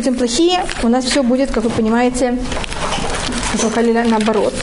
будем 0.00 0.14
плохие, 0.14 0.64
у 0.82 0.88
нас 0.88 1.04
все 1.04 1.22
будет, 1.22 1.50
как 1.50 1.64
вы 1.64 1.68
понимаете, 1.68 2.38
наоборот. 4.08 4.54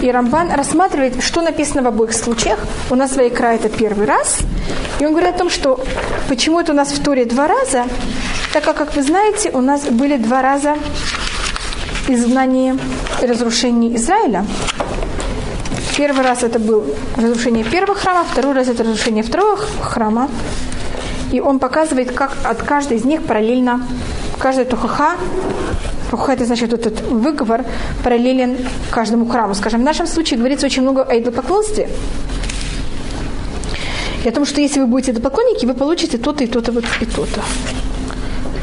И 0.00 0.10
Рамбан 0.10 0.50
рассматривает, 0.52 1.22
что 1.22 1.42
написано 1.42 1.82
в 1.82 1.86
обоих 1.88 2.14
случаях. 2.14 2.58
У 2.88 2.94
нас 2.94 3.14
Вайкра 3.14 3.48
это 3.48 3.68
первый 3.68 4.06
раз. 4.06 4.38
И 4.98 5.04
он 5.04 5.12
говорит 5.12 5.34
о 5.34 5.38
том, 5.38 5.50
что 5.50 5.78
почему 6.30 6.60
это 6.60 6.72
у 6.72 6.74
нас 6.74 6.92
в 6.92 7.02
Торе 7.02 7.26
два 7.26 7.46
раза, 7.46 7.84
так 8.54 8.64
как, 8.64 8.76
как 8.76 8.96
вы 8.96 9.02
знаете, 9.02 9.50
у 9.50 9.60
нас 9.60 9.82
были 9.82 10.16
два 10.16 10.40
раза 10.40 10.78
изгнание 12.08 12.78
и 13.20 13.26
разрушение 13.26 13.94
Израиля. 13.96 14.46
Первый 15.94 16.24
раз 16.24 16.42
это 16.42 16.58
был 16.58 16.86
разрушение 17.18 17.64
первого 17.64 17.94
храма, 17.94 18.24
второй 18.32 18.54
раз 18.54 18.68
это 18.68 18.82
разрушение 18.84 19.22
второго 19.22 19.58
храма. 19.82 20.30
И 21.32 21.40
он 21.40 21.58
показывает, 21.58 22.12
как 22.12 22.34
от 22.44 22.62
каждой 22.62 22.96
из 22.96 23.04
них 23.04 23.22
параллельно, 23.22 23.82
каждая 24.40 24.64
тухаха 24.64 25.16
Тухаха 26.10 26.32
это 26.32 26.44
значит 26.44 26.72
вот 26.72 26.86
этот 26.86 27.02
выговор 27.02 27.64
параллелен 28.02 28.56
каждому 28.90 29.26
храму. 29.26 29.54
Скажем, 29.54 29.80
в 29.80 29.84
нашем 29.84 30.08
случае 30.08 30.38
говорится 30.38 30.66
очень 30.66 30.82
много 30.82 31.04
о 31.04 31.16
идолопоклонстве. 31.16 31.88
И 34.24 34.28
о 34.28 34.32
том, 34.32 34.44
что 34.44 34.60
если 34.60 34.80
вы 34.80 34.86
будете 34.86 35.12
идолопоклонники, 35.12 35.66
вы 35.66 35.74
получите 35.74 36.18
то-то 36.18 36.42
и 36.42 36.46
то-то 36.48 36.72
вот 36.72 36.84
и 37.00 37.06
то-то. 37.06 37.42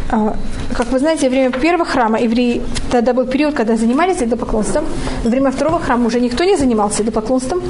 А, 0.10 0.36
как 0.76 0.92
вы 0.92 1.00
знаете, 1.00 1.28
во 1.28 1.30
время 1.30 1.52
первого 1.52 1.86
храма 1.86 2.20
евреи, 2.20 2.62
тогда 2.92 3.14
был 3.14 3.26
период, 3.26 3.56
когда 3.56 3.78
занимались 3.78 4.18
идолопоклонством. 4.18 4.86
Во 5.24 5.30
время 5.30 5.52
второго 5.52 5.80
храма 5.80 6.08
уже 6.08 6.20
никто 6.20 6.44
не 6.44 6.58
занимался 6.58 7.02
идолопоклонством. 7.02 7.62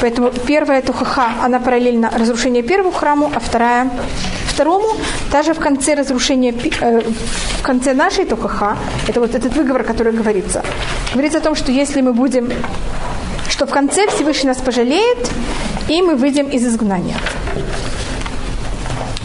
Поэтому 0.00 0.30
первая 0.46 0.82
тухаха, 0.82 1.32
она 1.42 1.58
параллельна 1.58 2.10
разрушению 2.16 2.62
первого 2.62 2.92
храму, 2.92 3.30
а 3.34 3.40
вторая 3.40 3.90
второму, 4.54 4.88
даже 5.32 5.52
в 5.52 5.58
конце 5.58 5.94
разрушения, 5.94 6.54
э, 6.80 7.00
в 7.58 7.62
конце 7.62 7.94
нашей 7.94 8.24
тухаха, 8.24 8.76
это 9.08 9.20
вот 9.20 9.34
этот 9.34 9.56
выговор, 9.56 9.84
который 9.84 10.12
говорится, 10.12 10.62
говорится 11.12 11.38
о 11.38 11.40
том, 11.40 11.56
что 11.56 11.72
если 11.72 12.02
мы 12.02 12.12
будем, 12.12 12.52
что 13.48 13.66
в 13.66 13.70
конце 13.70 14.06
Всевышний 14.08 14.48
нас 14.48 14.58
пожалеет, 14.58 15.30
и 15.88 16.02
мы 16.02 16.14
выйдем 16.14 16.46
из 16.46 16.64
изгнания. 16.66 17.16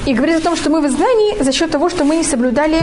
И 0.05 0.13
говорит 0.13 0.37
о 0.37 0.41
том, 0.41 0.55
что 0.55 0.69
мы 0.69 0.81
в 0.81 0.87
изгнании 0.87 1.43
за 1.43 1.51
счет 1.51 1.71
того, 1.71 1.89
что 1.89 2.03
мы 2.03 2.15
не 2.15 2.23
соблюдали 2.23 2.81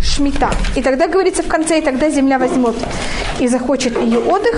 шмита. 0.00 0.50
И 0.76 0.82
тогда 0.82 1.06
говорится 1.06 1.42
в 1.42 1.48
конце, 1.48 1.78
и 1.78 1.82
тогда 1.82 2.10
земля 2.10 2.38
возьмет 2.38 2.74
и 3.40 3.48
захочет 3.48 4.00
ее 4.02 4.18
отдых, 4.18 4.56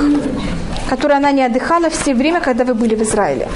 который 0.88 1.16
она 1.16 1.32
не 1.32 1.42
отдыхала 1.42 1.90
все 1.90 2.14
время, 2.14 2.40
когда 2.40 2.64
вы 2.64 2.74
были 2.74 2.94
в 2.94 3.02
Израиле. 3.02 3.48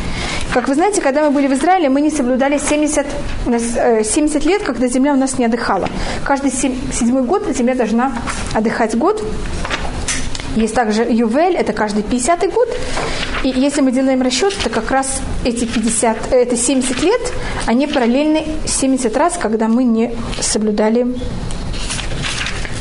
Как 0.52 0.68
вы 0.68 0.74
знаете, 0.74 1.00
когда 1.00 1.22
мы 1.22 1.30
были 1.30 1.46
в 1.46 1.52
Израиле, 1.52 1.88
мы 1.88 2.00
не 2.00 2.10
соблюдали 2.10 2.58
70, 2.58 3.06
70 3.46 4.44
лет, 4.46 4.62
когда 4.62 4.88
земля 4.88 5.12
у 5.12 5.16
нас 5.16 5.38
не 5.38 5.44
отдыхала. 5.44 5.88
Каждый 6.24 6.50
седьмой 6.50 7.22
год 7.22 7.44
земля 7.54 7.74
должна 7.74 8.12
отдыхать 8.54 8.96
год. 8.96 9.22
Есть 10.56 10.74
также 10.74 11.02
Ювель, 11.04 11.54
это 11.54 11.72
каждый 11.72 12.02
50 12.02 12.52
год. 12.52 12.68
И 13.44 13.48
если 13.50 13.82
мы 13.82 13.92
делаем 13.92 14.22
расчет, 14.22 14.56
то 14.64 14.70
как 14.70 14.90
раз 14.90 15.20
эти 15.44 15.66
50, 15.66 16.32
это 16.32 16.56
70 16.56 17.02
лет, 17.02 17.32
они 17.66 17.86
параллельны 17.86 18.44
70 18.66 19.16
раз, 19.16 19.38
когда 19.38 19.68
мы 19.68 19.84
не 19.84 20.12
соблюдали 20.40 21.14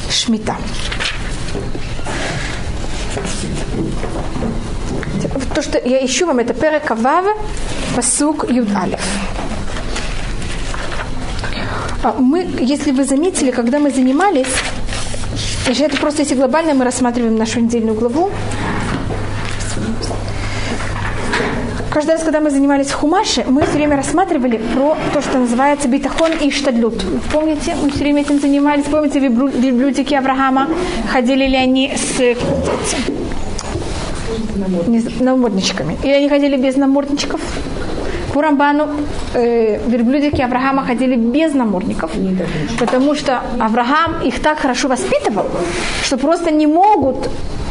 шмита. 0.10 0.56
То, 5.54 5.62
что 5.62 5.80
я 5.84 6.06
ищу 6.06 6.28
вам, 6.28 6.40
это 6.40 6.54
Перекавав, 6.54 7.26
Пасук, 7.96 8.46
Юд 8.50 8.68
Алиф. 8.76 9.00
А 12.04 12.14
мы, 12.20 12.48
если 12.60 12.92
вы 12.92 13.04
заметили, 13.04 13.52
когда 13.52 13.80
мы 13.80 13.90
занимались, 13.90 14.48
это 15.68 15.98
просто 15.98 16.22
если 16.22 16.36
глобально 16.36 16.74
мы 16.74 16.86
рассматриваем 16.86 17.38
нашу 17.38 17.60
недельную 17.60 17.96
главу, 17.96 18.30
каждый 21.92 22.12
раз, 22.12 22.24
когда 22.24 22.40
мы 22.40 22.52
занимались 22.52 22.88
в 22.88 22.94
Хумаше, 22.94 23.44
мы 23.48 23.64
все 23.64 23.74
время 23.74 23.98
рассматривали 23.98 24.62
про 24.76 24.96
то, 25.14 25.22
что 25.22 25.40
называется 25.40 25.88
битахон 25.88 26.32
и 26.40 26.52
штадлют. 26.52 27.04
Помните, 27.34 27.76
мы 27.82 27.90
все 27.90 28.00
время 28.04 28.22
этим 28.22 28.40
занимались. 28.40 28.86
Помните, 28.86 29.20
верблюдики 29.20 30.14
Авраама, 30.14 30.70
ходили 31.12 31.48
ли 31.48 31.56
они 31.58 31.94
с 31.98 32.38
намордничками? 35.20 35.98
Или 36.04 36.14
они 36.14 36.30
ходили 36.30 36.58
без 36.58 36.76
намордничков? 36.76 37.42
По 38.34 38.42
Рамбану 38.42 38.88
э, 39.34 39.80
верблюдики 39.88 40.42
Авраама 40.42 40.86
ходили 40.86 41.16
без 41.16 41.54
намордников, 41.54 42.12
потому 42.80 43.16
что 43.16 43.42
Авраам 43.60 44.22
их 44.24 44.42
так 44.42 44.60
хорошо 44.60 44.88
воспитывал, 44.88 45.46
что 46.04 46.18
просто 46.18 46.52
не 46.52 46.68
могут 46.68 47.30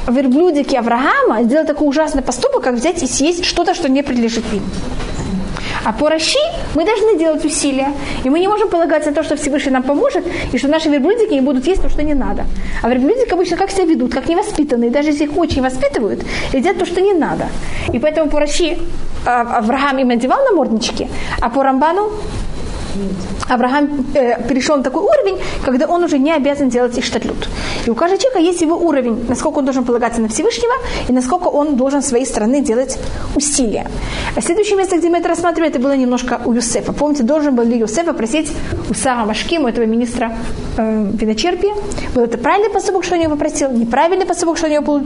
верблюдики 0.08 0.74
Авраама 0.74 1.42
сделать 1.42 1.66
такой 1.66 1.88
ужасный 1.88 2.22
поступок, 2.22 2.62
как 2.62 2.74
взять 2.74 3.02
и 3.02 3.06
съесть 3.06 3.44
что-то, 3.44 3.74
что 3.74 3.88
не 3.88 4.02
принадлежит 4.02 4.44
им. 4.52 4.62
А 5.86 5.92
по 5.92 6.08
Раши 6.08 6.38
мы 6.74 6.84
должны 6.84 7.16
делать 7.16 7.44
усилия. 7.44 7.92
И 8.24 8.30
мы 8.30 8.40
не 8.40 8.48
можем 8.48 8.68
полагаться 8.68 9.10
на 9.10 9.14
то, 9.14 9.22
что 9.22 9.36
Всевышний 9.36 9.70
нам 9.70 9.84
поможет, 9.84 10.24
и 10.52 10.58
что 10.58 10.66
наши 10.66 10.88
верблюдики 10.88 11.34
не 11.34 11.40
будут 11.40 11.68
есть 11.68 11.80
то, 11.80 11.88
что 11.88 12.02
не 12.02 12.14
надо. 12.14 12.44
А 12.82 12.88
верблюдики 12.88 13.32
обычно 13.32 13.56
как 13.56 13.70
себя 13.70 13.84
ведут, 13.84 14.12
как 14.12 14.28
невоспитанные. 14.28 14.90
Даже 14.90 15.10
если 15.10 15.24
их 15.24 15.38
очень 15.38 15.62
воспитывают, 15.62 16.24
едят 16.52 16.78
то, 16.78 16.86
что 16.86 17.00
не 17.00 17.14
надо. 17.14 17.44
И 17.92 18.00
поэтому 18.00 18.28
по 18.28 18.40
Раши 18.40 18.78
а, 19.24 19.58
Авраам 19.58 19.98
им 19.98 20.08
надевал 20.08 20.44
наморднички, 20.50 21.06
а 21.40 21.50
по 21.50 21.62
Рамбану 21.62 22.10
Авраам 23.48 24.06
э, 24.14 24.42
перешел 24.48 24.76
на 24.76 24.82
такой 24.82 25.02
уровень, 25.02 25.38
когда 25.64 25.86
он 25.86 26.04
уже 26.04 26.18
не 26.18 26.32
обязан 26.32 26.68
делать 26.68 26.98
иштатлют. 26.98 27.48
И 27.86 27.90
у 27.90 27.94
каждого 27.94 28.20
человека 28.20 28.40
есть 28.40 28.60
его 28.60 28.76
уровень, 28.76 29.24
насколько 29.28 29.58
он 29.58 29.64
должен 29.64 29.84
полагаться 29.84 30.20
на 30.20 30.28
Всевышнего 30.28 30.72
и 31.08 31.12
насколько 31.12 31.48
он 31.48 31.76
должен 31.76 32.02
своей 32.02 32.26
стороны 32.26 32.60
делать 32.60 32.98
усилия. 33.34 33.86
А 34.34 34.40
следующее 34.40 34.76
место, 34.76 34.96
где 34.96 35.08
мы 35.08 35.18
это 35.18 35.28
рассматривали, 35.28 35.70
это 35.70 35.78
было 35.78 35.96
немножко 35.96 36.40
у 36.44 36.52
Юсефа. 36.52 36.92
Помните, 36.92 37.22
должен 37.22 37.54
был 37.54 37.64
ли 37.64 37.78
Юсефа 37.78 38.12
просить 38.12 38.52
у 38.90 38.94
Сара 38.94 39.24
Машким, 39.24 39.64
у 39.64 39.68
этого 39.68 39.84
министра 39.84 40.36
э, 40.76 41.10
виночерпия, 41.14 41.74
был 42.14 42.22
это 42.22 42.38
правильный 42.38 42.70
поступок, 42.70 43.04
что 43.04 43.14
он 43.14 43.22
его 43.22 43.32
попросил, 43.32 43.70
неправильный 43.70 44.26
поступок, 44.26 44.58
что 44.58 44.66
он 44.66 44.72
его 44.72 45.02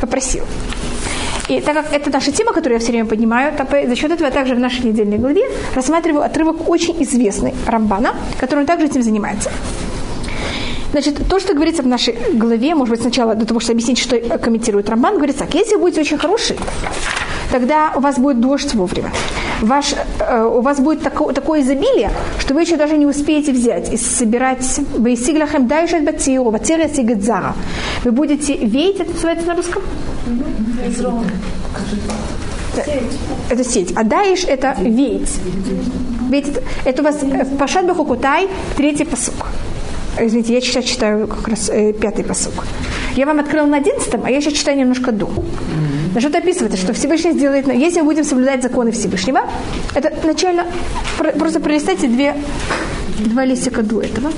попросил. 0.00 0.44
И 1.48 1.60
так 1.60 1.74
как 1.74 1.92
это 1.92 2.10
наша 2.10 2.32
тема, 2.32 2.52
которую 2.52 2.74
я 2.74 2.80
все 2.80 2.92
время 2.92 3.06
поднимаю, 3.06 3.52
за 3.56 3.96
счет 3.96 4.10
этого 4.10 4.26
я 4.26 4.32
также 4.32 4.54
в 4.54 4.58
нашей 4.58 4.86
недельной 4.86 5.18
главе 5.18 5.42
рассматриваю 5.74 6.24
отрывок 6.24 6.68
очень 6.68 7.02
известный 7.02 7.54
Рамбана, 7.66 8.14
который 8.38 8.64
также 8.64 8.86
этим 8.86 9.02
занимается. 9.02 9.50
Значит, 10.92 11.26
то, 11.28 11.40
что 11.40 11.54
говорится 11.54 11.82
в 11.82 11.86
нашей 11.86 12.16
главе, 12.32 12.74
может 12.74 12.92
быть, 12.92 13.02
сначала 13.02 13.34
для 13.34 13.46
того, 13.46 13.58
чтобы 13.58 13.74
объяснить, 13.74 13.98
что 13.98 14.16
комментирует 14.38 14.88
Рамбан, 14.88 15.16
говорится 15.16 15.44
так, 15.44 15.54
если 15.54 15.74
вы 15.74 15.82
будете 15.82 16.00
очень 16.00 16.18
хороший, 16.18 16.56
тогда 17.50 17.92
у 17.96 18.00
вас 18.00 18.18
будет 18.18 18.40
дождь 18.40 18.74
вовремя. 18.74 19.10
Ваш, 19.60 19.94
э, 20.20 20.42
у 20.42 20.60
вас 20.60 20.80
будет 20.80 21.02
тако, 21.02 21.32
такое 21.32 21.62
изобилие, 21.62 22.10
что 22.38 22.54
вы 22.54 22.62
еще 22.62 22.76
даже 22.76 22.96
не 22.96 23.06
успеете 23.06 23.52
взять 23.52 23.92
и 23.92 23.96
собирать 23.96 24.80
Вы 28.04 28.12
будете 28.12 28.56
веять, 28.56 29.00
это 29.00 29.12
называется 29.12 29.46
на 29.46 29.56
русском? 29.56 29.82
Это 33.50 33.64
сеть. 33.64 33.92
А 33.96 34.02
даиш 34.02 34.44
это 34.44 34.74
веять. 34.80 35.32
Ведь 36.30 36.46
это 36.84 37.02
у 37.02 37.04
вас 37.04 37.22
э, 37.22 37.44
Пашат 37.58 37.86
Бахукутай 37.86 38.48
третий 38.76 39.04
посук. 39.04 39.46
Извините, 40.18 40.54
я 40.54 40.60
сейчас 40.60 40.84
читаю 40.84 41.26
как 41.26 41.48
раз 41.48 41.68
э, 41.68 41.92
пятый 41.92 42.24
посук. 42.24 42.64
Я 43.16 43.26
вам 43.26 43.40
открыла 43.40 43.66
на 43.66 43.76
одиннадцатом, 43.76 44.22
а 44.24 44.30
я 44.30 44.40
сейчас 44.40 44.54
читаю 44.54 44.78
немножко 44.78 45.12
до. 45.12 45.30
Что-то 46.18 46.38
описывается, 46.38 46.78
что 46.78 46.92
Всевышний 46.92 47.32
сделает, 47.32 47.66
если 47.66 48.00
мы 48.00 48.06
будем 48.06 48.24
соблюдать 48.24 48.62
законы 48.62 48.92
Всевышнего, 48.92 49.40
это 49.94 50.12
начально, 50.24 50.66
просто 51.38 51.60
пролистайте 51.60 52.06
две, 52.06 52.36
два 53.18 53.44
листика 53.44 53.82
до 53.82 54.00
этого 54.00 54.30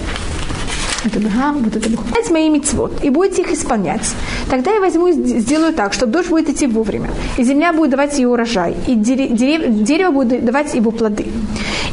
это 1.06 1.20
бага, 1.20 1.52
вот 1.58 1.76
это 1.76 1.88
бага. 1.88 2.32
мои 2.32 2.48
мицвод 2.48 3.04
и 3.04 3.10
будете 3.10 3.42
их 3.42 3.52
исполнять. 3.52 4.14
Тогда 4.50 4.72
я 4.72 4.80
возьму 4.80 5.08
и 5.08 5.12
сделаю 5.12 5.72
так, 5.72 5.92
чтобы 5.92 6.12
дождь 6.12 6.28
будет 6.28 6.50
идти 6.50 6.66
вовремя, 6.66 7.10
и 7.36 7.44
земля 7.44 7.72
будет 7.72 7.90
давать 7.90 8.18
ее 8.18 8.28
урожай, 8.28 8.74
и 8.86 8.94
дерев, 8.94 9.84
дерево 9.84 10.10
будет 10.10 10.44
давать 10.44 10.74
его 10.74 10.90
плоды. 10.90 11.26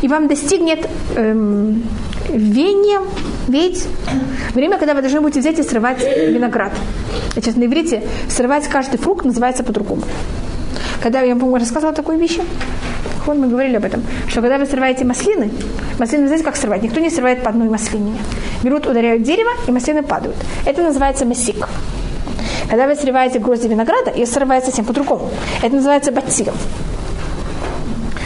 И 0.01 0.07
вам 0.07 0.27
достигнет 0.27 0.87
эм, 1.15 1.83
венье, 2.29 3.01
ведь 3.47 3.85
время, 4.53 4.77
когда 4.77 4.93
вы 4.93 5.01
должны 5.01 5.21
будете 5.21 5.39
взять 5.39 5.59
и 5.59 5.63
срывать 5.63 6.01
виноград. 6.01 6.71
Сейчас 7.35 7.55
на 7.55 7.65
иврите 7.65 8.03
срывать 8.29 8.67
каждый 8.67 8.97
фрукт 8.97 9.25
называется 9.25 9.63
по-другому. 9.63 10.03
Когда 11.01 11.21
я, 11.21 11.35
по-моему, 11.35 11.57
рассказывала 11.57 11.93
такую 11.93 12.17
вещь, 12.17 12.39
вот 13.25 13.37
мы 13.37 13.47
говорили 13.47 13.75
об 13.75 13.85
этом, 13.85 14.03
что 14.27 14.41
когда 14.41 14.57
вы 14.57 14.65
срываете 14.65 15.05
маслины, 15.05 15.51
маслины, 15.99 16.27
знаете, 16.27 16.43
как 16.43 16.55
срывать? 16.55 16.83
Никто 16.83 16.99
не 16.99 17.09
срывает 17.09 17.43
по 17.43 17.49
одной 17.49 17.69
маслине. 17.69 18.13
Берут, 18.63 18.85
ударяют 18.87 19.23
дерево, 19.23 19.51
и 19.67 19.71
маслины 19.71 20.03
падают. 20.03 20.35
Это 20.65 20.81
называется 20.81 21.25
масик. 21.25 21.67
Когда 22.69 22.87
вы 22.87 22.95
срываете 22.95 23.39
грозди 23.39 23.67
винограда, 23.67 24.11
и 24.11 24.25
срывает 24.25 24.65
совсем 24.65 24.85
по-другому. 24.85 25.29
Это 25.61 25.75
называется 25.75 26.11
батсилом. 26.11 26.55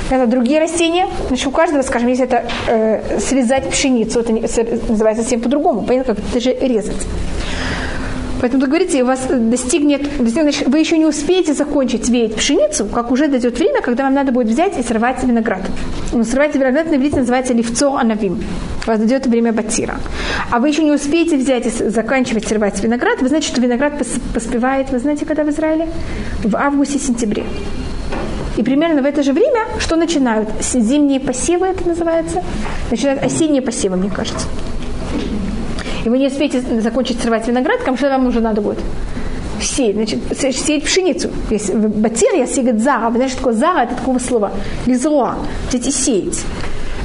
Это 0.10 0.26
другие 0.28 0.60
растения. 0.60 1.08
Значит, 1.28 1.48
у 1.48 1.52
каждого, 1.52 1.82
скажем, 1.82 2.08
если 2.08 2.26
это 2.26 2.46
э, 2.68 3.20
срезать 3.20 3.70
пшеницу, 3.70 4.20
это 4.22 4.32
называется 4.32 5.24
совсем 5.24 5.42
по-другому. 5.42 5.84
Понятно, 5.84 6.16
как 6.16 6.24
это 6.30 6.40
же 6.40 6.54
резать. 6.54 7.06
Поэтому 8.40 8.62
вы 8.62 8.68
говорите, 8.68 9.02
у 9.02 9.06
вас 9.06 9.28
достигнет, 9.28 10.08
значит, 10.20 10.68
вы 10.68 10.80
еще 10.80 10.98
не 10.98 11.06
успеете 11.06 11.54
закончить 11.54 12.08
веять 12.08 12.36
пшеницу, 12.36 12.86
как 12.86 13.12
уже 13.12 13.28
дойдет 13.28 13.58
время, 13.58 13.82
когда 13.82 14.04
вам 14.04 14.14
надо 14.14 14.32
будет 14.32 14.48
взять 14.48 14.78
и 14.78 14.84
срывать 14.84 15.24
виноград. 15.24 15.62
Но 16.14 16.24
срывать 16.24 16.56
виноград 16.56 16.92
на 16.92 16.96
иврите 16.96 17.18
называется 17.18 17.54
ливцо 17.54 17.96
анавим. 17.96 18.44
У 18.86 18.88
вас 18.88 19.00
дойдет 19.00 19.26
время 19.26 19.54
батира. 19.54 19.96
А 20.52 20.60
вы 20.60 20.70
еще 20.70 20.84
не 20.84 20.92
успеете 20.92 21.36
взять 21.36 21.66
и 21.66 21.70
заканчивать 21.70 22.48
срывать 22.48 22.82
виноград, 22.82 23.22
вы 23.22 23.28
знаете, 23.28 23.48
что 23.48 23.60
виноград 23.60 23.94
поспевает, 24.34 24.92
вы 24.92 25.00
знаете, 25.00 25.26
когда 25.26 25.44
в 25.44 25.50
Израиле? 25.50 25.88
В 26.44 26.56
августе-сентябре. 26.56 27.44
И 28.58 28.64
примерно 28.64 29.02
в 29.02 29.06
это 29.06 29.24
же 29.24 29.34
время, 29.34 29.68
что 29.80 29.96
начинают? 29.96 30.50
Зимние 30.62 31.20
посевы 31.20 31.68
это 31.68 31.88
называется? 31.88 32.44
Начинают 32.92 33.24
осенние 33.24 33.62
посевы, 33.62 33.98
мне 33.98 34.10
кажется 34.10 34.48
и 36.08 36.10
вы 36.10 36.20
не 36.20 36.28
успеете 36.28 36.62
закончить 36.80 37.20
срывать 37.20 37.46
виноград, 37.50 37.82
кому 37.84 37.98
что 37.98 38.08
вам 38.08 38.28
уже 38.28 38.40
надо 38.40 38.62
будет? 38.62 38.80
Сеять, 39.62 39.96
значит, 39.96 40.20
сеять 40.56 40.86
пшеницу. 40.86 41.30
Батир, 41.50 42.34
я 42.34 42.48
сеять 42.48 42.82
зара, 42.82 43.10
вы 43.10 43.16
знаете, 43.16 43.34
что 43.34 43.44
такое 43.44 43.54
зара, 43.54 43.80
это 43.82 43.96
такого 43.96 44.18
слова. 44.18 44.52
Лизруа, 44.86 45.36
и 45.74 45.92
сеять 45.92 46.46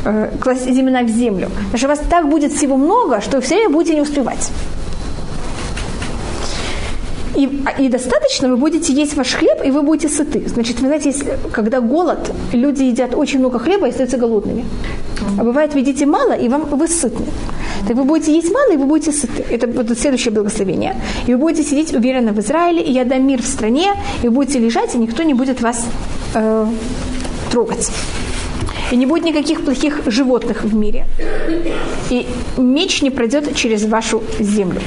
э, 0.04 0.30
класть 0.40 0.66
семена 0.66 1.02
в 1.02 1.08
землю. 1.08 1.48
Потому 1.48 1.78
что 1.78 1.86
у 1.86 1.90
вас 1.90 2.00
так 2.08 2.28
будет 2.28 2.52
всего 2.52 2.76
много, 2.76 3.20
что 3.20 3.40
все 3.40 3.56
время 3.56 3.70
будете 3.70 3.96
не 3.96 4.02
успевать. 4.02 4.52
И, 7.36 7.48
и 7.78 7.88
достаточно 7.88 8.48
вы 8.48 8.56
будете 8.56 8.92
есть 8.92 9.16
ваш 9.16 9.32
хлеб, 9.34 9.64
и 9.64 9.70
вы 9.70 9.82
будете 9.82 10.08
сыты. 10.08 10.42
Значит, 10.46 10.80
вы 10.80 10.86
знаете, 10.86 11.10
если, 11.10 11.38
когда 11.50 11.80
голод, 11.80 12.32
люди 12.52 12.84
едят 12.84 13.14
очень 13.14 13.38
много 13.38 13.58
хлеба 13.58 13.86
и 13.86 13.90
остаются 13.90 14.18
голодными. 14.18 14.64
А 15.38 15.44
бывает, 15.44 15.74
вы 15.74 15.80
едите 15.80 16.06
мало, 16.06 16.32
и 16.32 16.48
вам 16.48 16.64
вы 16.64 16.88
сытны. 16.88 17.26
Так 17.88 17.96
вы 17.96 18.04
будете 18.04 18.34
есть 18.34 18.52
мало, 18.52 18.72
и 18.72 18.76
вы 18.76 18.84
будете 18.84 19.12
сыты. 19.12 19.44
Это 19.50 19.66
будет 19.66 19.98
следующее 19.98 20.32
благословение. 20.32 20.94
И 21.26 21.32
вы 21.32 21.38
будете 21.38 21.62
сидеть 21.62 21.94
уверенно 21.94 22.32
в 22.32 22.38
Израиле, 22.40 22.82
и 22.82 22.92
я 22.92 23.04
дам 23.04 23.26
мир 23.26 23.40
в 23.40 23.46
стране, 23.46 23.92
и 24.22 24.28
вы 24.28 24.34
будете 24.34 24.58
лежать, 24.58 24.94
и 24.94 24.98
никто 24.98 25.22
не 25.22 25.34
будет 25.34 25.62
вас 25.62 25.86
э, 26.34 26.66
трогать. 27.50 27.90
И 28.90 28.96
не 28.96 29.06
будет 29.06 29.24
никаких 29.24 29.64
плохих 29.64 30.02
животных 30.06 30.64
в 30.64 30.74
мире. 30.74 31.06
И 32.10 32.26
меч 32.58 33.00
не 33.00 33.10
пройдет 33.10 33.56
через 33.56 33.84
вашу 33.84 34.22
землю. 34.38 34.80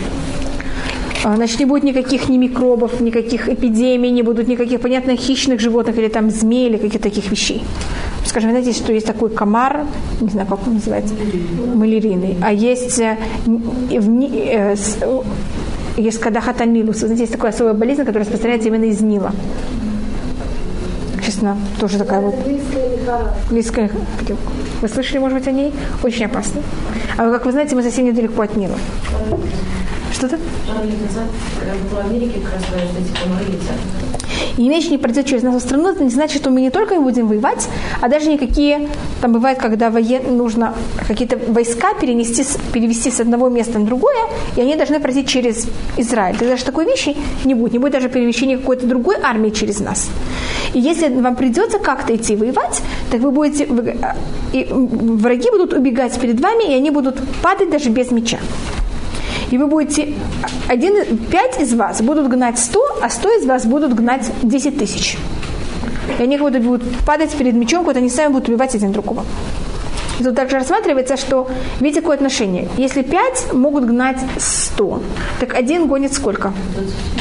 А, 1.26 1.36
значит, 1.38 1.60
не 1.60 1.66
будет 1.66 1.84
никаких 1.84 2.30
ни 2.30 2.38
микробов, 2.38 3.02
никаких 3.02 3.50
эпидемий, 3.50 4.12
не 4.12 4.22
будут 4.22 4.48
никаких, 4.48 4.80
понятно, 4.80 5.16
хищных 5.18 5.60
животных 5.60 5.98
или 5.98 6.08
там 6.08 6.30
змей 6.30 6.70
или 6.70 6.78
каких-то 6.78 7.10
таких 7.10 7.32
вещей. 7.32 7.64
Скажем, 8.24 8.52
знаете, 8.52 8.74
что 8.74 8.94
есть 8.94 9.08
такой 9.08 9.32
комар, 9.32 9.86
не 10.22 10.30
знаю, 10.30 10.48
как 10.48 10.68
он 10.68 10.76
называется, 10.76 11.16
малярийный, 11.74 12.38
а 12.44 12.54
есть, 12.54 13.00
э, 13.00 13.18
э, 13.90 14.76
есть 15.98 16.20
кадахатанилус, 16.20 16.98
знаете, 16.98 17.22
есть 17.22 17.32
такая 17.32 17.52
особая 17.52 17.74
болезнь, 17.74 18.02
которая 18.02 18.24
распространяется 18.24 18.68
именно 18.68 18.86
из 18.86 19.02
Нила. 19.02 19.32
Честно, 21.26 21.58
тоже 21.80 21.98
такая 21.98 22.22
вот 22.22 22.36
близкая. 23.50 23.90
Вы 24.80 24.88
слышали, 24.88 25.18
может 25.18 25.40
быть, 25.40 25.48
о 25.48 25.52
ней? 25.52 25.74
Очень 26.04 26.26
опасно. 26.26 26.62
А 27.18 27.32
как 27.32 27.48
вы 27.48 27.52
знаете, 27.52 27.76
мы 27.76 27.82
совсем 27.82 28.06
недалеко 28.06 28.44
от 28.44 28.56
Нила. 28.56 28.76
Что-то? 30.16 30.38
в 30.38 32.00
Америке 32.00 32.40
как 32.40 32.54
раз 32.54 32.64
эти 32.98 33.22
комары 33.22 33.46
и 34.58 34.70
меч 34.70 34.90
не 34.90 34.98
пройдет 34.98 35.26
через 35.26 35.44
нашу 35.44 35.60
страну, 35.60 35.90
это 35.90 36.04
не 36.04 36.10
значит, 36.10 36.42
что 36.42 36.50
мы 36.50 36.62
не 36.62 36.70
только 36.70 37.00
будем 37.00 37.28
воевать, 37.28 37.68
а 38.02 38.08
даже 38.08 38.30
никакие, 38.30 38.88
там 39.22 39.34
бывает, 39.34 39.58
когда 39.58 39.90
воен, 39.90 40.38
нужно 40.38 40.74
какие-то 41.08 41.38
войска 41.38 41.94
перенести, 42.00 42.44
перевести 42.72 43.12
с 43.12 43.20
одного 43.20 43.50
места 43.50 43.80
на 43.80 43.86
другое, 43.86 44.16
и 44.56 44.62
они 44.62 44.76
должны 44.76 45.00
пройти 45.00 45.26
через 45.26 45.68
Израиль. 45.98 46.38
Тогда 46.38 46.56
же 46.56 46.64
такой 46.64 46.86
вещи 46.86 47.18
не 47.44 47.54
будет, 47.54 47.74
не 47.74 47.80
будет 47.80 47.94
даже 47.94 48.10
перемещения 48.10 48.58
какой-то 48.58 48.88
другой 48.88 49.18
армии 49.22 49.50
через 49.50 49.80
нас. 49.80 50.10
И 50.74 50.80
если 50.80 51.10
вам 51.10 51.36
придется 51.36 51.80
как-то 51.80 52.16
идти 52.16 52.36
воевать, 52.36 52.82
так 53.12 53.22
вы 53.22 53.32
будете, 53.32 53.68
и 54.54 54.68
враги 54.70 55.50
будут 55.52 55.74
убегать 55.74 56.18
перед 56.20 56.40
вами, 56.40 56.72
и 56.72 56.74
они 56.76 56.92
будут 56.92 57.20
падать 57.42 57.70
даже 57.70 57.90
без 57.90 58.12
меча 58.12 58.40
и 59.52 59.58
вы 59.58 59.68
будете, 59.68 60.14
один, 60.68 61.18
пять 61.18 61.62
из 61.62 61.74
вас 61.74 62.02
будут 62.02 62.28
гнать 62.28 62.60
сто, 62.60 62.82
а 63.02 63.10
сто 63.10 63.30
из 63.30 63.46
вас 63.46 63.66
будут 63.66 63.94
гнать 63.94 64.30
десять 64.42 64.78
тысяч. 64.78 65.18
И 66.20 66.24
они 66.24 66.38
как 66.38 66.62
будут 66.62 66.84
падать 67.06 67.32
перед 67.36 67.54
мечом, 67.56 67.86
как 67.86 67.98
они 67.98 68.10
сами 68.10 68.32
будут 68.34 68.50
убивать 68.50 68.76
один 68.76 68.92
другого. 68.92 69.26
И 70.20 70.24
тут 70.24 70.36
также 70.36 70.58
рассматривается, 70.58 71.18
что 71.18 71.50
видите, 71.80 72.02
какое 72.02 72.16
отношение. 72.16 72.70
Если 72.78 73.02
пять 73.02 73.52
могут 73.54 73.86
гнать 73.86 74.20
сто, 74.38 75.02
так 75.40 75.54
один 75.54 75.88
гонит 75.88 76.14
сколько? 76.14 76.54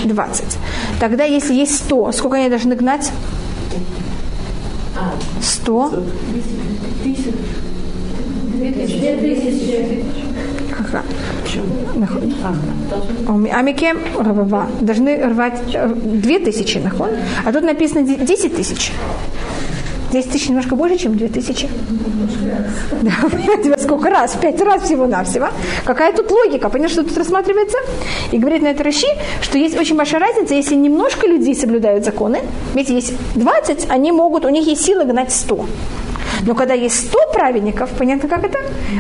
20. 0.05 0.45
Тогда 1.01 1.25
если 1.25 1.55
есть 1.55 1.77
сто, 1.77 2.13
сколько 2.13 2.37
они 2.37 2.49
должны 2.49 2.77
гнать? 2.77 3.11
Сто 5.43 5.93
рва. 10.95 11.03
А. 12.45 12.55
А, 13.29 13.59
а 13.59 13.63
Микем. 13.63 13.99
Должны 14.81 15.17
рвать 15.29 15.61
э, 15.75 15.89
две 15.89 16.39
2000 16.39 16.79
нахон. 16.79 17.11
А 17.45 17.53
тут 17.53 17.63
написано 17.63 18.03
10 18.03 18.57
тысяч. 18.57 18.93
10 20.13 20.31
тысяч 20.31 20.49
немножко 20.49 20.77
больше, 20.77 20.97
чем 20.97 21.17
2 21.17 21.29
тысячи. 21.29 21.69
Да, 23.03 23.11
тебя 23.63 23.77
сколько 23.79 24.11
раз? 24.11 24.37
Пять 24.41 24.61
раз 24.61 24.83
всего-навсего. 24.83 25.49
Какая 25.85 26.13
тут 26.13 26.31
логика? 26.31 26.69
Понятно, 26.69 26.93
что 26.93 27.03
тут 27.03 27.19
рассматривается? 27.19 27.79
И 28.31 28.39
говорит 28.39 28.63
на 28.63 28.69
это 28.69 28.85
Раши, 28.85 29.09
что 29.43 29.59
есть 29.59 29.77
очень 29.77 29.97
большая 29.97 30.21
разница, 30.21 30.55
если 30.55 30.77
немножко 30.77 31.27
людей 31.27 31.55
соблюдают 31.55 32.05
законы, 32.05 32.39
ведь 32.75 32.91
есть 32.91 33.13
20, 33.35 33.91
они 33.91 34.13
могут, 34.13 34.45
у 34.45 34.51
них 34.51 34.67
есть 34.67 34.85
силы 34.85 35.05
гнать 35.05 35.33
100. 35.33 35.67
Но 36.47 36.55
когда 36.55 36.75
есть 36.75 37.09
100 37.09 37.19
праведников, 37.33 37.91
понятно, 37.99 38.29
как 38.29 38.45
это? 38.45 38.59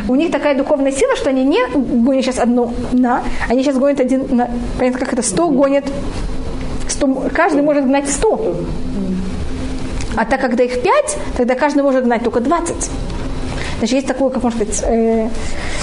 У 0.08 0.14
них 0.14 0.30
такая 0.30 0.56
духовная 0.56 0.92
сила, 0.92 1.14
что 1.16 1.30
они 1.30 1.44
не 1.44 1.60
гонят 1.74 2.24
сейчас 2.24 2.38
одну 2.38 2.72
на, 2.92 3.22
они 3.48 3.62
сейчас 3.62 3.76
гонят 3.76 4.00
один 4.00 4.26
на. 4.30 4.50
Понятно, 4.78 5.00
как 5.00 5.12
это? 5.12 5.22
100 5.22 5.48
гонят 5.50 5.84
100, 6.88 7.30
каждый 7.34 7.62
может 7.62 7.84
гнать 7.84 8.08
100. 8.08 8.56
А 10.16 10.24
так, 10.24 10.40
когда 10.40 10.64
их 10.64 10.80
5, 10.82 11.18
тогда 11.36 11.54
каждый 11.54 11.82
может 11.82 12.04
гнать 12.04 12.22
только 12.22 12.40
20. 12.40 12.90
Значит, 13.84 13.96
есть 13.96 14.06
такое, 14.06 14.30
как 14.30 14.42
можно 14.42 14.64
сказать, 14.64 14.84
э, 14.88 15.28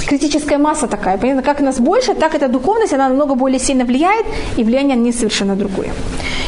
критическая 0.08 0.58
масса 0.58 0.88
такая. 0.88 1.18
Понятно, 1.20 1.44
как 1.44 1.62
нас 1.62 1.80
больше, 1.80 2.16
так 2.16 2.34
эта 2.34 2.48
духовность, 2.48 2.94
она 2.94 3.10
намного 3.10 3.36
более 3.36 3.60
сильно 3.60 3.86
влияет, 3.86 4.26
и 4.58 4.64
влияние 4.64 4.96
не 4.98 5.12
совершенно 5.12 5.56
другое. 5.56 5.90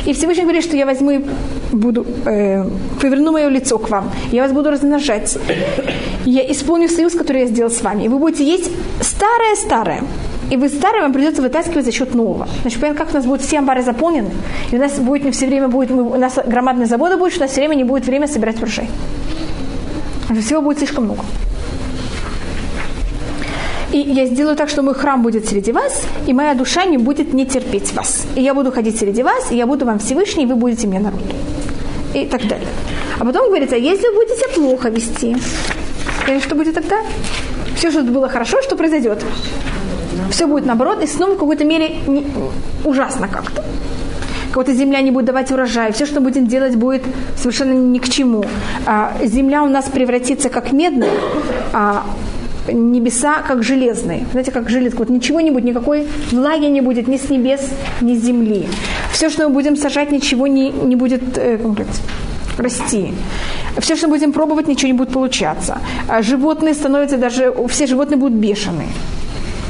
И 0.08 0.14
Всевышний 0.14 0.44
говорит, 0.44 0.64
что 0.64 0.76
я 0.76 0.88
возьму 0.88 1.12
и 1.12 1.20
буду, 1.72 2.08
э, 2.26 2.66
поверну 3.00 3.32
мое 3.32 3.50
лицо 3.50 3.78
к 3.78 3.92
вам, 3.92 4.10
я 4.32 4.42
вас 4.42 4.52
буду 4.52 4.72
размножать. 4.72 5.38
Я 6.26 6.52
исполню 6.52 6.90
союз, 6.90 7.14
который 7.14 7.42
я 7.42 7.48
сделал 7.48 7.70
с 7.70 7.84
вами. 7.84 8.06
И 8.06 8.08
вы 8.08 8.18
будете 8.18 8.44
есть 8.44 8.72
старое-старое. 9.02 10.02
И 10.50 10.58
вы 10.58 10.70
старое 10.70 11.04
вам 11.04 11.14
придется 11.14 11.44
вытаскивать 11.44 11.86
за 11.86 11.92
счет 11.92 12.16
нового. 12.16 12.48
Значит, 12.62 12.82
понятно, 12.82 13.06
как 13.06 13.14
у 13.14 13.18
нас 13.18 13.26
будут 13.28 13.42
все 13.42 13.60
амбары 13.60 13.84
заполнены, 13.84 14.32
и 14.72 14.76
у 14.76 14.80
нас 14.80 14.94
будет 14.94 15.24
не 15.24 15.30
все 15.32 15.46
время 15.46 15.68
будет, 15.68 15.92
у 15.92 16.18
нас 16.18 16.40
громадные 16.48 16.88
заводы 16.88 17.18
будет, 17.18 17.38
у 17.38 17.42
нас 17.42 17.52
все 17.52 17.62
время 17.62 17.76
не 17.76 17.84
будет 17.84 18.08
время 18.08 18.28
собирать 18.28 18.58
урожай. 18.58 18.90
Всего 20.42 20.62
будет 20.62 20.80
слишком 20.80 21.06
много. 21.06 21.24
И 23.92 24.00
я 24.00 24.26
сделаю 24.26 24.56
так, 24.56 24.70
что 24.70 24.82
мой 24.82 24.96
храм 24.96 25.22
будет 25.22 25.48
среди 25.48 25.72
вас, 25.72 26.02
и 26.26 26.34
моя 26.34 26.56
душа 26.56 26.86
не 26.86 26.98
будет 26.98 27.34
не 27.34 27.46
терпеть 27.46 27.94
вас. 27.94 28.26
И 28.36 28.42
я 28.42 28.56
буду 28.56 28.72
ходить 28.72 28.98
среди 28.98 29.22
вас, 29.22 29.52
и 29.52 29.56
я 29.56 29.68
буду 29.68 29.86
вам 29.86 30.00
Всевышний, 30.00 30.44
и 30.44 30.48
вы 30.48 30.56
будете 30.56 30.88
мне 30.88 31.00
народ. 31.00 31.22
И 32.16 32.26
так 32.26 32.48
далее. 32.48 32.68
А 33.20 33.26
потом 33.26 33.50
говорится, 33.50 33.76
если 33.76 34.08
вы 34.08 34.16
будете 34.16 34.48
плохо 34.56 34.90
вести, 34.90 35.38
что 36.44 36.56
будет 36.56 36.74
тогда? 36.74 37.02
Все, 37.76 37.92
что 37.92 38.02
было 38.02 38.28
хорошо, 38.30 38.62
что 38.64 38.76
произойдет? 38.76 39.24
Все 40.32 40.48
будет 40.48 40.66
наоборот, 40.66 41.04
и 41.04 41.08
снова 41.08 41.36
в 41.36 41.38
какой-то 41.38 41.64
мере 41.64 41.98
не, 42.08 42.26
ужасно 42.84 43.28
как-то 43.28 43.64
какая-то 44.54 44.74
земля 44.74 45.02
не 45.02 45.12
будет 45.12 45.26
давать 45.26 45.52
урожай, 45.52 45.92
все, 45.92 46.06
что 46.06 46.22
будем 46.22 46.48
делать, 46.48 46.76
будет 46.76 47.04
совершенно 47.36 47.74
ни 47.74 47.98
к 47.98 48.08
чему. 48.08 48.46
А, 48.86 49.14
земля 49.24 49.64
у 49.64 49.68
нас 49.68 49.86
превратится 49.86 50.50
как 50.50 50.72
медная, 50.72 51.10
а 51.74 52.04
небеса 52.68 53.42
как 53.48 53.64
железные. 53.64 54.26
Знаете, 54.32 54.52
как 54.52 54.70
железо. 54.70 54.98
Вот 54.98 55.10
ничего 55.10 55.42
не 55.42 55.52
будет, 55.52 55.66
никакой 55.66 56.08
влаги 56.32 56.66
не 56.66 56.82
будет 56.82 57.08
ни 57.08 57.18
с 57.18 57.30
небес, 57.30 57.62
ни 58.02 58.16
с 58.16 58.24
земли. 58.24 58.68
Все, 59.12 59.30
что 59.30 59.48
мы 59.48 59.54
будем 59.54 59.76
сажать, 59.76 60.12
ничего 60.12 60.48
не, 60.48 60.70
не 60.70 60.96
будет 60.96 61.38
э, 61.38 61.58
расти. 62.58 63.14
Все, 63.80 63.96
что 63.96 64.08
мы 64.08 64.18
будем 64.18 64.34
пробовать, 64.34 64.68
ничего 64.68 64.88
не 64.88 64.98
будет 64.98 65.10
получаться. 65.10 65.80
А 66.08 66.22
животные 66.22 66.74
становятся 66.74 67.18
даже, 67.18 67.54
все 67.70 67.88
животные 67.88 68.18
будут 68.18 68.38
бешеные. 68.38 68.90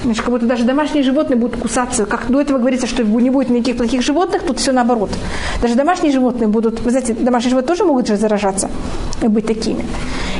Значит, 0.03 0.23
как 0.23 0.31
будто 0.31 0.45
даже 0.45 0.65
домашние 0.65 1.03
животные 1.03 1.37
будут 1.37 1.59
кусаться. 1.59 2.05
Как 2.05 2.29
до 2.29 2.41
этого 2.41 2.57
говорится, 2.57 2.87
что 2.87 3.03
не 3.03 3.29
будет 3.29 3.49
никаких 3.49 3.77
плохих 3.77 4.01
животных, 4.01 4.43
тут 4.43 4.59
все 4.59 4.71
наоборот. 4.71 5.09
Даже 5.61 5.75
домашние 5.75 6.11
животные 6.11 6.47
будут, 6.47 6.81
вы 6.81 6.91
знаете, 6.91 7.13
домашние 7.13 7.51
животные 7.51 7.67
тоже 7.67 7.85
могут 7.85 8.07
же 8.07 8.17
заражаться 8.17 8.69
и 9.21 9.27
быть 9.27 9.47
такими. 9.47 9.85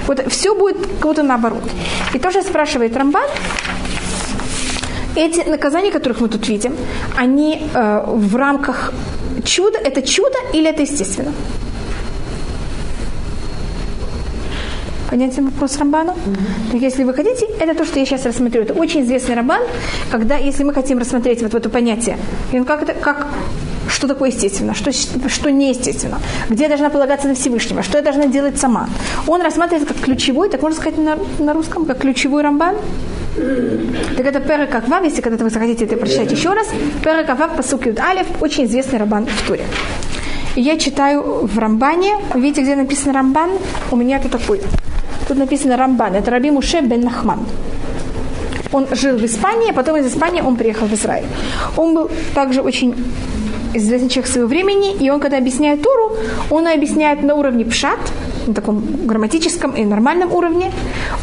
Вот 0.08 0.22
все 0.28 0.54
будет 0.54 0.78
как 0.78 1.08
будто 1.08 1.24
наоборот. 1.24 1.64
И 2.14 2.20
тоже 2.20 2.42
спрашивает 2.42 2.98
Рамбан, 2.98 3.24
эти 5.16 5.48
наказания, 5.48 5.92
которых 5.92 6.22
мы 6.22 6.28
тут 6.28 6.48
видим, 6.48 6.76
они 7.16 7.62
э, 7.74 8.04
в 8.06 8.36
рамках 8.36 8.92
чуда, 9.46 9.78
это 9.78 10.02
чудо 10.02 10.38
или 10.54 10.70
это 10.70 10.82
естественно? 10.82 11.32
Понятен 15.14 15.46
вопрос 15.46 15.78
Рамбана? 15.78 16.16
Mm-hmm. 16.16 16.80
Если 16.80 17.04
вы 17.04 17.14
хотите, 17.14 17.46
это 17.60 17.76
то, 17.76 17.86
что 17.86 18.00
я 18.00 18.06
сейчас 18.08 18.26
рассмотрю. 18.26 18.64
Это 18.64 18.74
очень 18.74 19.04
известный 19.04 19.36
Рамбан, 19.36 19.62
когда, 20.10 20.38
если 20.38 20.64
мы 20.64 20.74
хотим 20.74 20.98
рассмотреть 20.98 21.44
вот 21.44 21.54
это 21.54 21.70
понятие, 21.70 22.18
как, 22.66 22.82
это, 22.82 22.96
как 22.96 23.28
что 23.88 24.08
такое 24.08 24.32
естественно, 24.32 24.74
что, 24.74 24.92
что 24.92 25.52
неестественно, 25.52 26.18
где 26.50 26.64
я 26.64 26.70
должна 26.70 26.90
полагаться 26.90 27.28
на 27.28 27.36
Всевышнего, 27.36 27.84
что 27.84 28.00
я 28.00 28.04
должна 28.04 28.26
делать 28.26 28.58
сама. 28.58 28.90
Он 29.28 29.40
рассматривается 29.44 29.94
как 29.94 30.04
ключевой, 30.04 30.50
так 30.50 30.64
можно 30.64 30.82
сказать 30.82 30.98
на, 30.98 31.20
на 31.38 31.54
русском, 31.54 31.86
как 31.86 32.00
ключевой 32.00 32.42
рамбан. 32.42 32.76
Так 34.18 34.26
это 34.26 34.40
Перек 34.40 34.74
Аквав, 34.74 35.04
если 35.04 35.22
когда-то 35.22 35.44
вы 35.44 35.52
захотите 35.52 35.86
это 35.86 35.96
прочитать 35.96 36.32
еще 36.32 36.54
раз. 36.54 36.70
Перек 37.04 37.30
Аквав, 37.30 37.56
посук 37.56 37.86
Юд 37.86 38.00
Алев, 38.00 38.26
очень 38.42 38.66
известный 38.66 38.98
рамбан 38.98 39.28
в 39.28 39.48
Туре. 39.48 39.66
Я 40.56 40.80
читаю 40.80 41.46
в 41.46 41.60
Рамбане, 41.60 42.16
видите, 42.34 42.64
где 42.64 42.76
написано 42.76 43.14
Рамбан? 43.14 43.52
У 43.92 43.96
меня 43.96 44.18
это 44.18 44.28
такой. 44.28 44.60
Тут 45.34 45.40
написано 45.40 45.78
Рамбан, 45.78 46.14
это 46.14 46.30
Раби 46.30 46.52
Муше 46.52 46.82
бен 46.82 47.02
Нахман. 47.02 47.40
Он 48.72 48.86
жил 48.92 49.18
в 49.18 49.26
Испании, 49.26 49.72
а 49.72 49.74
потом 49.74 49.98
из 49.98 50.06
Испании 50.06 50.42
он 50.42 50.56
приехал 50.58 50.86
в 50.86 50.94
Израиль. 50.94 51.26
Он 51.76 51.96
был 51.96 52.12
также 52.36 52.62
очень 52.62 52.94
известный 53.74 54.10
человек 54.10 54.32
своего 54.32 54.48
времени, 54.48 54.94
и 54.94 55.10
он, 55.10 55.20
когда 55.20 55.38
объясняет 55.38 55.82
Туру, 55.82 56.18
он 56.52 56.68
объясняет 56.68 57.24
на 57.24 57.34
уровне 57.34 57.66
пшат, 57.66 57.98
на 58.46 58.54
таком 58.54 58.84
грамматическом 59.08 59.72
и 59.72 59.84
нормальном 59.86 60.32
уровне. 60.32 60.72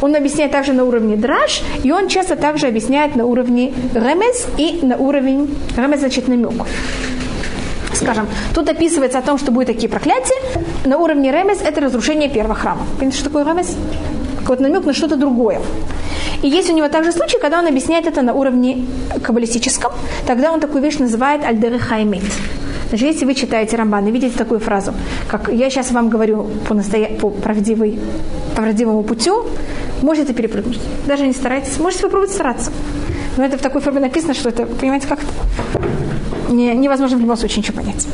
Он 0.01 0.17
объясняет 0.17 0.51
также 0.51 0.73
на 0.73 0.83
уровне 0.83 1.15
драж, 1.15 1.63
и 1.85 1.93
он 1.93 2.09
часто 2.09 2.35
также 2.35 2.67
объясняет 2.67 3.15
на 3.15 3.27
уровне 3.27 3.73
ремес 3.95 4.49
и 4.59 4.81
на 4.83 4.97
уровень, 4.97 5.55
ремес 5.77 6.01
значит 6.01 6.27
намек. 6.27 6.67
Скажем, 7.95 8.27
тут 8.55 8.69
описывается 8.69 9.19
о 9.19 9.23
том, 9.23 9.39
что 9.39 9.53
будут 9.53 9.69
такие 9.69 9.89
проклятия. 9.89 10.35
На 10.85 10.99
уровне 10.99 11.31
ремес 11.33 11.61
это 11.63 11.81
разрушение 11.81 12.29
первого 12.29 12.55
храма. 12.55 12.83
Понимаете, 12.95 13.19
что 13.19 13.29
такое 13.29 13.45
ремес? 13.45 13.77
Какой-то 14.41 14.63
намек 14.63 14.85
на 14.85 14.93
что-то 14.93 15.17
другое. 15.17 15.61
И 16.43 16.49
есть 16.49 16.71
у 16.71 16.75
него 16.75 16.89
также 16.89 17.13
случай, 17.13 17.39
когда 17.39 17.59
он 17.59 17.67
объясняет 17.67 18.07
это 18.07 18.23
на 18.23 18.33
уровне 18.33 18.87
каббалистическом, 19.23 19.93
тогда 20.27 20.53
он 20.53 20.61
такую 20.61 20.83
вещь 20.83 20.99
называет 20.99 21.45
альдеры 21.45 21.79
хаймит. 21.79 22.23
Значит, 22.89 23.09
если 23.09 23.25
вы 23.25 23.35
читаете 23.35 23.77
Рамбан 23.77 24.09
и 24.09 24.11
видите 24.11 24.37
такую 24.37 24.59
фразу, 24.59 24.93
как 25.29 25.49
я 25.49 25.71
сейчас 25.71 25.93
вам 25.93 26.09
говорю 26.09 26.51
по, 26.67 26.75
настоя... 26.75 27.07
по, 27.21 27.31
правдивой... 27.31 28.01
по 28.57 28.63
правдивому 28.63 29.05
путю, 29.05 29.47
можете 30.03 30.33
перепрыгнуть. 30.33 30.81
Даже 31.07 31.27
не 31.27 31.33
старайтесь. 31.33 31.79
Можете 31.79 32.03
попробовать 32.05 32.33
стараться. 32.33 32.73
Но 33.37 33.45
это 33.45 33.59
в 33.59 33.61
такой 33.61 33.81
форме 33.81 34.01
написано, 34.01 34.35
что 34.35 34.49
это, 34.49 34.67
понимаете, 34.67 35.07
как 35.07 35.21
не, 36.51 36.75
невозможно 36.75 37.17
в 37.17 37.21
любом 37.21 37.37
случае 37.37 37.59
ничего 37.59 37.79
понять. 37.79 38.07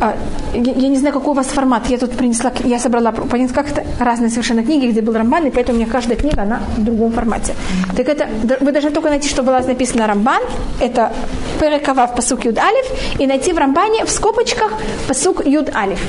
А, 0.00 0.16
я, 0.54 0.88
не 0.88 0.96
знаю, 0.96 1.14
какой 1.14 1.32
у 1.32 1.34
вас 1.34 1.46
формат. 1.46 1.88
Я 1.88 1.98
тут 1.98 2.12
принесла, 2.12 2.52
я 2.64 2.78
собрала, 2.78 3.12
понять, 3.12 3.52
как 3.52 3.70
это 3.70 3.84
разные 4.00 4.30
совершенно 4.30 4.62
книги, 4.62 4.86
где 4.86 5.00
был 5.00 5.14
Рамбан, 5.14 5.46
и 5.46 5.50
поэтому 5.50 5.78
у 5.78 5.80
меня 5.80 5.90
каждая 5.90 6.16
книга, 6.16 6.42
она 6.42 6.60
в 6.76 6.84
другом 6.84 7.12
формате. 7.12 7.54
Так 7.96 8.08
это, 8.08 8.26
вы 8.60 8.72
должны 8.72 8.90
только 8.90 9.08
найти, 9.08 9.28
что 9.28 9.42
было 9.42 9.60
написано 9.66 10.06
Рамбан, 10.06 10.42
это 10.80 11.12
Перекава 11.60 12.06
в 12.06 12.14
посук 12.14 12.44
Юд 12.44 12.58
Алиф, 12.58 12.86
и 13.18 13.26
найти 13.26 13.52
в 13.52 13.58
Рамбане 13.58 14.04
в 14.04 14.10
скобочках 14.10 14.72
посук 15.08 15.46
Юд 15.46 15.74
Алиф. 15.74 16.00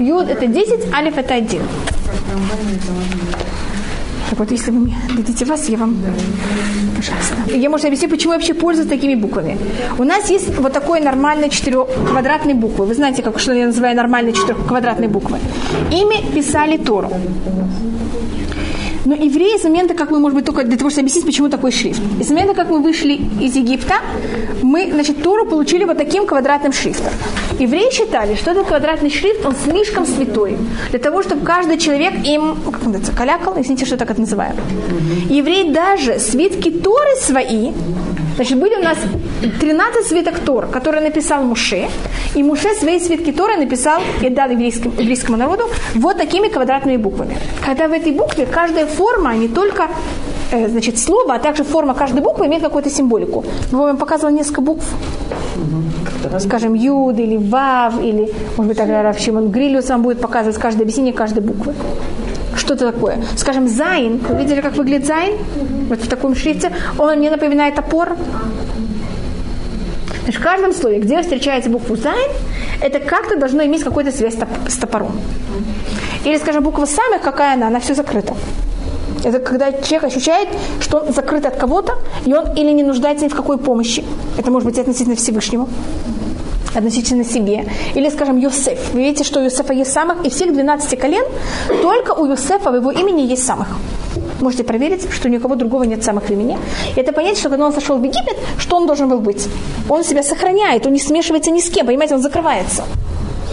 Юд 0.00 0.28
это 0.28 0.46
10, 0.46 0.92
Алиф 0.94 1.18
это 1.18 1.34
1. 1.34 1.60
Так 4.30 4.38
вот, 4.38 4.50
если 4.52 4.70
вы 4.70 4.78
мне 4.78 4.96
дадите 5.16 5.44
вас, 5.44 5.68
я 5.68 5.76
вам... 5.76 5.96
Пожалуйста. 6.96 7.34
Я, 7.56 7.68
можно 7.68 7.88
объяснить, 7.88 8.10
почему 8.10 8.32
я 8.32 8.38
вообще 8.38 8.54
пользуюсь 8.54 8.88
такими 8.88 9.16
буквами. 9.16 9.58
У 9.98 10.04
нас 10.04 10.30
есть 10.30 10.56
вот 10.58 10.72
такой 10.72 11.00
нормальный 11.00 11.50
четырехквадратный 11.50 12.54
буквы. 12.54 12.86
Вы 12.86 12.94
знаете, 12.94 13.22
как, 13.22 13.40
что 13.40 13.52
я 13.52 13.66
называю 13.66 13.96
нормальные 13.96 14.32
четырехквадратные 14.32 15.08
буквы. 15.08 15.38
Ими 15.90 16.32
писали 16.34 16.76
Тору. 16.76 17.10
Но 19.04 19.14
евреи 19.14 19.58
с 19.58 19.64
момента, 19.64 19.94
как 19.94 20.10
мы, 20.10 20.18
может 20.18 20.36
быть, 20.36 20.44
только 20.44 20.64
для 20.64 20.76
того, 20.76 20.90
чтобы 20.90 21.02
объяснить, 21.02 21.26
почему 21.26 21.48
такой 21.48 21.72
шрифт. 21.72 22.00
И 22.20 22.24
с 22.24 22.28
момента, 22.28 22.54
как 22.54 22.70
мы 22.70 22.80
вышли 22.80 23.20
из 23.40 23.56
Египта, 23.56 23.94
мы, 24.62 24.90
значит, 24.92 25.22
Тору 25.22 25.46
получили 25.46 25.84
вот 25.84 25.98
таким 25.98 26.26
квадратным 26.26 26.72
шрифтом. 26.72 27.12
Евреи 27.58 27.90
считали, 27.92 28.34
что 28.34 28.50
этот 28.50 28.66
квадратный 28.66 29.10
шрифт, 29.10 29.44
он 29.46 29.54
слишком 29.64 30.06
святой. 30.06 30.56
Для 30.90 30.98
того, 30.98 31.22
чтобы 31.22 31.44
каждый 31.44 31.78
человек 31.78 32.14
им, 32.26 32.56
как 32.64 32.82
называется, 32.82 33.12
калякал, 33.12 33.60
извините, 33.60 33.86
что 33.86 33.96
так 33.96 34.10
это 34.10 34.20
называем. 34.20 34.54
Евреи 35.28 35.72
даже 35.72 36.18
свитки 36.18 36.70
Торы 36.70 37.16
свои 37.20 37.72
Значит, 38.40 38.58
были 38.58 38.74
у 38.74 38.82
нас 38.82 38.96
13 39.60 40.06
свиток 40.06 40.38
Тор, 40.38 40.66
которые 40.68 41.02
написал 41.02 41.42
Муше, 41.42 41.88
и 42.34 42.42
Муше 42.42 42.74
свои 42.74 42.98
свитки 42.98 43.32
Торы 43.32 43.58
написал 43.58 44.00
и 44.22 44.30
дал 44.30 44.48
еврейскому, 44.48 44.94
еврейскому 44.98 45.36
народу 45.36 45.64
вот 45.94 46.16
такими 46.16 46.48
квадратными 46.48 46.96
буквами. 46.96 47.36
Когда 47.62 47.86
в 47.86 47.92
этой 47.92 48.12
букве 48.12 48.46
каждая 48.46 48.86
форма, 48.86 49.34
не 49.34 49.46
только 49.46 49.88
э, 50.52 50.68
значит, 50.68 50.98
слово, 50.98 51.34
а 51.34 51.38
также 51.38 51.64
форма 51.64 51.92
каждой 51.92 52.22
буквы 52.22 52.46
имеет 52.46 52.62
какую-то 52.62 52.88
символику. 52.88 53.44
Я 53.72 53.76
вам 53.78 53.98
показывала 53.98 54.34
несколько 54.34 54.62
букв. 54.62 54.86
Скажем, 56.38 56.72
Юд 56.72 57.18
или 57.18 57.36
Вав, 57.36 58.00
или, 58.02 58.32
может 58.56 58.68
быть, 58.68 58.78
тогда 58.78 59.02
Рав 59.02 59.18
Шимон 59.18 59.50
Грилюс 59.50 59.90
вам 59.90 60.00
будет 60.02 60.22
показывать 60.22 60.56
каждое 60.56 60.84
объяснение 60.84 61.12
каждой 61.12 61.42
буквы 61.42 61.74
что 62.70 62.84
это 62.84 62.92
такое. 62.92 63.18
Скажем, 63.36 63.68
Зайн. 63.68 64.18
Вы 64.18 64.36
видели, 64.36 64.60
как 64.60 64.76
выглядит 64.76 65.06
Зайн? 65.06 65.38
Вот 65.88 65.98
в 65.98 66.08
таком 66.08 66.36
шрифте. 66.36 66.70
Он 66.98 67.18
мне 67.18 67.30
напоминает 67.30 67.76
топор. 67.78 68.16
Значит, 70.22 70.40
в 70.40 70.44
каждом 70.44 70.72
слове, 70.72 71.00
где 71.00 71.20
встречается 71.22 71.68
буква 71.68 71.96
Зайн, 71.96 72.30
это 72.80 73.00
как-то 73.00 73.36
должно 73.36 73.64
иметь 73.64 73.82
какую-то 73.82 74.12
связь 74.12 74.36
с 74.68 74.76
топором. 74.76 75.20
Или, 76.24 76.38
скажем, 76.38 76.62
буква 76.62 76.84
самых, 76.84 77.22
какая 77.22 77.54
она, 77.54 77.66
она 77.66 77.80
все 77.80 77.94
закрыта. 77.94 78.34
Это 79.24 79.40
когда 79.40 79.72
человек 79.72 80.04
ощущает, 80.04 80.48
что 80.80 80.98
он 80.98 81.12
закрыт 81.12 81.46
от 81.46 81.56
кого-то, 81.56 81.98
и 82.24 82.32
он 82.32 82.52
или 82.56 82.70
не 82.70 82.84
нуждается 82.84 83.24
ни 83.24 83.28
в 83.28 83.34
какой 83.34 83.58
помощи. 83.58 84.04
Это 84.38 84.50
может 84.52 84.68
быть 84.68 84.78
относительно 84.78 85.16
Всевышнему 85.16 85.68
относительно 86.74 87.24
себе. 87.24 87.66
Или, 87.94 88.10
скажем, 88.10 88.38
Йосеф. 88.38 88.92
Вы 88.92 89.00
видите, 89.00 89.24
что 89.24 89.40
у 89.40 89.42
Йосефа 89.42 89.72
есть 89.72 89.92
самых, 89.92 90.24
и 90.24 90.30
всех 90.30 90.52
12 90.52 90.98
колен, 90.98 91.24
только 91.82 92.12
у 92.12 92.26
Йосефа 92.26 92.70
в 92.70 92.76
его 92.76 92.90
имени 92.90 93.22
есть 93.22 93.44
самых. 93.44 93.68
Можете 94.40 94.64
проверить, 94.64 95.10
что 95.12 95.28
ни 95.28 95.36
у 95.36 95.40
кого 95.40 95.54
другого 95.54 95.84
нет 95.84 96.02
самых 96.02 96.24
в 96.24 96.30
имени. 96.30 96.58
И 96.96 97.00
это 97.00 97.12
понять, 97.12 97.38
что 97.38 97.48
когда 97.48 97.66
он 97.66 97.72
сошел 97.72 97.98
в 97.98 98.02
Египет, 98.02 98.36
что 98.58 98.76
он 98.76 98.86
должен 98.86 99.08
был 99.08 99.20
быть? 99.20 99.48
Он 99.88 100.04
себя 100.04 100.22
сохраняет, 100.22 100.86
он 100.86 100.92
не 100.92 100.98
смешивается 100.98 101.50
ни 101.50 101.60
с 101.60 101.70
кем, 101.70 101.86
понимаете, 101.86 102.14
он 102.14 102.22
закрывается. 102.22 102.84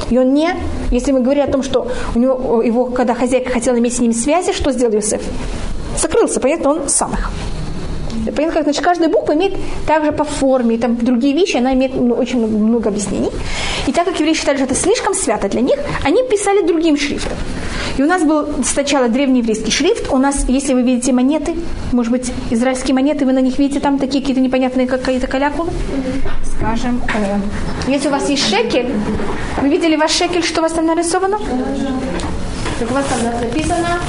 И 0.10 0.18
он 0.18 0.34
не, 0.34 0.50
если 0.92 1.12
мы 1.12 1.22
говорим 1.22 1.44
о 1.44 1.48
том, 1.48 1.64
что 1.64 1.88
у 2.16 2.20
него, 2.20 2.62
его, 2.62 2.86
когда 2.86 3.14
хозяйка 3.14 3.52
хотела 3.52 3.78
иметь 3.78 3.96
с 3.96 4.00
ним 4.00 4.14
связи, 4.14 4.54
что 4.54 4.72
сделал 4.72 4.94
Йосеф? 4.94 5.22
Закрылся, 6.02 6.40
понятно, 6.40 6.70
он 6.70 6.90
самых. 6.90 7.32
Понятно, 8.26 8.54
как 8.54 8.64
значит, 8.64 8.84
каждая 8.84 9.10
буква 9.10 9.34
имеет 9.34 9.54
также 9.86 10.12
по 10.12 10.24
форме, 10.24 10.78
там 10.78 10.98
другие 10.98 11.34
вещи, 11.34 11.58
она 11.58 11.74
имеет 11.74 11.96
ну, 11.96 12.14
очень 12.16 12.40
много, 12.40 12.58
много 12.58 12.90
объяснений. 12.90 13.32
И 13.88 13.92
так 13.92 14.06
как 14.06 14.20
евреи 14.20 14.34
считали, 14.34 14.58
что 14.58 14.66
это 14.66 14.76
слишком 14.76 15.14
свято 15.14 15.50
для 15.50 15.62
них, 15.62 15.80
они 16.04 16.24
писали 16.24 16.66
другим 16.66 16.98
шрифтом. 16.98 17.38
И 17.98 18.04
у 18.04 18.06
нас 18.06 18.24
был 18.24 18.48
сначала 18.64 19.08
древний 19.08 19.40
еврейский 19.40 19.72
шрифт. 19.72 20.12
У 20.12 20.18
нас, 20.18 20.46
если 20.48 20.74
вы 20.74 20.84
видите 20.84 21.14
монеты, 21.14 21.56
может 21.92 22.12
быть, 22.12 22.32
израильские 22.52 22.94
монеты, 22.94 23.26
вы 23.26 23.34
на 23.34 23.40
них 23.40 23.58
видите 23.58 23.80
там 23.80 23.98
такие 23.98 24.22
какие-то 24.22 24.42
непонятные 24.42 24.88
какие-то 24.88 25.28
калякулы. 25.28 25.70
Скажем, 26.58 27.02
э, 27.16 27.92
если 27.92 28.10
у 28.10 28.12
вас 28.12 28.30
есть 28.30 28.48
шекель, 28.48 28.92
вы 29.62 29.70
видели 29.70 29.96
ваш 29.96 30.12
шекель, 30.12 30.44
что 30.44 30.60
у 30.60 30.64
вас 30.64 30.74
там 30.74 30.86
нарисовано? 30.86 31.40
Так 32.80 32.92
у 32.92 32.94
вас 32.94 33.06
там 33.06 33.42
написано 33.42 34.00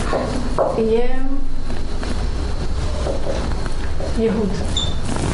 Егуд. 4.18 4.50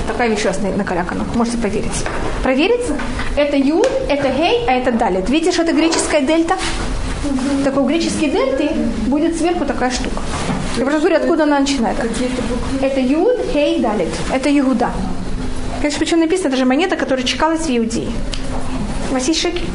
Такая 0.06 0.28
вещь 0.28 0.44
у 0.44 0.48
вас 0.48 0.60
накалякана. 0.60 1.24
Можете 1.34 1.56
проверить. 1.58 2.04
Проверить? 2.42 2.86
Это 3.36 3.56
Юд, 3.56 3.88
это 4.08 4.28
Гей, 4.28 4.64
а 4.68 4.72
это 4.72 4.92
Далит. 4.92 5.26
Что 5.52 5.62
это 5.62 5.72
греческая 5.72 6.20
дельта? 6.20 6.54
Угу. 6.54 7.64
Так 7.64 7.76
у 7.78 7.86
греческой 7.86 8.28
дельты 8.28 8.68
будет 9.06 9.36
сверху 9.36 9.64
такая 9.64 9.90
штука. 9.90 10.20
Я 10.76 10.84
просто 10.84 11.00
говорю, 11.00 11.16
откуда 11.16 11.44
она 11.44 11.60
начинает. 11.60 11.96
Это 12.82 13.00
Юд, 13.00 13.38
Хей, 13.52 13.80
Далит. 13.80 14.12
Это 14.32 14.50
Иуда. 14.58 14.90
Конечно, 15.80 15.98
почему 16.00 16.20
написано, 16.20 16.48
это 16.48 16.56
же 16.56 16.64
монета, 16.66 16.96
которая 16.96 17.24
чекалась 17.24 17.66
в 17.66 17.70
Иудее. 17.70 18.10
У 19.10 19.14
вас 19.14 19.26
есть 19.26 19.40
шекель? 19.40 19.66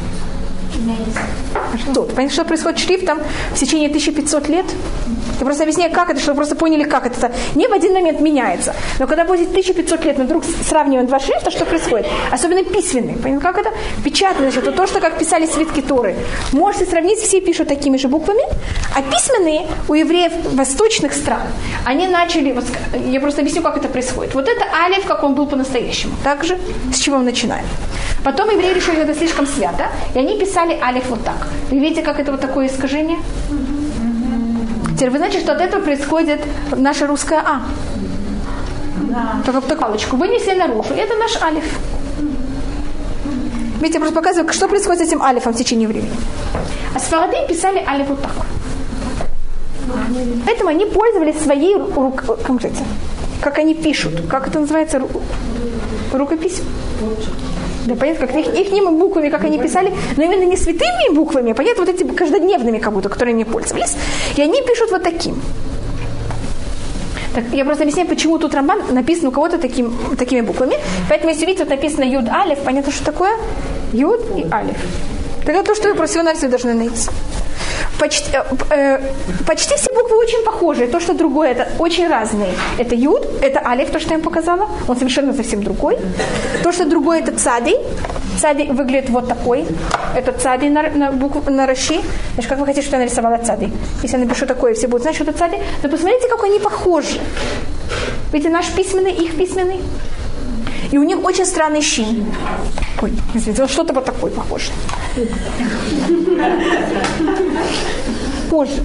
Тут. 0.71 0.81
Понимаете, 0.81 1.19
что 2.29 2.45
происходит 2.45 2.79
шрифтом 2.79 3.19
в 3.53 3.59
течение 3.59 3.89
1500 3.89 4.49
лет? 4.49 4.65
Я 5.39 5.45
просто 5.45 5.63
объясняю, 5.63 5.91
как 5.91 6.09
это, 6.09 6.19
чтобы 6.19 6.37
просто 6.37 6.55
поняли, 6.55 6.83
как 6.83 7.05
это. 7.05 7.31
Не 7.55 7.67
в 7.67 7.71
один 7.71 7.93
момент 7.93 8.19
меняется. 8.19 8.75
Но 8.99 9.07
когда 9.07 9.23
будет 9.23 9.49
1500 9.49 10.03
лет, 10.05 10.17
мы 10.17 10.25
вдруг 10.25 10.43
сравниваем 10.43 11.07
два 11.07 11.19
шрифта, 11.19 11.49
что 11.49 11.65
происходит? 11.65 12.07
Особенно 12.29 12.63
письменный. 12.63 13.13
Понимаете, 13.13 13.39
как 13.39 13.57
это? 13.57 13.71
Печатный, 14.03 14.51
значит, 14.51 14.75
то, 14.75 14.87
что 14.87 14.99
как 14.99 15.17
писали 15.17 15.45
свитки 15.45 15.81
Торы. 15.81 16.15
Можете 16.51 16.85
сравнить, 16.85 17.19
все 17.19 17.39
пишут 17.39 17.69
такими 17.69 17.97
же 17.97 18.09
буквами. 18.09 18.43
А 18.95 19.01
письменные 19.01 19.65
у 19.87 19.93
евреев 19.93 20.33
восточных 20.53 21.13
стран, 21.13 21.47
они 21.85 22.07
начали, 22.07 22.51
вот, 22.51 22.65
я 23.07 23.19
просто 23.21 23.41
объясню, 23.41 23.61
как 23.61 23.77
это 23.77 23.87
происходит. 23.87 24.35
Вот 24.35 24.47
это 24.47 24.65
алиф, 24.85 25.05
как 25.05 25.23
он 25.23 25.35
был 25.35 25.47
по-настоящему. 25.47 26.15
Также, 26.23 26.57
с 26.93 26.99
чего 26.99 27.17
мы 27.17 27.23
начинаем. 27.23 27.65
Потом 28.23 28.49
евреи 28.49 28.73
решили, 28.73 28.95
что 28.95 29.03
это 29.03 29.15
слишком 29.15 29.47
свято, 29.47 29.87
и 30.13 30.19
они 30.19 30.37
писали 30.37 30.77
алиф 30.81 31.09
вот 31.09 31.23
так. 31.23 31.47
Вы 31.69 31.79
видите, 31.79 32.01
как 32.01 32.19
это 32.19 32.31
вот 32.31 32.41
такое 32.41 32.67
искажение? 32.67 33.19
Теперь 34.95 35.11
вы 35.11 35.17
знаете, 35.17 35.39
что 35.39 35.53
от 35.53 35.61
этого 35.61 35.81
происходит 35.81 36.41
наша 36.75 37.07
русская 37.07 37.41
А. 37.45 37.61
Да. 39.09 39.41
Только, 39.45 39.61
только 39.61 39.81
палочку 39.81 40.17
вынесли 40.17 40.55
наружу. 40.55 40.93
Это 40.93 41.15
наш 41.15 41.41
алиф. 41.41 41.63
Видите, 43.79 43.93
я 43.93 43.99
просто 43.99 44.15
показываю, 44.15 44.51
что 44.51 44.67
происходит 44.67 45.03
с 45.03 45.07
этим 45.07 45.21
алифом 45.21 45.53
в 45.53 45.57
течение 45.57 45.87
времени. 45.87 46.11
А 46.93 46.99
сфарады 46.99 47.37
писали 47.47 47.83
алиф 47.87 48.09
вот 48.09 48.21
так. 48.21 48.31
Поэтому 50.45 50.69
они 50.69 50.85
пользовались 50.85 51.39
своей 51.39 51.75
рукой, 51.77 52.11
как, 52.11 52.39
как 53.41 53.57
они 53.57 53.73
пишут, 53.73 54.27
как 54.29 54.47
это 54.47 54.59
называется, 54.59 55.01
рукопись. 56.11 56.61
Да, 57.85 57.95
понятно, 57.95 58.27
как 58.27 58.35
их, 58.35 58.47
их 58.47 58.83
буквами, 58.91 59.29
как 59.29 59.43
они 59.43 59.57
писали, 59.57 59.93
но 60.17 60.23
именно 60.23 60.43
не 60.43 60.57
святыми 60.57 61.13
буквами, 61.13 61.51
а 61.51 61.55
понятно, 61.55 61.85
вот 61.85 61.93
эти 61.93 62.03
каждодневными 62.03 62.79
как 62.79 62.93
будто, 62.93 63.09
которые 63.09 63.33
они 63.33 63.45
пользовались. 63.45 63.95
И 64.35 64.41
они 64.41 64.61
пишут 64.61 64.91
вот 64.91 65.03
таким. 65.03 65.41
Так, 67.33 67.43
я 67.53 67.63
просто 67.63 67.83
объясняю, 67.83 68.07
почему 68.09 68.39
тут 68.39 68.53
роман 68.55 68.81
написан 68.91 69.27
у 69.27 69.31
кого-то 69.31 69.57
таким, 69.59 69.93
такими 70.17 70.41
буквами. 70.41 70.75
Поэтому, 71.09 71.31
если 71.31 71.45
видите, 71.45 71.63
тут 71.63 71.69
написано 71.69 72.03
Юд 72.03 72.27
Алиф, 72.27 72.59
понятно, 72.59 72.91
что 72.91 73.05
такое? 73.05 73.31
Юд 73.93 74.21
и 74.35 74.45
Алиф. 74.51 74.77
Это 75.45 75.63
то, 75.63 75.75
что 75.75 75.89
вы 75.89 75.95
профессионально 75.95 76.47
должны 76.47 76.73
найти 76.73 77.09
почти, 77.99 78.31
э, 78.33 78.43
э, 78.69 78.99
почти 79.45 79.75
все 79.75 79.93
буквы 79.93 80.17
очень 80.17 80.43
похожие. 80.45 80.87
То, 80.87 80.99
что 80.99 81.13
другое, 81.13 81.51
это 81.51 81.67
очень 81.79 82.07
разные. 82.07 82.53
Это 82.77 82.95
Юд, 82.95 83.25
это 83.41 83.61
Алиф, 83.65 83.89
то, 83.91 83.99
что 83.99 84.09
я 84.09 84.15
им 84.15 84.21
показала. 84.21 84.67
Он 84.87 84.95
совершенно 84.95 85.33
совсем 85.33 85.63
другой. 85.63 85.97
То, 86.63 86.71
что 86.71 86.85
другое, 86.85 87.19
это 87.19 87.31
Цади. 87.37 87.75
Цади 88.39 88.63
выглядит 88.71 89.09
вот 89.09 89.27
такой. 89.27 89.65
Это 90.15 90.31
Цади 90.31 90.69
на, 90.69 90.83
на, 90.89 91.11
букву, 91.11 91.51
на 91.51 91.65
Раши. 91.65 92.01
Значит, 92.33 92.49
как 92.49 92.59
вы 92.59 92.65
хотите, 92.65 92.85
что 92.85 92.95
я 92.95 93.03
нарисовала 93.03 93.37
Цади? 93.37 93.71
Если 94.03 94.17
я 94.17 94.23
напишу 94.23 94.45
такое, 94.45 94.73
все 94.73 94.87
будут 94.87 95.03
знать, 95.03 95.15
что 95.15 95.23
это 95.23 95.33
Цади. 95.33 95.57
Но 95.83 95.89
посмотрите, 95.89 96.27
как 96.29 96.43
они 96.43 96.59
похожи. 96.59 97.19
Видите, 98.31 98.49
наш 98.49 98.67
письменный, 98.71 99.11
их 99.11 99.37
письменный. 99.37 99.79
И 100.91 100.97
у 100.97 101.03
них 101.03 101.23
очень 101.23 101.45
странный 101.45 101.81
щин. 101.81 102.25
Ой, 103.01 103.13
извините, 103.35 103.63
он 103.63 103.69
что-то 103.69 103.93
вот 103.93 104.05
такой 104.05 104.31
похож. 104.31 104.71
Позже. 108.49 108.83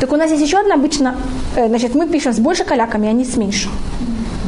Так 0.00 0.12
у 0.12 0.16
нас 0.16 0.30
есть 0.30 0.42
еще 0.42 0.58
одна 0.58 0.74
обычно, 0.74 1.16
э, 1.56 1.68
значит, 1.68 1.94
мы 1.94 2.08
пишем 2.08 2.32
с 2.32 2.38
больше 2.38 2.64
каляками, 2.64 3.08
а 3.08 3.12
не 3.12 3.24
с 3.24 3.36
меньше. 3.36 3.68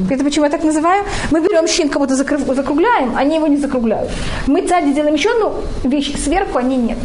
Это 0.09 0.25
почему 0.25 0.45
я 0.45 0.51
так 0.51 0.65
называю? 0.65 1.05
Мы 1.31 1.41
берем 1.41 1.67
щин, 1.67 1.89
кого-то 1.89 2.15
закругляем, 2.15 3.17
они 3.17 3.37
его 3.37 3.47
не 3.47 3.57
закругляют. 3.57 4.11
Мы 4.47 4.67
цади 4.67 4.93
делаем 4.93 5.15
еще 5.15 5.31
одну 5.31 5.55
вещь, 5.85 6.13
сверху 6.17 6.59
они 6.59 6.77
нет. 6.77 6.99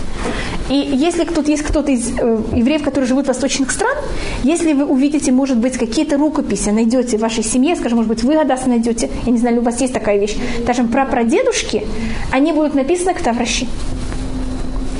И 0.70 0.76
если 0.76 1.26
тут 1.26 1.48
есть 1.48 1.64
кто-то 1.64 1.92
из 1.92 2.18
э, 2.18 2.38
евреев, 2.54 2.84
которые 2.84 3.08
живут 3.08 3.26
в 3.26 3.28
восточных 3.28 3.72
стран, 3.72 3.96
если 4.44 4.74
вы 4.74 4.86
увидите, 4.86 5.32
может 5.32 5.58
быть, 5.58 5.78
какие-то 5.78 6.18
рукописи, 6.18 6.70
найдете 6.70 7.18
в 7.18 7.22
вашей 7.22 7.44
семье, 7.44 7.76
скажем, 7.76 7.98
может 7.98 8.10
быть, 8.10 8.24
вы 8.24 8.34
Гадас 8.34 8.66
найдете, 8.66 9.10
я 9.26 9.32
не 9.32 9.38
знаю, 9.38 9.60
у 9.60 9.64
вас 9.64 9.80
есть 9.82 9.94
такая 9.94 10.18
вещь, 10.18 10.36
даже 10.66 10.84
про 10.84 11.06
прадедушки, 11.06 11.86
они 12.32 12.52
будут 12.52 12.74
написаны 12.74 13.14
к 13.14 13.22
Тавращи. 13.22 13.68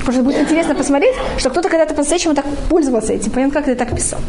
Что 0.04 0.22
будет 0.22 0.40
интересно 0.40 0.76
посмотреть, 0.76 1.16
что 1.38 1.50
кто-то 1.50 1.68
когда-то 1.68 1.96
по-настоящему 1.96 2.36
так 2.36 2.46
пользовался 2.70 3.14
этим. 3.14 3.32
Понятно, 3.32 3.56
как 3.56 3.66
ты 3.66 3.76
так 3.76 3.96
писал. 3.96 4.20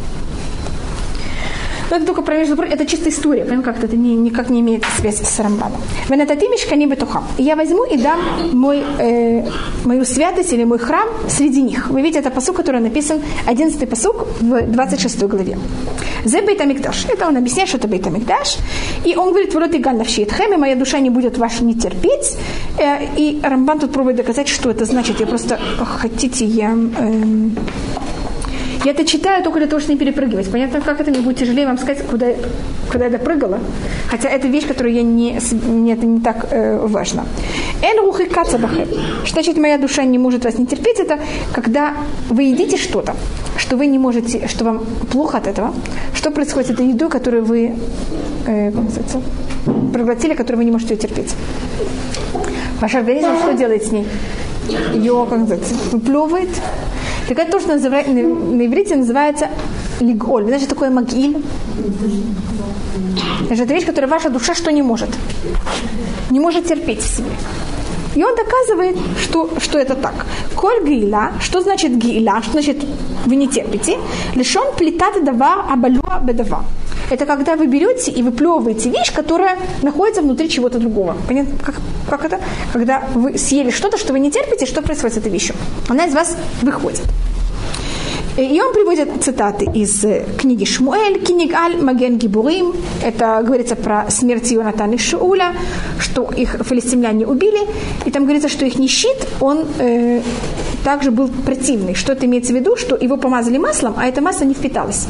Но 1.91 1.97
это 1.97 2.07
только 2.07 2.23
про 2.23 2.37
между 2.37 2.61
это 2.63 2.87
чисто 2.87 3.09
история, 3.09 3.45
понимаете, 3.45 3.65
как 3.73 3.85
это 3.85 3.97
не, 3.97 4.17
никак 4.17 4.51
не 4.51 4.61
имеет 4.61 4.85
связи 4.99 5.25
с 5.25 5.41
Рамбаном. 5.41 5.81
Венатати 6.09 6.49
мешкани 6.51 6.87
бетухам. 6.87 7.25
И 7.39 7.43
я 7.43 7.57
возьму 7.57 7.85
и 7.85 7.97
дам 7.97 8.21
мой, 8.53 8.83
э, 8.99 9.45
мою 9.85 10.05
святость 10.05 10.53
или 10.53 10.65
мой 10.65 10.79
храм 10.79 11.09
среди 11.29 11.63
них. 11.63 11.91
Вы 11.91 12.03
видите, 12.03 12.19
это 12.21 12.31
посук, 12.31 12.57
который 12.57 12.81
написан, 12.81 13.21
11 13.47 13.89
посук 13.89 14.27
в 14.41 14.63
26 14.63 15.29
главе. 15.29 15.59
Зе 16.25 16.43
Бейтамикдаш. 16.43 17.07
Это 17.13 17.29
он 17.29 17.37
объясняет, 17.37 17.69
что 17.69 17.79
это 17.79 17.89
Бейтамикдаш. 17.89 18.59
И 19.05 19.15
он 19.17 19.31
говорит, 19.31 19.55
вот 19.55 19.75
и 19.75 19.79
галь 19.79 19.97
навшиетхем, 19.97 20.61
моя 20.61 20.75
душа 20.75 20.99
не 21.01 21.11
будет 21.11 21.39
ваша 21.39 21.65
не 21.65 21.75
терпеть. 21.75 22.37
Э, 22.79 23.05
и 23.17 23.41
Рамбан 23.43 23.79
тут 23.79 23.93
пробует 23.93 24.17
доказать, 24.17 24.49
что 24.49 24.71
это 24.71 24.85
значит. 24.85 25.21
Я 25.21 25.27
просто 25.27 25.59
хотите, 26.01 26.45
я... 26.45 26.77
Э, 26.99 27.15
я 28.87 28.93
это 28.93 29.05
читаю 29.05 29.43
только 29.43 29.59
для 29.59 29.67
того, 29.67 29.81
чтобы 29.81 29.95
не 29.95 29.99
перепрыгивать. 29.99 30.49
Понятно, 30.49 30.81
как 30.81 31.01
это 31.01 31.11
мне 31.11 31.21
будет 31.21 31.39
тяжелее 31.39 31.67
вам 31.67 31.77
сказать, 31.77 32.07
куда, 32.07 32.27
куда 32.93 33.07
я 33.07 33.11
допрыгала. 33.11 33.59
Хотя 34.09 34.29
это 34.29 34.47
вещь, 34.47 34.69
которую 34.69 34.95
я 34.95 35.03
не, 35.03 35.41
мне 35.67 35.95
это 35.95 36.07
не 36.07 36.21
так 36.21 36.47
э, 36.53 36.79
важно. 36.87 37.25
Эн 37.83 37.99
рухи 37.99 38.27
кацабахе. 38.27 38.87
Что 39.25 39.33
значит, 39.33 39.57
моя 39.57 39.79
душа 39.79 40.05
не 40.05 40.19
может 40.19 40.45
вас 40.45 40.59
не 40.59 40.67
терпеть? 40.67 41.01
Это 41.01 41.19
когда 41.53 41.95
вы 42.31 42.45
едите 42.45 42.77
что-то, 42.77 43.17
что 43.59 43.77
вы 43.77 43.87
не 43.87 43.99
можете, 43.99 44.47
что 44.47 44.65
вам 44.65 44.87
плохо 45.11 45.39
от 45.39 45.49
этого. 45.49 45.75
Что 46.15 46.31
происходит 46.31 46.69
с 46.69 46.71
этой 46.71 46.87
едой, 46.87 47.09
которую 47.09 47.45
вы 47.45 47.75
э, 48.47 48.73
проглотили, 49.93 50.35
которую 50.35 50.59
вы 50.59 50.65
не 50.65 50.71
можете 50.71 50.95
терпеть? 50.95 51.35
Ваш 52.81 52.95
организм 52.95 53.37
что 53.43 53.53
делает 53.55 53.85
с 53.85 53.91
ней? 53.91 54.07
Ее, 54.95 55.27
как 55.29 55.39
называется, 55.39 55.75
выплевывает, 55.91 56.51
так 57.29 57.39
это 57.39 57.53
то, 57.53 57.61
что 57.61 57.73
называет, 57.73 58.07
на, 58.09 58.67
иврите 58.67 58.97
называется 58.97 59.49
лиголь. 60.01 60.43
Вы 60.43 60.49
знаете, 60.49 60.67
такое 60.67 60.91
магиль? 60.91 61.37
Это 63.51 63.65
вещь, 63.75 63.87
которую 63.87 64.11
ваша 64.11 64.31
душа 64.31 64.55
что 64.55 64.71
не 64.71 64.83
может? 64.83 65.11
Не 66.31 66.41
может 66.41 66.67
терпеть 66.67 67.01
в 67.01 67.17
себе. 67.17 67.31
И 68.17 68.25
он 68.25 68.35
доказывает, 68.35 68.97
что, 69.23 69.51
что 69.61 69.79
это 69.79 69.95
так. 69.95 70.27
Коль 70.55 70.85
гиля, 70.85 71.33
что 71.41 71.61
значит 71.61 71.97
гиля, 71.99 72.41
что 72.43 72.53
значит 72.53 72.79
вы 73.27 73.37
не 73.37 73.47
терпите, 73.47 73.99
лишен 74.35 74.75
плитат 74.77 75.23
дава 75.25 75.67
абалуа 75.71 76.21
бедава. 76.25 76.65
Это 77.11 77.27
когда 77.27 77.55
вы 77.55 77.67
берете 77.67 78.11
и 78.11 78.23
выплевываете 78.23 78.91
вещь, 78.91 79.13
которая 79.15 79.59
находится 79.83 80.23
внутри 80.23 80.49
чего-то 80.49 80.79
другого. 80.79 81.17
Понятно, 81.29 81.53
как, 81.65 81.75
как 82.09 82.25
это? 82.25 82.41
Когда 82.73 83.03
вы 83.15 83.39
съели 83.39 83.71
что-то, 83.71 83.99
что 83.99 84.13
вы 84.13 84.19
не 84.19 84.31
терпите, 84.31 84.67
что 84.67 84.83
происходит 84.83 85.15
с 85.15 85.19
этой 85.19 85.31
вещью? 85.31 85.55
Она 85.89 86.07
из 86.07 86.15
вас 86.15 86.37
выходит. 86.63 87.03
И 88.37 88.61
он 88.61 88.75
приводит 88.75 89.09
цитаты 89.25 89.65
из 89.65 90.05
э, 90.05 90.27
книги 90.39 90.65
Шмуэль, 90.65 91.25
книг 91.25 91.55
Аль, 91.55 91.81
Маген 91.83 92.19
Гибурим. 92.19 92.75
Это 93.03 93.43
говорится 93.43 93.77
про 93.77 94.11
смерть 94.11 94.51
Йонатана 94.51 94.95
и 94.95 94.99
Шауля, 94.99 95.55
что 95.99 96.31
их 96.37 96.57
филистимляне 96.63 97.27
убили. 97.27 97.67
И 98.05 98.11
там 98.11 98.25
говорится, 98.25 98.51
что 98.51 98.67
их 98.67 98.79
не 98.79 98.89
щит, 98.89 99.27
он 99.41 99.65
э, 99.79 100.21
также 100.85 101.11
был 101.11 101.29
противный. 101.29 101.95
Что 101.95 102.13
это 102.13 102.27
имеется 102.27 102.53
в 102.53 102.57
виду? 102.57 102.77
Что 102.77 102.95
его 102.97 103.17
помазали 103.17 103.57
маслом, 103.57 103.95
а 103.97 104.07
это 104.07 104.21
масло 104.21 104.45
не 104.45 104.53
впиталось. 104.53 105.07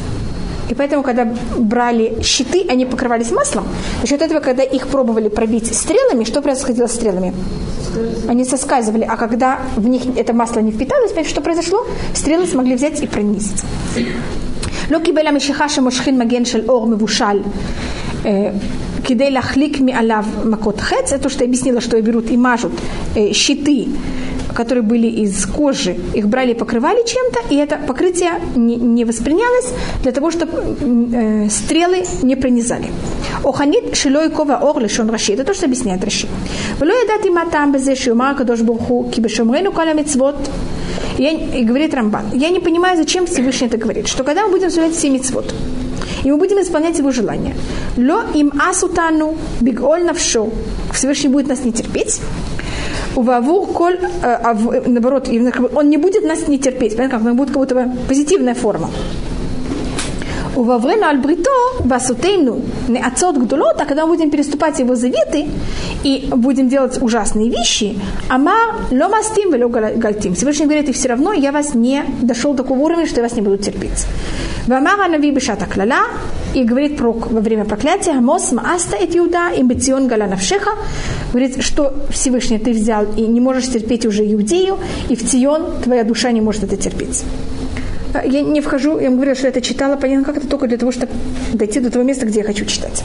И 0.70 0.74
поэтому, 0.74 1.04
когда 1.04 1.28
брали 1.58 2.22
щиты, 2.24 2.66
они 2.70 2.86
покрывались 2.86 3.32
маслом. 3.32 3.66
За 4.02 4.08
счет 4.08 4.22
этого, 4.22 4.40
когда 4.40 4.64
их 4.64 4.88
пробовали 4.88 5.30
пробить 5.30 5.76
стрелами, 5.76 6.24
что 6.24 6.42
происходило 6.42 6.88
с 6.88 6.94
стрелами? 6.94 7.34
Они 8.30 8.46
соскальзывали. 8.46 9.06
А 9.10 9.18
когда 9.18 9.60
в 9.76 9.88
них 9.88 10.04
это 10.16 10.34
масло 10.34 10.62
не 10.62 10.72
впиталось, 10.72 11.12
что 11.28 11.42
произошло? 11.42 11.86
Стрелы 12.14 12.48
смогли 12.48 12.76
взять 12.76 13.02
и 13.02 13.08
пронизить. 13.08 13.64
לא 14.92 15.00
קיבל 15.00 15.28
המשיכה 15.28 15.70
שמושכין 15.70 16.20
מגן 16.20 16.46
של 16.46 16.70
אור 16.70 16.88
מבושל 16.88 17.42
כדי 19.04 19.32
להחליק 19.32 19.82
מעליו 19.82 20.26
מכות 20.46 20.80
חץ, 20.80 21.14
это 21.14 21.24
то, 21.24 21.30
что 21.30 21.44
я 21.44 21.50
объяснила, 21.50 21.82
что 21.82 22.02
берут 22.02 22.30
и 22.30 22.38
мажут 22.38 22.72
щиты 23.32 23.88
которые 24.57 24.83
были 24.83 25.07
из 25.07 25.47
кожи, 25.47 25.97
их 26.15 26.29
брали 26.29 26.53
и 26.53 26.55
покрывали 26.55 27.07
чем-то, 27.07 27.55
и 27.55 27.57
это 27.57 27.77
покрытие 27.87 28.33
не, 28.57 28.77
не 28.77 29.05
воспринялось 29.05 29.73
для 30.03 30.13
того, 30.13 30.31
чтобы 30.31 30.53
э, 31.13 31.49
стрелы 31.51 32.05
не 32.23 32.37
пронизали. 32.37 32.87
Оханит 33.45 33.95
шилой 33.95 34.31
кова 34.31 34.59
ор 34.63 34.81
лишон 34.81 35.11
раши. 35.11 35.35
Это 35.35 35.45
то, 35.45 35.55
что 35.55 35.67
объясняет 35.67 36.05
Раши. 36.05 36.27
Вло 36.81 36.93
ядати 36.93 37.29
матам 37.29 37.73
безе 37.73 37.95
шиумар 37.95 38.35
кадош 38.35 38.61
бурху 38.61 39.11
кибешомрену 39.15 39.73
каля 39.73 39.95
мецвод. 39.95 40.37
И 41.19 41.65
говорит 41.65 41.95
Рамбан, 41.95 42.25
я 42.35 42.51
не 42.51 42.61
понимаю, 42.61 42.97
зачем 42.97 43.27
Всевышний 43.27 43.69
это 43.69 43.79
говорит, 43.79 44.09
что 44.09 44.25
когда 44.25 44.47
мы 44.47 44.53
будем 44.53 44.71
соблюдать 44.71 44.97
все 44.97 45.11
мецвод, 45.11 45.55
и 46.25 46.31
мы 46.31 46.39
будем 46.39 46.61
исполнять 46.61 46.99
его 46.99 47.11
желания. 47.13 47.55
Ло 47.97 48.25
им 48.35 48.53
асутану 48.59 49.37
биг 49.61 49.83
оль 49.83 50.05
навшо. 50.05 50.49
Всевышний 50.93 51.29
будет 51.29 51.49
нас 51.49 51.65
не 51.65 51.73
терпеть. 51.73 52.21
Увавур 53.15 53.67
коль, 53.69 53.99
а, 54.23 54.55
наоборот, 54.87 55.29
он 55.75 55.89
не 55.89 55.97
будет 55.97 56.25
нас 56.25 56.49
не 56.49 56.59
терпеть, 56.59 56.97
понятно, 56.97 57.19
как, 57.19 57.37
будет 57.37 57.49
как 57.49 57.59
будто 57.59 57.75
бы 57.75 57.91
позитивная 58.09 58.55
форма. 58.55 58.91
Уваврена 60.57 61.11
альбрито 61.11 61.51
басутейну 61.85 62.63
не 62.89 63.03
гдулот, 63.39 63.81
а 63.81 63.85
когда 63.85 64.07
мы 64.07 64.17
будем 64.17 64.31
переступать 64.31 64.79
его 64.79 64.95
заветы 64.95 65.47
и 66.03 66.29
будем 66.31 66.69
делать 66.69 67.03
ужасные 67.03 67.51
вещи, 67.51 67.99
амар 68.31 68.77
ло 68.91 69.09
мастим 69.09 69.53
вело 69.53 69.69
гальтим. 69.69 70.35
Всевышний 70.35 70.65
говорит, 70.65 70.89
и 70.89 70.93
все 70.93 71.09
равно 71.09 71.35
я 71.35 71.53
вас 71.53 71.75
не 71.75 72.05
дошел 72.23 72.55
до 72.55 72.63
такого 72.63 72.79
уровня, 72.79 73.07
что 73.07 73.17
я 73.17 73.23
вас 73.23 73.37
не 73.37 73.43
буду 73.43 73.59
терпеть. 73.59 74.07
Вамара 74.67 75.09
нави 75.09 75.31
бешата 75.31 75.67
клала, 75.67 76.07
и 76.55 76.65
говорит 76.65 76.97
про, 76.97 77.13
во 77.13 77.41
время 77.41 77.65
проклятия, 77.65 78.15
Мос 78.15 78.53
мааста 78.53 78.97
эт 78.97 79.15
Иуда, 79.15 79.51
и 79.57 79.63
бетион 79.63 80.09
гала 80.09 80.27
говорит, 81.33 81.63
что 81.63 81.93
Всевышний 82.11 82.59
ты 82.59 82.73
взял 82.73 83.05
и 83.17 83.23
не 83.23 83.41
можешь 83.41 83.69
терпеть 83.69 84.07
уже 84.07 84.25
Иудею, 84.25 84.79
и 85.11 85.17
в 85.17 85.31
Тион 85.31 85.83
твоя 85.85 86.03
душа 86.03 86.33
не 86.33 86.41
может 86.41 86.65
это 86.65 86.77
терпеть. 86.77 87.25
Я 88.25 88.43
не 88.43 88.61
вхожу, 88.61 88.99
я 88.99 89.09
вам 89.09 89.17
говорю, 89.17 89.35
что 89.35 89.45
я 89.45 89.51
это 89.51 89.61
читала, 89.61 89.97
понятно, 89.97 90.25
как 90.25 90.37
это 90.39 90.49
только 90.49 90.67
для 90.67 90.79
того, 90.79 90.93
чтобы 90.93 91.13
дойти 91.53 91.81
до 91.81 91.91
того 91.91 92.05
места, 92.05 92.27
где 92.27 92.41
я 92.41 92.45
хочу 92.45 92.65
читать. 92.65 93.03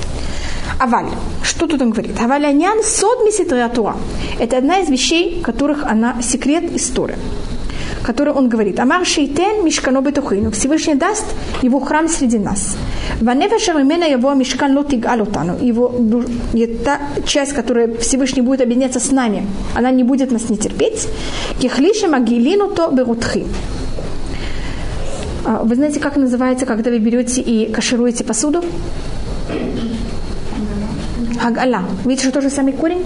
Аваль. 0.79 1.09
Что 1.43 1.67
тут 1.67 1.81
он 1.81 1.91
говорит? 1.91 2.19
Аваль 2.21 2.45
анян 2.45 2.83
сод 2.83 3.25
миситриатура. 3.25 3.95
Это 4.39 4.57
одна 4.57 4.79
из 4.79 4.89
вещей, 4.89 5.41
которых 5.41 5.83
она 5.85 6.21
секрет 6.21 6.75
истории 6.75 7.15
который 8.03 8.33
он 8.33 8.49
говорит, 8.49 8.79
Амар 8.79 9.05
Шейтен 9.05 9.63
Мишкано 9.65 10.01
Бетухину, 10.01 10.51
Всевышний 10.51 10.95
даст 10.95 11.25
его 11.61 11.79
храм 11.79 12.07
среди 12.07 12.37
нас. 12.37 12.75
Ванева 13.21 13.59
Шарамена 13.59 14.05
его 14.05 14.33
Мишкан 14.33 14.75
Лотиг 14.75 15.05
Алотану, 15.05 15.57
его 15.61 15.93
та 16.83 16.99
часть, 17.25 17.53
которая 17.53 17.95
Всевышний 17.97 18.41
будет 18.41 18.61
объединяться 18.61 18.99
с 18.99 19.11
нами, 19.11 19.45
она 19.75 19.91
не 19.91 20.03
будет 20.03 20.31
нас 20.31 20.49
не 20.49 20.57
терпеть. 20.57 21.07
Кихлиша 21.59 22.07
Магилину 22.07 22.69
то 22.69 22.89
Берутхи. 22.91 23.45
А, 25.45 25.63
вы 25.63 25.75
знаете, 25.75 25.99
как 25.99 26.17
называется, 26.17 26.65
когда 26.65 26.91
вы 26.91 26.99
берете 26.99 27.41
и 27.41 27.71
кашируете 27.71 28.23
посуду? 28.23 28.63
Хагала. 31.39 31.83
Видите, 32.05 32.23
что 32.23 32.33
тоже 32.33 32.49
самый 32.49 32.73
корень? 32.73 33.03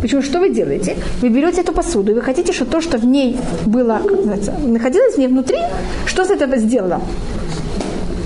Почему? 0.00 0.22
Что 0.22 0.38
вы 0.38 0.50
делаете? 0.50 0.96
Вы 1.20 1.28
берете 1.28 1.62
эту 1.62 1.72
посуду, 1.72 2.12
и 2.12 2.14
вы 2.14 2.20
хотите, 2.20 2.52
чтобы 2.52 2.70
то, 2.70 2.80
что 2.80 2.98
в 2.98 3.04
ней 3.04 3.36
было, 3.66 4.00
находилось 4.64 5.14
в 5.14 5.18
ней 5.18 5.26
внутри, 5.26 5.58
что 6.06 6.24
с 6.24 6.30
этого 6.30 6.56
сделало? 6.58 7.00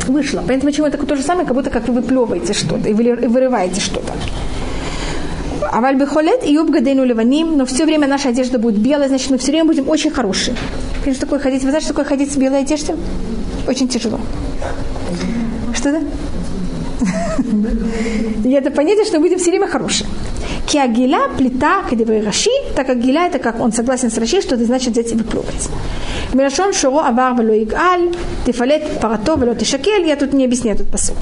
Вышло. 0.09 0.43
Поэтому 0.47 0.71
почему 0.71 0.87
это 0.87 0.99
то 0.99 1.17
же 1.17 1.23
самое, 1.23 1.47
как 1.47 1.57
будто 1.57 1.71
как 1.71 1.89
вы 1.89 1.95
выплевываете 1.95 2.53
что-то 2.53 2.89
и 2.89 2.93
вырываете 2.93 3.81
что-то. 3.81 4.13
Аваль 5.71 5.97
бихолет 5.97 6.45
и 6.45 6.53
юбгадейну 6.53 7.05
ливаним, 7.05 7.57
но 7.57 7.65
все 7.67 7.85
время 7.85 8.09
наша 8.09 8.31
одежда 8.31 8.59
будет 8.59 8.79
белая, 8.79 9.09
значит, 9.09 9.31
мы 9.31 9.39
все 9.39 9.53
время 9.53 9.65
будем 9.67 9.89
очень 9.89 10.11
хорошие. 10.11 10.57
Что 11.03 11.21
такое 11.21 11.39
ходить? 11.39 11.63
Вы 11.63 11.71
знаете, 11.71 11.87
что 11.87 11.95
такое 11.95 12.05
ходить 12.05 12.33
с 12.33 12.37
белой 12.37 12.61
одеждой? 12.61 12.97
Очень 13.69 13.89
тяжело. 13.89 14.21
Что 15.75 15.91
это? 15.91 16.03
И 18.45 18.51
это 18.51 18.71
понятие, 18.71 19.05
что 19.05 19.19
мы 19.19 19.25
будем 19.25 19.39
все 19.39 19.51
время 19.51 19.67
хорошие. 19.67 20.09
Киагиля, 20.67 21.29
плита, 21.37 21.83
кадевой 21.89 22.23
раши, 22.23 22.51
так 22.75 22.87
как 22.87 23.01
гиля 23.01 23.27
это 23.27 23.39
как 23.39 23.61
он 23.61 23.73
согласен 23.73 24.11
с 24.11 24.19
раши, 24.19 24.41
что 24.41 24.55
это 24.55 24.65
значит 24.65 24.93
взять 24.93 25.13
и 25.13 25.17
выплювать. 25.17 25.69
Мирашон 26.33 26.73
шоро 26.73 27.07
авар 27.09 27.35
вело 27.35 27.55
игаль, 27.63 28.15
тифалет 28.47 29.01
парато 29.01 29.35
вело 29.35 29.55
тишакель, 29.55 30.07
я 30.07 30.17
тут 30.17 30.33
не 30.33 30.45
объясняю 30.45 30.77
этот 30.77 30.89
посук. 30.89 31.19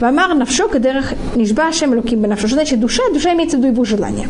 Вамар 0.00 0.34
навшо 0.34 0.68
кадерах 0.68 1.12
нишба 1.34 1.72
шем 1.72 1.94
луким 1.94 2.20
бенавшо. 2.20 2.46
Что 2.46 2.56
значит 2.56 2.80
душа? 2.80 3.02
Душа 3.12 3.32
имеется 3.32 3.56
в 3.56 3.60
виду 3.60 3.72
его 3.72 3.84
желание. 3.84 4.28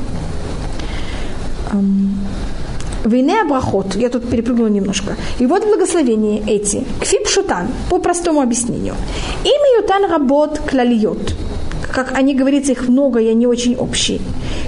Войны 3.04 3.32
абрахот, 3.40 3.96
я 3.96 4.08
тут 4.08 4.30
перепрыгнула 4.30 4.68
немножко. 4.68 5.16
И 5.40 5.46
вот 5.46 5.64
благословения 5.64 6.40
эти, 6.46 6.84
кфип 7.00 7.26
шутан, 7.26 7.66
по 7.90 7.98
простому 7.98 8.40
объяснению. 8.40 8.94
Имя 9.44 9.82
ютан 9.82 10.10
работ 10.10 10.60
клалиот, 10.70 11.34
как 11.92 12.12
они 12.18 12.34
говорится, 12.34 12.72
их 12.72 12.88
много, 12.88 13.20
и 13.20 13.28
они 13.28 13.46
очень 13.46 13.76
общие. 13.76 14.20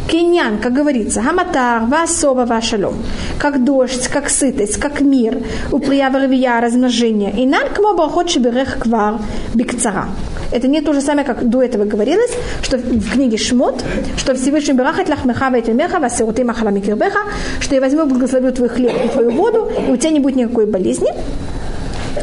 Киньян, 0.09 0.59
как 0.59 0.73
говорится, 0.73 1.23
хаматар, 1.23 1.85
васова, 1.87 2.45
вашалом, 2.45 2.95
как 3.39 3.65
дождь, 3.65 4.09
как 4.09 4.29
сытость, 4.29 4.77
как 4.77 5.01
мир, 5.01 5.39
уприява 5.73 6.23
ревия, 6.23 6.61
размножение. 6.61 7.33
И 7.37 7.47
нам 7.47 7.69
кмо 7.75 7.95
брахот 7.95 8.31
шиберех 8.31 8.79
квар 8.79 9.19
бикцара. 9.55 10.09
Это 10.53 10.69
не 10.69 10.81
то 10.83 10.93
же 10.93 11.01
самое, 11.01 11.27
как 11.27 11.49
до 11.49 11.63
этого 11.63 11.85
говорилось, 11.85 12.31
что 12.63 12.77
в 12.77 13.13
книге 13.13 13.39
Шмот, 13.39 13.83
что 14.17 14.35
Всевышний 14.35 14.75
Барахат 14.75 15.09
лахмеха 15.09 15.51
вайтемеха 15.51 15.99
васируты 15.99 16.45
махала 16.45 16.69
микирбеха, 16.69 17.21
что 17.61 17.75
я 17.75 17.81
возьму, 17.81 18.07
благословлю 18.07 18.53
твой 18.53 18.69
хлеб 18.69 18.93
и 19.05 19.09
твою 19.09 19.31
воду, 19.33 19.69
и 19.89 19.91
у 19.91 19.97
тебя 19.97 20.11
не 20.11 20.21
будет 20.21 20.37
никакой 20.37 20.67
болезни 20.67 21.11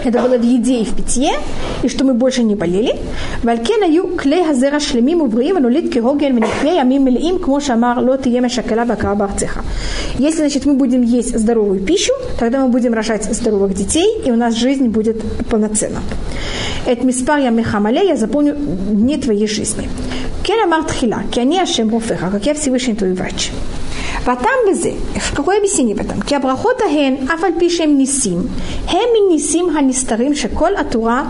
это 0.03 0.21
было 0.21 0.37
в 0.37 0.43
еде 0.43 0.81
и 0.81 0.85
в 0.85 0.95
питье, 0.95 1.31
и 1.83 1.89
что 1.89 2.03
мы 2.03 2.13
больше 2.13 2.43
не 2.43 2.55
болели. 2.55 2.95
Валькена 3.43 3.85
ю 3.85 4.15
клей 4.15 4.43
хазера 4.43 4.79
шлемим 4.79 5.21
убриим, 5.21 5.61
нулит 5.61 5.91
кирогель, 5.93 6.31
веникне 6.31 6.75
ямим 6.77 7.07
а 7.07 7.09
милиим, 7.09 7.39
кмо 7.39 7.59
лот 7.97 8.25
ем 8.25 8.49
шакела 8.49 8.85
бакаба. 8.85 9.29
Если, 10.17 10.37
значит, 10.39 10.65
мы 10.65 10.73
будем 10.73 11.01
есть 11.01 11.37
здоровую 11.37 11.79
пищу, 11.81 12.13
тогда 12.39 12.59
мы 12.59 12.69
будем 12.69 12.93
рожать 12.93 13.25
здоровых 13.25 13.73
детей, 13.73 14.21
и 14.25 14.31
у 14.31 14.35
нас 14.35 14.55
жизнь 14.55 14.87
будет 14.87 15.21
полноценна. 15.49 15.99
Это 16.85 17.05
миспар 17.05 17.39
я 17.39 17.49
мехамале, 17.49 18.07
я 18.07 18.15
запомню 18.15 18.55
дни 18.55 19.17
твоей 19.17 19.47
жизни. 19.47 19.89
Кера 20.43 20.65
мартхила, 20.65 21.23
кени 21.31 21.59
ашем 21.59 21.89
как 21.89 22.45
я 22.45 22.53
Всевышний 22.53 22.95
твой 22.95 23.13
врач. 23.13 23.51
Ватам 24.25 24.67
безе. 24.67 24.95
В 25.15 25.35
какое 25.35 25.57
объяснение 25.57 25.95
этом, 25.95 26.21
Ки 26.21 26.35
абрахота 26.35 26.87
хен, 26.87 27.27
афаль 27.29 27.53
пишем 27.53 27.97
нисим. 27.97 28.49
Хем 28.87 29.29
нисим 29.29 29.73
ханистарим, 29.73 30.35
шеколь 30.35 30.75
атура 30.75 31.25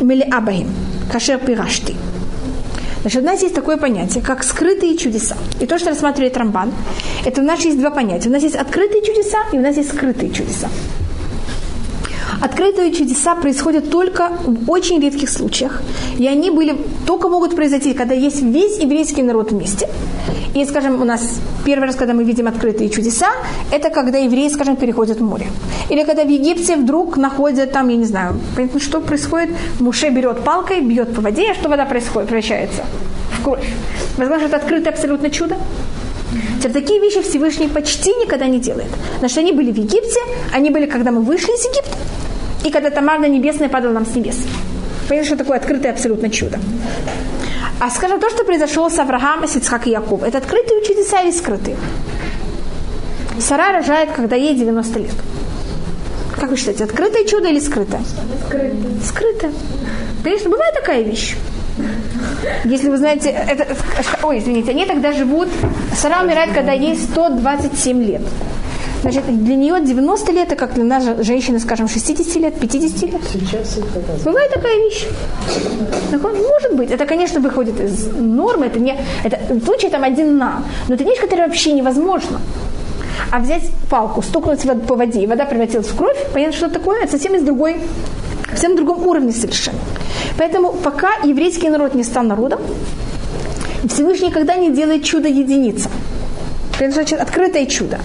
милеабахим. 0.00 0.70
Кашер 1.12 1.38
пирашти. 1.38 1.94
Значит, 3.02 3.22
у 3.22 3.26
нас 3.26 3.42
есть 3.42 3.54
такое 3.54 3.76
понятие, 3.76 4.22
как 4.22 4.42
скрытые 4.42 4.96
чудеса. 4.96 5.36
И 5.60 5.66
то, 5.66 5.78
что 5.78 5.90
рассматривает 5.90 6.36
Рамбан, 6.36 6.72
это 7.24 7.40
у 7.42 7.44
нас 7.44 7.60
есть 7.60 7.78
два 7.78 7.90
понятия. 7.90 8.28
У 8.28 8.32
нас 8.32 8.42
есть 8.42 8.56
открытые 8.56 9.02
чудеса, 9.02 9.38
и 9.52 9.58
у 9.58 9.60
нас 9.60 9.76
есть 9.76 9.90
скрытые 9.94 10.32
чудеса. 10.32 10.68
Открытые 12.40 12.92
чудеса 12.92 13.34
происходят 13.34 13.90
только 13.90 14.30
в 14.46 14.70
очень 14.70 15.00
редких 15.00 15.28
случаях. 15.28 15.82
И 16.18 16.26
они 16.26 16.50
были, 16.50 16.76
только 17.06 17.28
могут 17.28 17.56
произойти, 17.56 17.94
когда 17.94 18.14
есть 18.14 18.42
весь 18.42 18.78
еврейский 18.78 19.22
народ 19.22 19.52
вместе. 19.52 19.88
И, 20.54 20.64
скажем, 20.64 21.00
у 21.00 21.04
нас 21.04 21.40
первый 21.64 21.86
раз, 21.86 21.96
когда 21.96 22.14
мы 22.14 22.24
видим 22.24 22.46
открытые 22.46 22.90
чудеса, 22.90 23.28
это 23.70 23.90
когда 23.90 24.18
евреи, 24.18 24.48
скажем, 24.48 24.76
переходят 24.76 25.20
море. 25.20 25.46
Или 25.90 26.04
когда 26.04 26.24
в 26.24 26.28
Египте 26.28 26.76
вдруг 26.76 27.16
находят 27.16 27.72
там, 27.72 27.88
я 27.88 27.96
не 27.96 28.04
знаю, 28.04 28.40
что 28.78 29.00
происходит, 29.00 29.50
Муше 29.80 30.10
берет 30.10 30.44
палкой, 30.44 30.80
бьет 30.80 31.14
по 31.14 31.20
воде, 31.20 31.50
и 31.50 31.54
что 31.54 31.68
вода 31.68 31.84
происходит, 31.84 32.28
превращается 32.28 32.84
в 33.38 33.42
кровь. 33.42 33.66
Возможно, 34.16 34.46
это 34.46 34.56
открытое 34.56 34.90
абсолютно 34.90 35.30
чудо? 35.30 35.56
Теперь 36.58 36.72
такие 36.72 37.00
вещи 37.00 37.22
Всевышний 37.22 37.68
почти 37.68 38.10
никогда 38.10 38.46
не 38.46 38.58
делает. 38.58 38.90
Потому 39.14 39.28
что 39.28 39.40
они 39.40 39.52
были 39.52 39.72
в 39.72 39.76
Египте, 39.76 40.20
они 40.52 40.70
были, 40.70 40.86
когда 40.86 41.10
мы 41.10 41.20
вышли 41.20 41.52
из 41.52 41.64
Египта, 41.64 41.96
и 42.64 42.70
когда 42.70 42.90
Тамарна 42.90 43.26
Небесная 43.26 43.68
падала 43.68 43.92
нам 43.92 44.06
с 44.06 44.14
небес. 44.14 44.36
Понимаете, 45.08 45.28
что 45.28 45.38
такое 45.38 45.58
открытое 45.58 45.92
абсолютно 45.92 46.30
чудо? 46.30 46.58
А 47.80 47.90
скажем, 47.90 48.20
то, 48.20 48.28
что 48.28 48.44
произошло 48.44 48.88
с 48.88 48.98
Авраамом, 48.98 49.46
с 49.46 49.56
Ицхак 49.56 49.86
и 49.86 49.90
Яков, 49.90 50.22
это 50.22 50.38
открытые 50.38 50.84
чудеса 50.84 51.22
или 51.22 51.30
скрытые? 51.30 51.76
Сара 53.40 53.72
рожает, 53.72 54.10
когда 54.10 54.36
ей 54.36 54.54
90 54.54 54.98
лет. 54.98 55.14
Как 56.36 56.50
вы 56.50 56.56
считаете, 56.56 56.84
открытое 56.84 57.24
чудо 57.24 57.48
или 57.48 57.60
скрытое? 57.60 58.00
Скрытое. 58.46 58.72
Скрытое. 59.04 59.52
Конечно, 60.22 60.50
бывает 60.50 60.74
такая 60.74 61.02
вещь. 61.02 61.36
Если 62.64 62.88
вы 62.90 62.96
знаете, 62.98 63.30
это, 63.30 63.76
ой, 64.22 64.38
извините, 64.38 64.72
они 64.72 64.84
тогда 64.84 65.12
живут, 65.12 65.48
Сара 65.96 66.22
умирает, 66.22 66.52
когда 66.52 66.72
ей 66.72 66.96
127 66.96 68.02
лет. 68.02 68.22
Значит, 69.02 69.44
для 69.44 69.54
нее 69.54 69.80
90 69.80 70.32
лет, 70.32 70.48
это 70.48 70.56
как 70.56 70.74
для 70.74 70.84
нас 70.84 71.04
женщины, 71.20 71.60
скажем, 71.60 71.88
60 71.88 72.36
лет, 72.36 72.58
50 72.58 73.02
лет. 73.02 73.20
Сейчас 73.32 73.78
это 73.78 74.24
Бывает 74.24 74.52
такая 74.52 74.76
вещь. 74.78 75.06
Может 76.12 76.74
быть. 76.74 76.90
Это, 76.90 77.06
конечно, 77.06 77.40
выходит 77.40 77.80
из 77.80 78.08
нормы. 78.08 78.66
Это 78.66 78.80
не, 78.80 78.96
это 79.24 79.38
случай 79.64 79.88
там 79.88 80.02
один 80.02 80.36
на. 80.36 80.62
Но 80.88 80.94
это 80.94 81.04
вещь, 81.04 81.20
которая 81.20 81.46
вообще 81.46 81.72
невозможна. 81.72 82.40
А 83.30 83.38
взять 83.38 83.70
палку, 83.90 84.22
стукнуть 84.22 84.62
по 84.86 84.94
воде, 84.94 85.22
и 85.22 85.26
вода 85.26 85.44
превратилась 85.44 85.86
в 85.86 85.96
кровь, 85.96 86.16
понятно, 86.32 86.56
что 86.56 86.70
такое? 86.70 87.02
Это 87.02 87.12
совсем 87.12 87.34
из 87.34 87.42
другой, 87.42 87.76
совсем 88.48 88.74
другом 88.76 89.06
уровне 89.06 89.32
совершенно. 89.32 89.78
Поэтому 90.38 90.72
пока 90.72 91.10
еврейский 91.24 91.68
народ 91.68 91.94
не 91.94 92.04
стал 92.04 92.22
народом, 92.24 92.60
Всевышний 93.88 94.28
никогда 94.28 94.56
не 94.56 94.70
делает 94.70 95.04
чудо 95.04 95.28
единицам. 95.28 95.92
Это 96.78 96.92
значит 96.92 97.20
открытое 97.20 97.66
чудо. 97.66 97.98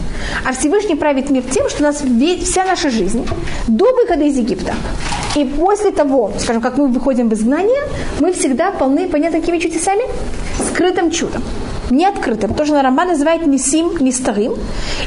А 0.45 0.53
Всевышний 0.53 0.95
правит 0.95 1.29
мир 1.29 1.43
тем, 1.43 1.69
что 1.69 1.83
у 1.83 1.83
нас 1.83 2.01
вся 2.41 2.65
наша 2.65 2.89
жизнь 2.89 3.27
до 3.67 3.93
выхода 3.93 4.23
из 4.23 4.37
Египта 4.37 4.73
и 5.35 5.45
после 5.45 5.91
того, 5.91 6.31
скажем, 6.37 6.61
как 6.61 6.77
мы 6.77 6.87
выходим 6.87 7.29
в 7.29 7.33
изгнание, 7.33 7.81
мы 8.19 8.33
всегда 8.33 8.71
полны, 8.71 9.07
понятно, 9.07 9.39
какими 9.39 9.57
чудесами? 9.59 10.03
Скрытым 10.69 11.11
чудом. 11.11 11.43
не 11.89 12.05
открытым. 12.05 12.53
То, 12.53 12.65
что 12.65 12.81
Рамбан 12.81 13.09
называет 13.09 13.45
не 13.45 13.57
сим, 13.57 13.97
не 13.99 14.11
старым. 14.11 14.53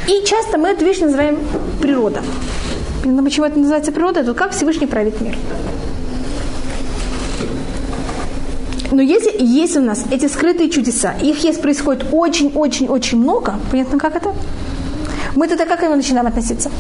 И 0.07 0.25
часто 0.25 0.59
мы 0.59 0.69
эту 0.69 0.85
вещь 0.85 1.01
называем 1.01 1.39
природа. 1.81 2.23
Но 3.05 3.23
почему 3.25 3.47
это 3.47 3.59
называется 3.59 3.93
природа? 3.93 4.21
Это 4.21 4.35
как 4.35 4.53
Всевышний 4.53 4.87
правит 4.87 5.21
мир. 5.21 5.37
Но 8.97 9.03
если 9.03 9.31
есть 9.45 9.77
у 9.77 9.83
нас 9.83 10.07
эти 10.11 10.25
скрытые 10.27 10.71
чудеса, 10.71 11.13
их 11.21 11.45
есть 11.45 11.61
происходит 11.61 12.07
очень-очень-очень 12.13 13.19
много, 13.19 13.57
понятно, 13.71 13.99
как 13.99 14.17
это? 14.17 14.33
Мы 15.35 15.49
тогда 15.49 15.67
как 15.67 15.81
к 15.81 15.83
нему 15.83 15.97
начинаем 15.97 16.27
относиться? 16.27 16.71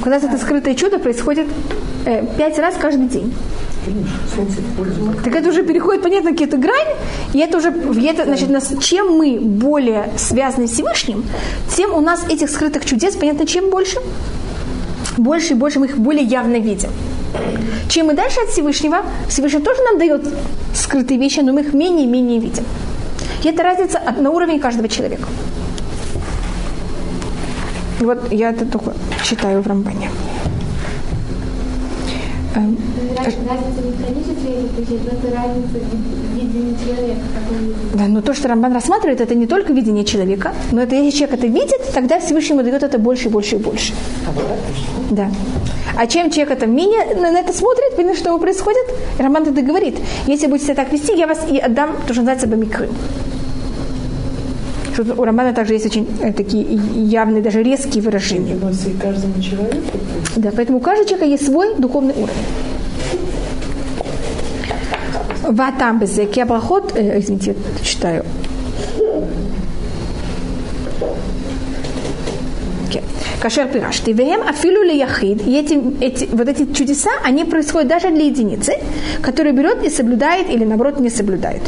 Когда 0.00 0.18
это 0.18 0.38
скрытое 0.38 0.76
чудо 0.76 1.00
происходит 1.00 1.48
э, 2.04 2.24
пять 2.38 2.60
раз 2.60 2.76
каждый 2.80 3.08
день. 3.08 3.34
Так 5.24 5.34
это 5.34 5.48
уже 5.48 5.64
переходит, 5.64 6.04
понятно, 6.04 6.30
какие-то 6.30 6.56
грань, 6.56 6.94
и 7.32 7.40
это 7.40 7.58
уже, 7.58 7.70
это, 7.70 8.24
значит, 8.24 8.48
нас, 8.48 8.72
чем 8.80 9.18
мы 9.18 9.40
более 9.40 10.10
связаны 10.16 10.68
с 10.68 10.70
Всевышним, 10.70 11.24
тем 11.74 11.94
у 11.94 12.00
нас 12.00 12.24
этих 12.28 12.48
скрытых 12.48 12.84
чудес, 12.84 13.16
понятно, 13.16 13.44
чем 13.44 13.70
больше, 13.70 13.98
больше 15.18 15.52
и 15.52 15.56
больше 15.56 15.78
мы 15.78 15.86
их 15.86 15.98
более 15.98 16.24
явно 16.24 16.56
видим. 16.56 16.90
Чем 17.88 18.06
мы 18.06 18.14
дальше 18.14 18.40
от 18.40 18.50
Всевышнего, 18.50 18.98
Всевышний 19.28 19.60
тоже 19.60 19.82
нам 19.82 19.98
дает 19.98 20.26
скрытые 20.74 21.18
вещи, 21.18 21.40
но 21.40 21.52
мы 21.52 21.60
их 21.60 21.72
менее 21.72 22.06
и 22.06 22.08
менее 22.08 22.40
видим. 22.40 22.64
И 23.42 23.48
это 23.48 23.62
разница 23.62 24.00
на 24.18 24.30
уровне 24.30 24.58
каждого 24.58 24.88
человека. 24.88 25.28
Вот 28.00 28.32
я 28.32 28.50
это 28.50 28.66
только 28.66 28.94
читаю 29.24 29.62
в 29.62 29.66
Рамбане. 29.66 30.10
Эм, 30.10 30.10
разница 30.10 30.10
не 30.10 30.10
количество 30.10 30.10
это 30.10 30.10
разница 30.10 30.10
видения 30.10 30.46
человека. 32.16 32.45
Да, 37.94 38.08
но 38.08 38.20
то, 38.20 38.34
что 38.34 38.48
Рамбан 38.48 38.72
рассматривает, 38.72 39.20
это 39.20 39.34
не 39.34 39.46
только 39.46 39.72
видение 39.72 40.04
человека, 40.04 40.54
но 40.72 40.82
это 40.82 40.94
если 40.96 41.18
человек 41.18 41.38
это 41.38 41.46
видит, 41.46 41.80
тогда 41.94 42.18
Всевышний 42.18 42.56
ему 42.56 42.62
дает 42.62 42.82
это 42.82 42.98
больше 42.98 43.28
и 43.28 43.30
больше 43.30 43.56
и 43.56 43.58
больше. 43.58 43.92
Да. 45.10 45.30
А 45.96 46.06
чем 46.06 46.30
человек 46.30 46.52
это 46.58 46.66
менее 46.66 47.14
на 47.14 47.38
это 47.38 47.52
смотрит, 47.52 47.96
видно, 47.96 48.14
что 48.14 48.36
происходит, 48.38 48.84
Рамбан 49.18 49.44
тогда 49.44 49.62
говорит, 49.62 49.96
если 50.26 50.46
будете 50.46 50.66
себя 50.66 50.74
так 50.74 50.92
вести, 50.92 51.16
я 51.16 51.26
вас 51.26 51.46
и 51.50 51.58
отдам, 51.58 51.96
то, 52.06 52.12
что 52.12 52.22
называется 52.22 52.46
бамикры. 52.46 52.88
Что 54.96 55.14
у 55.14 55.24
Романа 55.24 55.52
также 55.52 55.74
есть 55.74 55.84
очень 55.84 56.08
э, 56.22 56.32
такие 56.32 56.64
явные, 56.64 57.42
даже 57.42 57.62
резкие 57.62 58.02
выражения. 58.02 58.56
каждому 58.98 59.42
человеку? 59.42 59.98
Да, 60.36 60.50
поэтому 60.56 60.78
у 60.78 60.80
каждого 60.80 61.06
человека 61.06 61.30
есть 61.30 61.44
свой 61.44 61.74
духовный 61.76 62.14
уровень. 62.14 62.32
Ватам 65.42 65.98
безеки 65.98 66.40
абрахот, 66.40 66.96
э, 66.96 67.20
извините, 67.20 67.54
читаю. 67.82 68.24
Кашер 73.38 73.68
пирашти. 73.68 74.12
Вем 74.12 74.48
афилу 74.48 74.82
ли 74.82 74.96
яхид. 74.96 75.46
И 75.46 75.58
эти, 75.58 75.78
эти, 76.00 76.24
вот 76.32 76.48
эти 76.48 76.72
чудеса, 76.72 77.10
они 77.22 77.44
происходят 77.44 77.88
даже 77.88 78.10
для 78.10 78.24
единицы, 78.24 78.72
которая 79.20 79.52
берет 79.52 79.84
и 79.84 79.90
соблюдает 79.90 80.48
или 80.48 80.64
наоборот 80.64 81.00
не 81.00 81.10
соблюдает. 81.10 81.60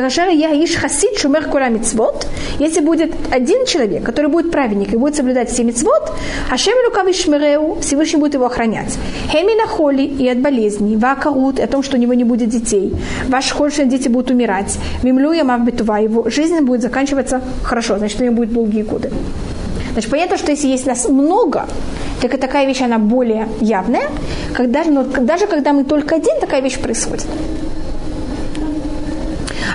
Кашер 0.00 0.28
я 0.28 0.52
иш 0.52 0.74
хасид 0.74 1.16
шумер 1.18 1.48
кура 1.48 1.70
мицвот. 1.70 2.26
Если 2.58 2.80
будет 2.80 3.14
один 3.32 3.64
человек, 3.64 4.04
который 4.04 4.30
будет 4.30 4.50
праведник 4.50 4.92
и 4.92 4.96
будет 4.96 5.16
соблюдать 5.16 5.50
все 5.50 5.64
мицвот, 5.64 6.12
Ашем 6.50 6.74
Лукав 6.84 7.08
Ишмереу, 7.08 7.78
Всевышний 7.80 8.20
будет 8.20 8.34
его 8.34 8.44
охранять. 8.44 8.98
Хемина 9.30 9.66
холи 9.66 10.02
и 10.02 10.28
от 10.28 10.38
болезней, 10.40 10.96
вакарут, 10.96 11.58
о 11.58 11.66
том, 11.66 11.82
что 11.82 11.96
у 11.96 12.00
него 12.00 12.12
не 12.12 12.24
будет 12.24 12.50
детей. 12.50 12.92
Ваш 13.28 13.50
холь, 13.52 13.72
что 13.72 13.86
дети 13.86 14.08
будут 14.08 14.30
умирать. 14.30 14.78
Мимлю 15.02 15.32
я 15.32 15.44
мав 15.44 15.64
бетува, 15.64 15.98
его 15.98 16.28
жизнь 16.28 16.60
будет 16.60 16.82
заканчиваться 16.82 17.40
хорошо, 17.62 17.96
значит, 17.96 18.20
у 18.20 18.24
него 18.24 18.36
будет 18.36 18.52
долгие 18.52 18.82
годы. 18.82 19.10
Значит, 19.92 20.10
понятно, 20.10 20.36
что 20.36 20.50
если 20.50 20.68
есть 20.68 20.86
нас 20.86 21.08
много, 21.08 21.66
так 22.20 22.34
и 22.34 22.36
такая 22.36 22.66
вещь, 22.66 22.82
она 22.82 22.98
более 22.98 23.48
явная. 23.62 24.10
Когда, 24.52 24.84
но 24.84 25.04
даже 25.04 25.46
когда 25.46 25.72
мы 25.72 25.84
только 25.84 26.16
один, 26.16 26.38
такая 26.38 26.60
вещь 26.60 26.78
происходит. 26.78 27.26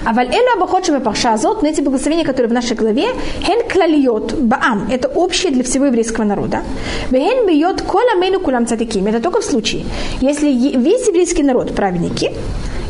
Валь 0.04 0.28
элю 0.28 0.58
абахот 0.58 0.90
парша 1.04 1.34
азот, 1.34 1.62
но 1.62 1.70
эти 1.70 1.82
благословения, 1.82 2.26
которые 2.26 2.50
в 2.50 2.54
нашей 2.54 2.76
главе, 2.76 3.08
хен 3.42 3.68
клалиот 3.70 4.34
баам, 4.34 4.90
это 4.92 5.08
общее 5.08 5.52
для 5.52 5.64
всего 5.64 5.86
еврейского 5.86 6.26
народа. 6.26 6.64
Вехен 7.12 7.48
бьет 7.48 7.82
кола 7.82 8.16
мейну 8.20 8.40
кулам 8.40 8.66
цадиким, 8.66 9.08
это 9.08 9.20
только 9.20 9.42
в 9.42 9.46
случае, 9.46 9.84
если 10.22 10.50
весь 10.50 11.08
еврейский 11.08 11.44
народ 11.44 11.76
праведники, 11.76 12.32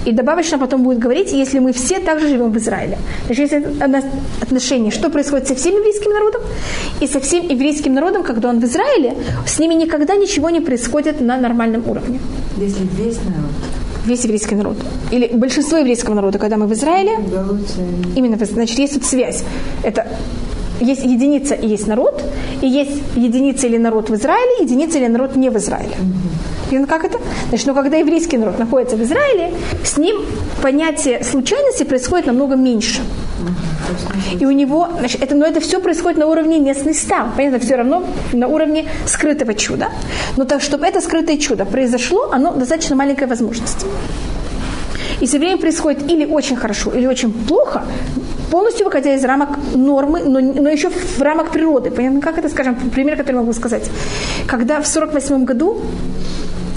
и 0.06 0.12
добавочно 0.12 0.58
потом 0.58 0.84
будет 0.84 0.98
говорить, 0.98 1.32
если 1.32 1.60
мы 1.60 1.74
все 1.74 2.00
также 2.00 2.28
живем 2.28 2.52
в 2.52 2.58
Израиле. 2.58 2.98
Значит, 3.28 3.52
есть 3.52 3.66
отношение, 4.42 4.92
что 4.92 5.10
происходит 5.10 5.48
со 5.48 5.56
всем 5.56 5.76
еврейским 5.76 6.12
народом 6.12 6.42
и 7.02 7.08
со 7.08 7.20
всем 7.20 7.48
еврейским 7.48 7.94
народом, 7.94 8.24
когда 8.24 8.50
он 8.50 8.60
в 8.60 8.64
Израиле, 8.64 9.14
с 9.46 9.60
ними 9.60 9.76
никогда 9.76 10.16
ничего 10.16 10.50
не 10.50 10.60
происходит 10.60 11.22
на 11.22 11.38
нормальном 11.38 11.88
уровне. 11.88 12.20
Если 12.58 12.88
весь 12.98 13.18
народ 13.18 13.52
весь 14.06 14.24
еврейский 14.24 14.56
народ. 14.56 14.78
Или 15.12 15.28
большинство 15.28 15.78
еврейского 15.78 16.16
народа, 16.16 16.40
когда 16.40 16.58
мы 16.58 16.68
в 16.68 16.74
Израиле. 16.74 17.18
Именно, 18.16 18.38
значит, 18.44 18.80
есть 18.80 18.94
тут 18.96 19.06
связь. 19.06 19.44
Это 19.84 20.08
есть 20.80 21.04
единица 21.04 21.54
и 21.54 21.68
есть 21.68 21.88
народ, 21.88 22.24
и 22.62 22.68
есть 22.68 23.04
единица 23.16 23.68
или 23.68 23.78
народ 23.78 24.10
в 24.10 24.16
Израиле, 24.16 24.64
единица 24.64 24.98
или 24.98 25.08
народ 25.08 25.36
не 25.36 25.50
в 25.50 25.58
Израиле. 25.58 25.96
Ну 26.72 26.88
как 26.88 27.04
это? 27.04 27.20
Значит, 27.50 27.68
ну 27.68 27.76
когда 27.76 27.98
еврейский 27.98 28.38
народ 28.38 28.58
находится 28.58 28.96
в 28.96 29.04
Израиле, 29.04 29.52
с 29.84 29.98
ним 29.98 30.18
понятие 30.62 31.24
случайности 31.24 31.84
происходит 31.84 32.28
намного 32.28 32.56
меньше. 32.56 33.02
И 34.40 34.46
у 34.46 34.52
него, 34.52 34.88
значит, 35.00 35.22
это, 35.22 35.36
но 35.36 35.46
это 35.46 35.60
все 35.60 35.80
происходит 35.80 36.18
на 36.18 36.28
уровне 36.28 36.60
не 36.60 36.74
сниста, 36.74 37.28
понятно, 37.36 37.60
все 37.60 37.76
равно 37.76 38.04
на 38.34 38.48
уровне 38.48 38.86
скрытого 39.06 39.54
чуда. 39.54 39.90
Но 40.38 40.46
так, 40.46 40.62
чтобы 40.62 40.86
это 40.86 41.02
скрытое 41.02 41.38
чудо 41.38 41.66
произошло, 41.66 42.30
оно 42.32 42.54
достаточно 42.54 42.96
маленькая 42.96 43.28
возможность. 43.28 43.86
И 45.20 45.28
со 45.28 45.38
временем 45.38 45.60
происходит 45.60 46.10
или 46.10 46.26
очень 46.26 46.56
хорошо, 46.56 46.92
или 46.92 47.06
очень 47.06 47.32
плохо, 47.32 47.84
полностью 48.50 48.86
выходя 48.86 49.14
из 49.16 49.24
рамок 49.24 49.50
нормы, 49.76 50.24
но, 50.24 50.40
но 50.40 50.70
еще 50.70 50.90
в 50.90 51.22
рамок 51.22 51.52
природы. 51.52 51.92
Понятно, 51.92 52.22
как 52.22 52.38
это, 52.38 52.50
скажем, 52.50 52.76
пример, 52.76 53.18
который 53.18 53.36
могу 53.36 53.54
сказать. 53.54 53.90
Когда 54.48 54.82
в 54.82 54.88
1948 54.88 55.46
году 55.46 55.82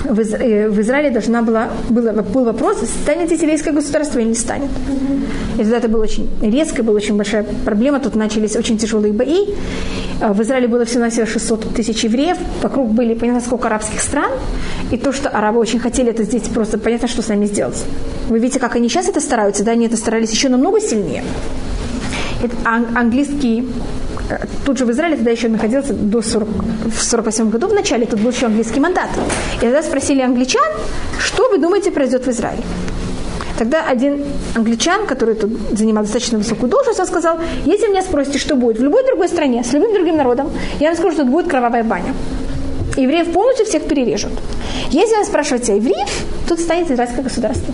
в, 0.05 0.21
Из, 0.21 0.35
э, 0.35 0.69
в 0.69 0.81
Израиле 0.81 1.11
должна 1.11 1.43
была, 1.43 1.69
было, 1.89 2.13
был 2.13 2.45
вопрос, 2.45 2.79
станет 3.03 3.31
ли 3.31 3.37
сирийское 3.37 3.73
государство 3.73 4.19
или 4.19 4.29
не 4.29 4.35
станет. 4.35 4.71
И 5.55 5.59
тогда 5.59 5.79
это 5.79 5.89
было 5.89 6.03
очень 6.03 6.29
резко, 6.43 6.83
была 6.83 6.97
очень 6.97 7.17
большая 7.17 7.45
проблема, 7.65 8.01
тут 8.01 8.15
начались 8.15 8.57
очень 8.57 8.79
тяжелые 8.79 9.13
бои. 9.13 9.47
А 10.21 10.33
в 10.33 10.43
Израиле 10.43 10.69
было 10.69 10.85
всего-навсего 10.85 11.27
600 11.27 11.75
тысяч 11.75 12.05
евреев, 12.05 12.37
вокруг 12.63 12.91
были, 12.91 13.15
понятно, 13.15 13.41
сколько 13.41 13.67
арабских 13.69 14.01
стран, 14.01 14.31
и 14.91 14.97
то, 14.97 15.13
что 15.13 15.29
арабы 15.29 15.59
очень 15.59 15.79
хотели 15.79 16.11
это 16.11 16.25
здесь, 16.25 16.43
просто 16.43 16.79
понятно, 16.79 17.09
что 17.09 17.23
с 17.23 17.29
нами 17.29 17.47
сделать. 17.47 17.85
Вы 18.29 18.39
видите, 18.39 18.61
как 18.61 18.77
они 18.77 18.89
сейчас 18.89 19.09
это 19.09 19.21
стараются, 19.21 19.65
да, 19.65 19.73
они 19.73 19.87
это 19.87 19.97
старались 19.97 20.31
еще 20.31 20.49
намного 20.49 20.81
сильнее. 20.81 21.25
Английский 22.65 23.69
тут 24.65 24.79
же 24.79 24.87
в 24.87 24.91
Израиле 24.91 25.17
тогда 25.17 25.31
еще 25.31 25.49
находился 25.49 25.93
до 25.93 26.23
40, 26.23 26.49
в 26.97 27.03
48 27.03 27.51
году, 27.51 27.69
в 27.69 27.75
начале 27.75 28.07
тут 28.07 28.21
был 28.21 28.31
еще 28.31 28.47
английский 28.47 28.81
мандат. 28.81 29.11
И 29.57 29.61
тогда 29.61 29.83
спросили 29.83 30.23
англичан, 30.23 30.65
что 31.19 31.49
вы 31.51 31.59
думаете 31.59 31.91
произойдет 31.91 32.27
в 32.27 32.31
Израиле? 32.31 32.63
Тогда 33.59 33.85
один 33.87 34.25
англичан, 34.57 35.07
который 35.07 35.37
тут 35.37 35.53
занимал 35.73 36.03
достаточно 36.05 36.39
высокую 36.39 36.71
должность, 36.71 36.99
он 36.99 37.07
сказал, 37.07 37.39
если 37.65 37.89
меня 37.89 38.03
спросите, 38.03 38.39
что 38.39 38.57
будет 38.57 38.79
в 38.79 38.83
любой 38.83 39.07
другой 39.07 39.29
стране, 39.29 39.63
с 39.63 39.73
любым 39.73 39.95
другим 39.95 40.17
народом, 40.17 40.51
я 40.81 40.89
вам 40.89 40.97
скажу, 40.97 41.13
что 41.13 41.23
тут 41.23 41.31
будет 41.31 41.49
кровавая 41.49 41.85
баня. 41.85 42.15
Евреев 42.97 43.33
полностью 43.33 43.67
всех 43.67 43.85
перережут. 43.85 44.33
Если 44.91 45.17
вы 45.17 45.25
спрашиваете 45.25 45.75
о 45.75 45.77
евреев, 45.77 46.09
тут 46.49 46.61
станет 46.61 46.91
израильское 46.91 47.23
государство. 47.23 47.73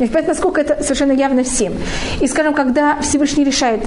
И 0.00 0.06
понятно, 0.06 0.32
насколько 0.32 0.60
это 0.60 0.82
совершенно 0.82 1.12
явно 1.12 1.44
всем. 1.44 1.74
И, 2.20 2.26
скажем, 2.26 2.54
когда 2.54 2.98
Всевышний 3.00 3.44
решает, 3.44 3.80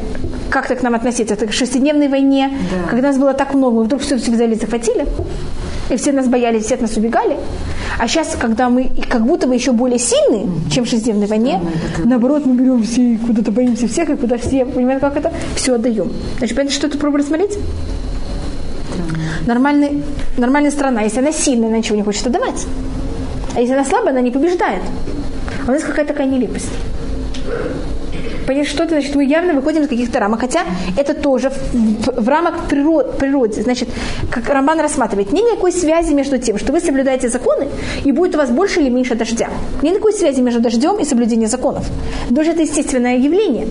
как-то 0.49 0.75
к 0.75 0.83
нам 0.83 0.93
относиться, 0.93 1.33
это 1.33 1.47
к 1.47 1.53
шестидневной 1.53 2.07
войне, 2.07 2.51
да. 2.71 2.87
когда 2.89 3.07
нас 3.07 3.17
было 3.17 3.33
так 3.33 3.55
много, 3.55 3.77
мы 3.77 3.83
вдруг 3.85 4.01
все, 4.01 4.15
взяли 4.15 4.53
и 4.53 4.59
захватили, 4.59 5.07
и 5.89 5.97
все 5.97 6.11
нас 6.11 6.27
боялись, 6.27 6.65
все 6.65 6.75
от 6.75 6.81
нас 6.81 6.95
убегали. 6.95 7.37
А 7.97 8.07
сейчас, 8.07 8.35
когда 8.39 8.69
мы 8.69 8.91
как 9.09 9.25
будто 9.25 9.47
бы 9.47 9.55
еще 9.55 9.71
более 9.71 9.97
сильны, 9.97 10.49
чем 10.69 10.85
в 10.85 10.87
шестидневной 10.87 11.25
войне, 11.25 11.59
да, 11.97 12.03
наоборот, 12.05 12.45
мы 12.45 12.55
берем 12.55 12.83
все 12.83 13.13
и 13.13 13.17
куда-то 13.17 13.51
боимся 13.51 13.87
всех, 13.87 14.09
и 14.09 14.15
куда 14.15 14.37
все, 14.37 14.65
понимаете, 14.65 15.01
как 15.01 15.17
это, 15.17 15.33
все 15.55 15.73
отдаем. 15.73 16.11
Значит, 16.37 16.55
понимаете, 16.55 16.75
что 16.77 16.87
тут 16.89 16.99
пробовали 16.99 17.23
смотреть? 17.23 17.57
Нормальный, 19.47 20.03
нормальная 20.37 20.71
страна, 20.71 21.01
если 21.01 21.19
она 21.19 21.31
сильная, 21.31 21.69
она 21.69 21.77
ничего 21.77 21.95
не 21.95 22.03
хочет 22.03 22.27
отдавать. 22.27 22.65
А 23.55 23.59
если 23.59 23.73
она 23.73 23.85
слабая, 23.85 24.11
она 24.11 24.21
не 24.21 24.31
побеждает. 24.31 24.81
У 25.67 25.71
нас 25.71 25.83
какая-то 25.83 26.13
такая 26.13 26.27
нелепость. 26.27 26.69
Понять, 28.45 28.67
что 28.67 28.83
это 28.83 28.95
значит, 28.95 29.15
мы 29.15 29.25
явно 29.25 29.53
выходим 29.53 29.83
из 29.83 29.87
каких-то 29.87 30.19
рамок. 30.19 30.41
Хотя 30.41 30.61
это 30.97 31.13
тоже 31.13 31.49
в, 31.49 32.21
в 32.21 32.29
рамках 32.29 32.67
природ, 32.67 33.17
природы. 33.17 33.61
Значит, 33.61 33.87
как 34.29 34.49
Рамбан 34.49 34.79
рассматривает, 34.81 35.31
нет 35.31 35.45
никакой 35.45 35.71
связи 35.71 36.13
между 36.13 36.37
тем, 36.37 36.57
что 36.57 36.73
вы 36.73 36.81
соблюдаете 36.81 37.29
законы, 37.29 37.69
и 38.03 38.11
будет 38.11 38.35
у 38.35 38.37
вас 38.37 38.49
больше 38.49 38.81
или 38.81 38.89
меньше 38.89 39.15
дождя. 39.15 39.49
Нет 39.81 39.93
никакой 39.93 40.13
связи 40.13 40.41
между 40.41 40.59
дождем 40.59 40.97
и 40.99 41.05
соблюдением 41.05 41.49
законов. 41.49 41.89
Дождь 42.29 42.49
это 42.49 42.61
естественное 42.61 43.17
явление. 43.17 43.67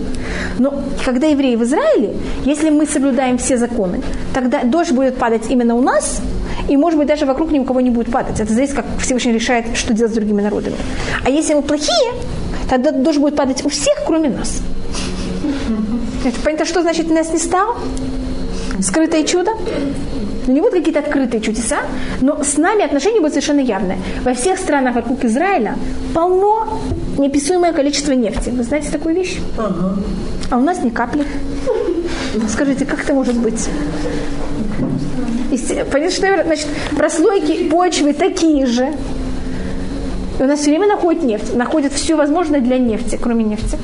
Но 0.57 0.73
когда 1.05 1.27
евреи 1.27 1.55
в 1.55 1.63
Израиле, 1.63 2.15
если 2.45 2.71
мы 2.71 2.87
соблюдаем 2.87 3.37
все 3.37 3.57
законы, 3.57 4.01
тогда 4.33 4.63
дождь 4.63 4.91
будет 4.91 5.17
падать 5.17 5.43
именно 5.49 5.75
у 5.75 5.81
нас, 5.81 6.21
и, 6.69 6.77
может 6.77 6.97
быть, 6.97 7.07
даже 7.07 7.25
вокруг 7.25 7.51
ни 7.51 7.59
у 7.59 7.63
кого 7.63 7.81
не 7.81 7.89
будет 7.89 8.11
падать. 8.11 8.39
Это 8.39 8.53
зависит, 8.53 8.75
как 8.75 8.85
Всевышний 8.99 9.33
решает, 9.33 9.65
что 9.75 9.93
делать 9.93 10.11
с 10.11 10.15
другими 10.15 10.41
народами. 10.41 10.75
А 11.23 11.29
если 11.29 11.53
мы 11.53 11.61
плохие, 11.61 12.13
тогда 12.69 12.91
дождь 12.91 13.19
будет 13.19 13.35
падать 13.35 13.65
у 13.65 13.69
всех, 13.69 13.95
кроме 14.05 14.29
нас. 14.29 14.61
Это 16.25 16.39
понятно, 16.43 16.65
что 16.65 16.81
значит 16.81 17.09
нас 17.09 17.31
не 17.33 17.39
стало? 17.39 17.75
Скрытое 18.81 19.23
чудо? 19.23 19.51
Ну, 20.45 20.53
не 20.53 20.59
будут 20.59 20.75
какие-то 20.75 20.99
открытые 20.99 21.41
чудеса, 21.41 21.77
но 22.21 22.43
с 22.43 22.57
нами 22.57 22.83
отношения 22.83 23.19
будут 23.19 23.33
совершенно 23.33 23.61
явные. 23.61 23.97
Во 24.23 24.33
всех 24.33 24.59
странах 24.59 24.95
вокруг 24.95 25.23
Израиля 25.23 25.75
полно 26.13 26.81
неописуемое 27.17 27.71
количество 27.71 28.11
нефти. 28.11 28.49
Вы 28.49 28.63
знаете 28.63 28.91
такую 28.91 29.15
вещь? 29.15 29.39
Ага. 29.57 29.97
А 30.49 30.57
у 30.57 30.61
нас 30.61 30.83
ни 30.83 30.89
капли. 30.89 31.25
Скажите, 32.49 32.85
как 32.85 33.03
это 33.03 33.13
может 33.13 33.35
быть? 33.35 33.69
Понятно, 35.91 36.43
значит, 36.45 36.67
прослойки 36.95 37.69
почвы 37.69 38.13
такие 38.13 38.65
же. 38.65 38.93
И 40.39 40.43
у 40.43 40.47
нас 40.47 40.59
все 40.59 40.69
время 40.71 40.87
находят 40.87 41.23
нефть. 41.23 41.55
Находят 41.55 41.93
все 41.93 42.15
возможное 42.15 42.59
для 42.59 42.77
нефти, 42.77 43.19
кроме 43.21 43.43
нефти. 43.43 43.77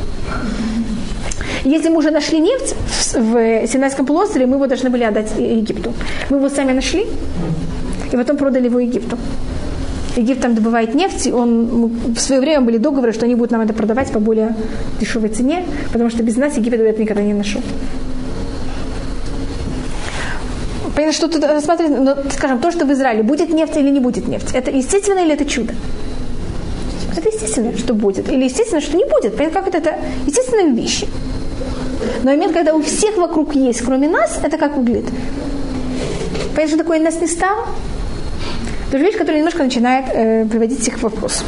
Если 1.63 1.89
мы 1.89 1.97
уже 1.97 2.09
нашли 2.09 2.39
нефть 2.39 2.75
в 3.13 3.67
Синайском 3.67 4.05
полуострове, 4.05 4.45
мы 4.45 4.55
его 4.55 4.67
должны 4.67 4.89
были 4.89 5.03
отдать 5.03 5.31
Египту. 5.37 5.93
Мы 6.29 6.37
его 6.37 6.49
сами 6.49 6.71
нашли, 6.71 7.05
и 8.11 8.15
потом 8.15 8.37
продали 8.37 8.65
его 8.65 8.79
Египту. 8.79 9.17
Египет 10.15 10.41
там 10.41 10.55
добывает 10.55 10.95
нефть, 10.95 11.27
и 11.27 11.31
он, 11.31 11.91
в 12.15 12.19
свое 12.19 12.41
время 12.41 12.61
были 12.61 12.77
договоры, 12.77 13.13
что 13.13 13.25
они 13.25 13.35
будут 13.35 13.51
нам 13.51 13.61
это 13.61 13.73
продавать 13.73 14.11
по 14.11 14.19
более 14.19 14.55
дешевой 14.99 15.29
цене, 15.29 15.65
потому 15.91 16.09
что 16.09 16.23
без 16.23 16.35
нас 16.35 16.57
Египет 16.57 16.79
это 16.79 17.01
никогда 17.01 17.21
не 17.21 17.33
нашел. 17.33 17.61
Понятно, 21.09 21.27
что 21.27 21.39
тут 21.39 21.49
рассматривать, 21.49 21.99
но, 21.99 22.17
скажем, 22.31 22.59
то, 22.59 22.71
что 22.71 22.85
в 22.85 22.91
Израиле 22.93 23.23
будет 23.23 23.49
нефть 23.49 23.75
или 23.77 23.89
не 23.89 23.99
будет 23.99 24.27
нефть, 24.27 24.49
это 24.53 24.69
естественно 24.69 25.17
или 25.17 25.33
это 25.33 25.43
чудо? 25.43 25.73
Это 27.17 27.29
естественно, 27.29 27.75
что 27.75 27.95
будет. 27.95 28.29
Или 28.31 28.43
естественно, 28.43 28.79
что 28.79 28.95
не 28.95 29.05
будет. 29.05 29.35
Как 29.35 29.67
это, 29.67 29.79
это 29.79 29.95
естественные 30.27 30.71
вещи. 30.75 31.07
Но 32.23 32.29
момент, 32.29 32.53
когда 32.53 32.75
у 32.75 32.81
всех 32.83 33.17
вокруг 33.17 33.55
есть, 33.55 33.81
кроме 33.81 34.07
нас, 34.07 34.39
это 34.43 34.59
как 34.59 34.77
выглядит. 34.77 35.09
Понятно, 36.55 36.67
что 36.67 36.77
такое 36.77 36.99
нас 36.99 37.19
не 37.19 37.27
стало? 37.27 37.65
Даже 38.91 39.05
вещь, 39.05 39.17
которая 39.17 39.37
немножко 39.37 39.63
начинает 39.63 40.05
э, 40.13 40.45
приводить 40.45 40.87
их 40.87 40.97
в 40.97 41.03
вопрос. 41.03 41.43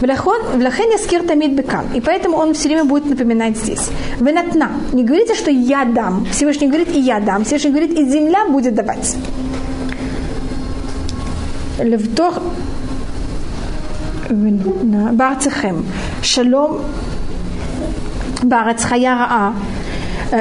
Вляхен 0.00 0.90
я 0.90 0.98
скир 0.98 1.22
тамид 1.22 1.52
бекам. 1.52 1.86
И 1.94 2.00
поэтому 2.00 2.36
он 2.36 2.52
все 2.52 2.68
время 2.68 2.84
будет 2.84 3.06
напоминать 3.06 3.56
здесь. 3.56 3.90
Венатна. 4.20 4.70
Не 4.92 5.04
говорите, 5.04 5.34
что 5.34 5.50
я 5.50 5.84
дам. 5.84 6.26
Всевышний 6.32 6.68
говорит, 6.68 6.88
и 6.94 7.00
я 7.00 7.20
дам. 7.20 7.44
Всевышний 7.44 7.70
говорит, 7.70 7.92
и 7.98 8.04
земля 8.04 8.46
будет 8.46 8.74
давать. 8.74 9.16
Левдох 11.78 12.38
Барцехем. 14.30 15.86
Шалом. 16.22 16.80
Барец 18.42 18.84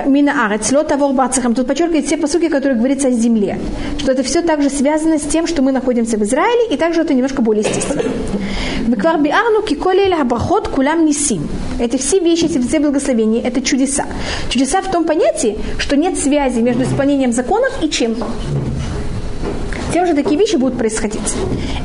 Мина 0.05 0.45
Арец, 0.45 0.71
Лот 0.71 0.91
Авор 0.91 1.13
Бацахам. 1.13 1.53
Тут 1.53 1.67
подчеркивает 1.67 2.05
все 2.05 2.17
посуки, 2.17 2.49
которые 2.49 2.77
говорится 2.77 3.09
о 3.09 3.11
земле. 3.11 3.59
Что 3.97 4.11
это 4.11 4.23
все 4.23 4.41
также 4.41 4.69
связано 4.69 5.19
с 5.19 5.23
тем, 5.23 5.47
что 5.47 5.61
мы 5.61 5.71
находимся 5.71 6.17
в 6.17 6.23
Израиле, 6.23 6.73
и 6.73 6.77
также 6.77 7.01
это 7.01 7.13
немножко 7.13 7.41
более 7.41 7.63
естественно. 7.63 8.03
Беквар 8.87 9.19
биарну 9.19 9.61
киколеля 9.61 10.21
абрахот 10.21 10.67
кулам 10.67 11.05
нисим. 11.05 11.47
Эти 11.79 11.97
все 11.97 12.19
вещи, 12.19 12.45
эти 12.45 12.59
все 12.59 12.79
благословения, 12.79 13.41
это 13.41 13.61
чудеса. 13.61 14.05
Чудеса 14.49 14.81
в 14.81 14.91
том 14.91 15.05
понятии, 15.05 15.57
что 15.77 15.95
нет 15.95 16.17
связи 16.17 16.59
между 16.59 16.83
исполнением 16.83 17.31
законов 17.31 17.71
и 17.81 17.89
чем 17.89 18.15
тем 19.95 20.05
же 20.05 20.13
такие 20.13 20.37
вещи 20.37 20.57
будут 20.57 20.77
происходить. 20.77 21.21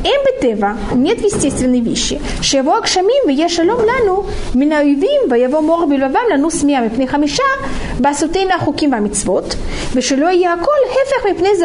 Эмбетева 0.02 0.76
нет 0.94 1.20
в 1.20 1.24
естественной 1.24 1.80
вещи. 1.80 2.20
Шево 2.42 2.78
акшамим 2.78 3.28
ве 3.28 3.34
ешалом 3.34 3.78
лану 3.78 4.26
минаювим 4.52 5.32
ве 5.32 5.42
его 5.42 5.60
мор 5.60 5.86
бельвавам 5.86 6.26
лану 6.28 6.50
смея 6.50 6.80
мипней 6.80 7.06
хамиша 7.06 7.44
басутейна 8.00 8.58
хуким 8.58 8.90
вамитсвот 8.90 9.56
вешело 9.94 10.30
яколь 10.30 10.88
хефех 10.88 11.24
мипней 11.24 11.56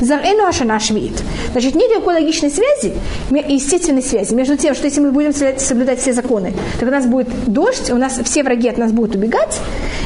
зарену 0.00 0.46
ашана 0.46 0.78
швиит. 0.80 1.22
Значит, 1.52 1.74
нет 1.74 1.90
никакой 1.90 2.14
логичной 2.14 2.50
связи, 2.50 2.92
естественной 3.30 4.02
связи 4.02 4.34
между 4.34 4.58
тем, 4.58 4.74
что 4.74 4.84
если 4.84 5.00
мы 5.00 5.12
будем 5.12 5.32
соблюдать 5.58 6.00
все 6.00 6.12
законы, 6.12 6.52
то 6.78 6.86
у 6.86 6.90
нас 6.90 7.06
будет 7.06 7.28
дождь, 7.46 7.90
у 7.90 7.96
нас 7.96 8.20
все 8.24 8.42
враги 8.42 8.68
от 8.68 8.76
нас 8.76 8.92
будут 8.92 9.14
убегать, 9.14 9.58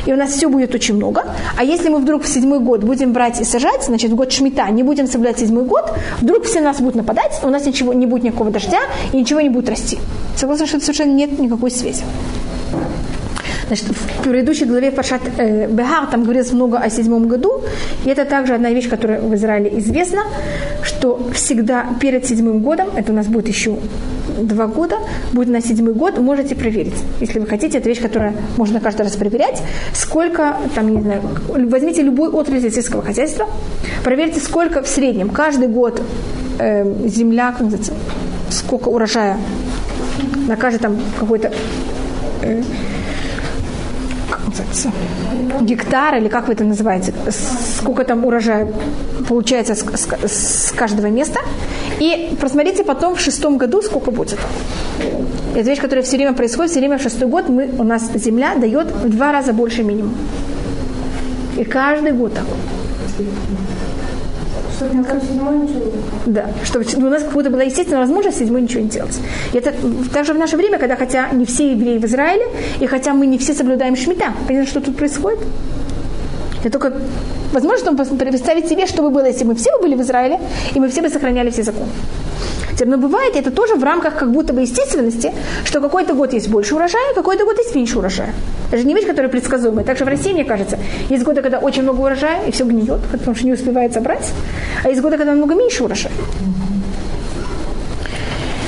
и 0.07 0.13
у 0.13 0.17
нас 0.17 0.31
все 0.31 0.49
будет 0.49 0.75
очень 0.75 0.95
много. 0.95 1.25
А 1.59 1.65
если 1.65 1.89
мы 1.89 1.99
вдруг 1.99 2.23
в 2.23 2.29
седьмой 2.29 2.61
год 2.61 2.85
будем 2.85 3.13
брать 3.13 3.41
и 3.41 3.45
сажать, 3.45 3.83
значит, 3.83 4.13
в 4.13 4.15
год 4.15 4.33
шмита 4.33 4.69
не 4.71 4.83
будем 4.83 5.07
соблюдать 5.07 5.41
седьмой 5.41 5.65
год, 5.65 5.80
вдруг 6.21 6.45
все 6.45 6.61
нас 6.61 6.81
будут 6.81 6.97
нападать, 6.97 7.41
у 7.43 7.49
нас 7.49 7.65
ничего 7.67 7.93
не 7.93 8.07
будет 8.07 8.25
никакого 8.25 8.51
дождя, 8.51 8.81
и 9.13 9.17
ничего 9.17 9.41
не 9.41 9.49
будет 9.49 9.69
расти. 9.69 9.99
Согласна, 10.37 10.67
что 10.67 10.81
совершенно 10.81 11.13
нет 11.13 11.39
никакой 11.39 11.71
связи. 11.71 12.03
Значит, 13.71 13.87
в 13.91 14.25
предыдущей 14.25 14.65
главе 14.65 14.91
Пашат 14.91 15.21
э, 15.39 15.69
Бехар 15.69 16.09
там 16.09 16.25
говорилось 16.25 16.51
много 16.51 16.79
о 16.79 16.91
седьмом 16.91 17.29
году, 17.29 17.63
и 18.05 18.09
это 18.09 18.25
также 18.25 18.55
одна 18.55 18.71
вещь, 18.71 18.89
которая 18.89 19.21
в 19.21 19.33
Израиле 19.37 19.79
известна, 19.79 20.23
что 20.83 21.31
всегда 21.33 21.87
перед 22.01 22.27
седьмым 22.27 22.63
годом, 22.63 22.89
это 22.97 23.13
у 23.13 23.15
нас 23.15 23.29
будет 23.29 23.47
еще 23.47 23.77
два 24.41 24.67
года, 24.67 24.97
будет 25.33 25.51
на 25.51 25.61
седьмой 25.63 25.93
год, 25.93 26.19
можете 26.19 26.57
проверить. 26.57 26.97
Если 27.21 27.39
вы 27.39 27.47
хотите, 27.47 27.79
это 27.79 27.89
вещь, 27.89 28.03
которая 28.03 28.35
можно 28.57 28.81
каждый 28.81 29.03
раз 29.03 29.15
проверять, 29.15 29.63
сколько, 29.95 30.57
там, 30.75 30.93
не 30.93 31.03
знаю, 31.03 31.23
возьмите 31.47 32.03
любой 32.03 32.29
отрасль 32.29 32.73
сельского 32.73 33.03
хозяйства, 33.03 33.47
проверьте, 34.03 34.41
сколько 34.41 34.83
в 34.83 34.89
среднем 34.89 35.31
каждый 35.31 35.69
год 35.69 36.03
э, 36.59 37.07
земля, 37.07 37.53
как 37.53 37.61
называется, 37.61 37.93
сколько 38.51 38.89
урожая 38.89 39.39
на 40.49 40.57
каждый 40.57 40.81
там 40.81 40.99
какой-то 41.21 41.53
э, 42.43 42.63
гектар, 45.61 46.17
или 46.17 46.29
как 46.29 46.49
вы 46.49 46.55
это 46.55 46.65
называете, 46.65 47.13
сколько 47.79 48.05
там 48.05 48.25
урожая 48.25 48.69
получается 49.29 49.75
с, 49.75 49.85
с, 49.85 50.69
с 50.69 50.73
каждого 50.73 51.07
места. 51.07 51.41
И 52.01 52.37
посмотрите 52.41 52.85
потом 52.85 53.15
в 53.15 53.21
шестом 53.21 53.59
году, 53.59 53.83
сколько 53.83 54.11
будет. 54.11 54.39
Это 55.55 55.69
вещь, 55.69 55.81
которая 55.81 56.05
все 56.05 56.17
время 56.17 56.33
происходит, 56.33 56.71
все 56.71 56.81
время 56.81 56.99
в 56.99 57.03
шестой 57.03 57.29
год 57.29 57.49
мы, 57.49 57.71
у 57.79 57.85
нас 57.85 58.11
земля 58.15 58.55
дает 58.55 58.91
в 58.91 59.09
два 59.09 59.33
раза 59.33 59.53
больше 59.53 59.83
минимум. 59.83 60.15
И 61.59 61.65
каждый 61.65 62.13
год 62.13 62.35
так. 62.35 62.45
Да, 66.27 66.47
чтобы 66.65 66.85
у 66.97 67.11
нас 67.11 67.23
как 67.23 67.33
будто 67.33 67.51
была 67.51 67.63
естественная 67.63 68.01
возможность 68.01 68.39
седьмой 68.39 68.63
ничего 68.63 68.83
не 68.83 68.89
делать. 68.89 69.19
И 69.53 69.57
это 69.57 69.73
также 70.13 70.35
в 70.35 70.39
наше 70.39 70.57
время, 70.57 70.79
когда 70.79 70.97
хотя 70.97 71.29
не 71.31 71.45
все 71.45 71.73
евреи 71.73 71.99
в 71.99 72.05
Израиле, 72.05 72.47
и 72.81 72.87
хотя 72.87 73.15
мы 73.15 73.27
не 73.27 73.39
все 73.39 73.55
соблюдаем 73.55 73.97
шмита. 73.97 74.33
Понятно, 74.47 74.69
что 74.69 74.81
тут 74.81 74.97
происходит? 74.97 75.41
Это 76.63 76.79
только 76.79 76.93
возможно 77.53 77.95
представить 77.95 78.69
себе, 78.69 78.87
что 78.87 79.03
бы 79.03 79.11
было, 79.11 79.27
если 79.27 79.45
мы 79.45 79.55
все 79.55 79.71
бы 79.77 79.83
были 79.83 79.95
в 79.95 80.03
Израиле, 80.03 80.39
и 80.75 80.81
мы 80.81 80.89
все 80.89 81.03
бы 81.03 81.09
сохраняли 81.09 81.51
все 81.51 81.63
законы. 81.63 81.91
Но 82.87 82.97
бывает 82.97 83.37
это 83.37 83.51
тоже 83.51 83.75
в 83.75 83.85
рамках 83.85 84.17
как 84.17 84.31
будто 84.31 84.53
бы 84.53 84.63
естественности, 84.63 85.33
что 85.65 85.81
какой-то 85.81 86.15
год 86.15 86.33
есть 86.33 86.49
больше 86.49 86.75
урожая, 86.75 87.15
какой-то 87.15 87.45
год 87.45 87.59
есть 87.59 87.75
меньше 87.75 87.99
урожая. 87.99 88.33
Это 88.69 88.79
же 88.79 88.87
не 88.87 88.95
вещь, 88.95 89.07
которая 89.07 89.31
предсказуемая. 89.31 89.85
Также 89.85 90.05
в 90.05 90.09
России, 90.09 90.33
мне 90.33 90.45
кажется, 90.45 90.79
есть 91.09 91.25
годы, 91.25 91.43
когда 91.43 91.59
очень 91.59 91.83
много 91.83 92.01
урожая, 92.01 92.47
и 92.47 92.51
все 92.51 92.65
гниет, 92.65 93.01
потому 93.11 93.35
что 93.35 93.47
не 93.47 93.53
успевает 93.53 93.93
собрать, 93.93 94.27
а 94.85 94.89
есть 94.89 95.01
годы, 95.01 95.17
когда 95.17 95.33
намного 95.33 95.55
меньше 95.55 95.85
урожая. 95.85 96.13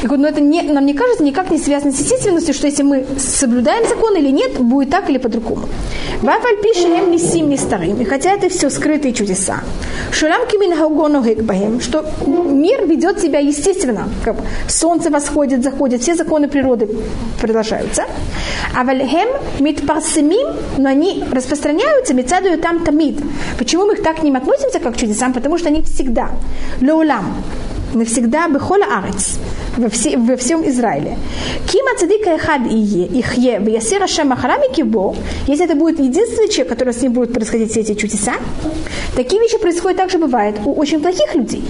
И 0.03 0.07
говорю, 0.07 0.23
но 0.23 0.29
это 0.29 0.41
не, 0.41 0.63
нам 0.63 0.85
не 0.85 0.95
кажется 0.95 1.23
никак 1.23 1.51
не 1.51 1.59
связано 1.59 1.93
с 1.93 2.01
естественностью, 2.01 2.55
что 2.55 2.67
если 2.67 2.83
мы 2.83 3.07
соблюдаем 3.19 3.89
закон 3.89 4.17
или 4.17 4.31
нет, 4.31 4.59
будет 4.59 4.91
так 4.91 5.09
или 5.09 5.19
по-другому. 5.19 5.69
Вафаль 6.23 6.57
пишем 6.63 7.11
не 7.11 7.19
сим 7.19 7.49
не 7.49 7.57
старым. 7.57 8.01
И 8.01 8.05
хотя 8.05 8.33
это 8.33 8.49
все 8.49 8.69
скрытые 8.69 9.13
чудеса. 9.13 9.61
Шулам 10.11 10.47
кимин 10.49 10.77
хаугону 10.77 11.23
бахем, 11.43 11.81
что 11.81 12.05
мир 12.27 12.87
ведет 12.87 13.21
себя 13.21 13.39
естественно. 13.39 14.09
Как 14.25 14.37
солнце 14.69 15.11
восходит, 15.11 15.63
заходит, 15.63 16.03
все 16.03 16.15
законы 16.15 16.49
природы 16.49 16.89
продолжаются. 17.41 18.05
А 18.77 18.83
вальхем 18.85 19.29
митпарсимим, 19.61 20.49
но 20.79 20.89
они 20.89 21.25
распространяются, 21.31 22.15
мецадую 22.15 22.59
там 22.59 22.85
тамид. 22.85 23.21
Почему 23.57 23.87
мы 23.87 23.95
их 23.95 24.03
так 24.03 24.17
к 24.17 24.23
ним 24.23 24.35
относимся, 24.35 24.81
как 24.81 24.95
к 24.95 24.97
чудесам? 24.97 25.33
Потому 25.33 25.59
что 25.59 25.69
они 25.69 25.83
всегда. 25.83 26.31
Леулам 26.81 27.37
навсегда 27.95 28.49
бехола 28.49 28.85
арец, 28.99 29.39
во, 29.77 29.89
все, 29.89 30.17
во 30.17 30.37
всем 30.37 30.67
Израиле. 30.69 31.17
Кима 31.67 31.97
цадика 31.99 32.31
эхад 32.31 32.63
ие, 32.71 33.07
ихе, 33.07 33.59
вясира 33.59 34.07
шама 34.07 34.37
харами 34.37 34.73
кибо, 34.73 35.15
если 35.47 35.65
это 35.65 35.75
будет 35.75 35.99
единственный 35.99 36.49
человек, 36.49 36.69
который 36.69 36.95
с 36.95 37.03
ним 37.03 37.13
будут 37.13 37.33
происходить 37.33 37.71
все 37.71 37.81
эти 37.81 37.95
чудеса, 37.95 38.35
такие 39.17 39.41
вещи 39.41 39.59
происходят 39.59 39.99
также 39.99 40.19
бывает 40.19 40.57
у 40.65 40.73
очень 40.73 41.01
плохих 41.01 41.35
людей. 41.35 41.65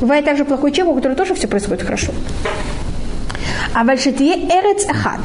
Бывает 0.00 0.24
также 0.24 0.44
плохой 0.44 0.72
человек, 0.72 0.92
у 0.92 0.96
которого 0.96 1.16
тоже 1.16 1.34
все 1.34 1.48
происходит 1.48 1.82
хорошо. 1.82 2.12
А 3.74 3.84
большетие 3.84 4.36
эрец 4.36 4.86
ахад. 4.88 5.20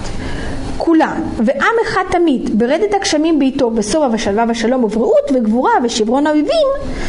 כולה, 0.83 1.15
ועם 1.37 1.75
אחד 1.83 2.03
תמיד, 2.11 2.59
ברדת 2.59 2.95
הגשמים 2.95 3.39
בעיתו, 3.39 3.71
בשובע 3.71 4.09
ושלווה 4.13 4.45
ושלום 4.49 4.85
ובריאות 4.85 5.31
וגבורה 5.35 5.71
ושברון 5.83 6.27
האויבים, 6.27 6.69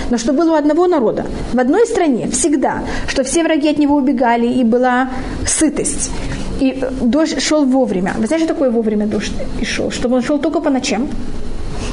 но 0.10 0.18
что 0.18 0.34
было 0.34 0.52
у 0.52 0.56
одного 0.56 0.88
народа, 0.88 1.26
в 1.54 1.60
одной 1.60 1.86
стране, 1.86 2.30
всегда, 2.32 2.84
что 3.08 3.24
все 3.24 3.44
враги 3.44 3.70
от 3.70 3.78
него 3.78 3.96
убегали, 3.96 4.48
и 4.48 4.64
была 4.64 5.10
сытость. 5.46 6.12
И 6.60 6.84
дождь 7.02 7.42
шел 7.42 7.66
вовремя. 7.66 8.14
Вы 8.18 8.28
знаете, 8.28 8.46
что 8.46 8.54
такое 8.54 8.70
вовремя 8.72 9.06
дождь 9.08 9.32
и 9.62 9.66
шел? 9.66 9.92
Чтобы 9.92 10.16
он 10.16 10.24
шел 10.24 10.40
только 10.40 10.60
по 10.60 10.70
ночам. 10.70 11.08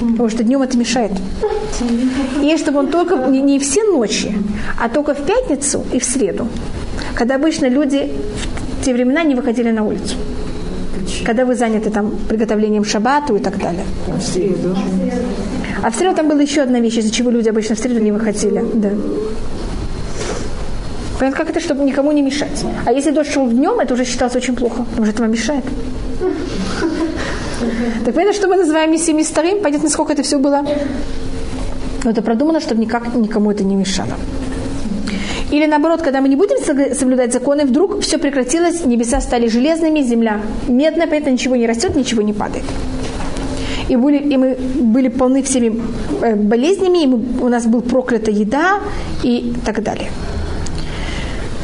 Потому 0.01 0.29
что 0.29 0.43
днем 0.43 0.63
это 0.63 0.77
мешает. 0.77 1.13
И 2.43 2.57
чтобы 2.57 2.81
он 2.81 2.89
только 2.89 3.17
не, 3.17 3.41
не 3.41 3.59
все 3.59 3.85
ночи, 3.85 4.35
а 4.81 4.89
только 4.89 5.15
в 5.15 5.25
пятницу 5.25 5.85
и 5.93 5.99
в 5.99 6.05
среду. 6.05 6.49
Когда 7.15 7.37
обычно 7.37 7.67
люди 7.67 8.13
в 8.81 8.85
те 8.85 8.93
времена 8.93 9.23
не 9.23 9.35
выходили 9.35 9.71
на 9.71 9.85
улицу 9.85 10.17
когда 11.26 11.46
вы 11.46 11.56
заняты 11.56 11.90
там 11.90 12.12
приготовлением 12.30 12.84
шабату 12.84 13.36
и 13.36 13.40
так 13.40 13.58
далее. 13.58 13.86
А 14.08 14.18
в 14.18 14.22
среду. 14.22 14.76
А 15.84 15.90
в 15.90 15.96
среду 15.96 16.16
там 16.16 16.30
была 16.30 16.42
еще 16.42 16.62
одна 16.62 16.80
вещь, 16.80 16.98
из-за 16.98 17.12
чего 17.12 17.32
люди 17.32 17.50
обычно 17.50 17.76
в 17.76 17.80
среду 17.80 18.00
не 18.00 18.12
выходили. 18.12 18.64
Да. 18.74 18.90
Понятно, 21.20 21.38
как 21.38 21.50
это, 21.50 21.60
чтобы 21.60 21.84
никому 21.84 22.12
не 22.12 22.22
мешать. 22.22 22.66
А 22.86 22.92
если 22.92 23.12
дождь 23.12 23.32
шел 23.32 23.48
днем, 23.48 23.80
это 23.80 23.94
уже 23.94 24.06
считалось 24.06 24.36
очень 24.36 24.56
плохо, 24.56 24.84
потому 24.90 25.06
что 25.06 25.14
это 25.14 25.22
вам 25.22 25.32
мешает. 25.32 25.64
Так 28.06 28.16
понятно, 28.16 28.34
что 28.34 28.48
мы 28.48 28.56
называем 28.58 28.98
семи 28.98 29.24
старым, 29.24 29.62
понятно, 29.62 29.90
сколько 29.90 30.14
это 30.14 30.24
все 30.24 30.40
было. 30.40 30.66
Но 32.04 32.10
это 32.10 32.22
продумано, 32.24 32.60
чтобы 32.60 32.82
никак 32.82 33.14
никому 33.16 33.52
это 33.52 33.64
не 33.64 33.76
мешало. 33.76 34.14
Или 35.52 35.66
наоборот, 35.66 36.02
когда 36.02 36.22
мы 36.22 36.30
не 36.30 36.36
будем 36.36 36.58
соблюдать 36.96 37.34
законы, 37.34 37.66
вдруг 37.66 38.02
все 38.02 38.18
прекратилось, 38.18 38.86
небеса 38.86 39.20
стали 39.22 39.48
железными, 39.48 40.02
земля 40.02 40.40
медная, 40.68 41.08
поэтому 41.08 41.34
ничего 41.34 41.58
не 41.58 41.68
растет, 41.68 41.96
ничего 41.96 42.22
не 42.22 42.34
падает. 42.34 42.64
И, 43.90 43.98
были, 43.98 44.18
и 44.18 44.38
мы 44.38 44.56
были 44.56 45.10
полны 45.10 45.44
всеми 45.44 45.82
э, 46.22 46.36
болезнями, 46.36 47.04
и 47.04 47.08
мы, 47.08 47.20
у 47.42 47.50
нас 47.50 47.66
был 47.66 47.82
проклята 47.82 48.32
еда 48.32 48.80
и 49.24 49.54
так 49.66 49.84
далее. 49.84 50.10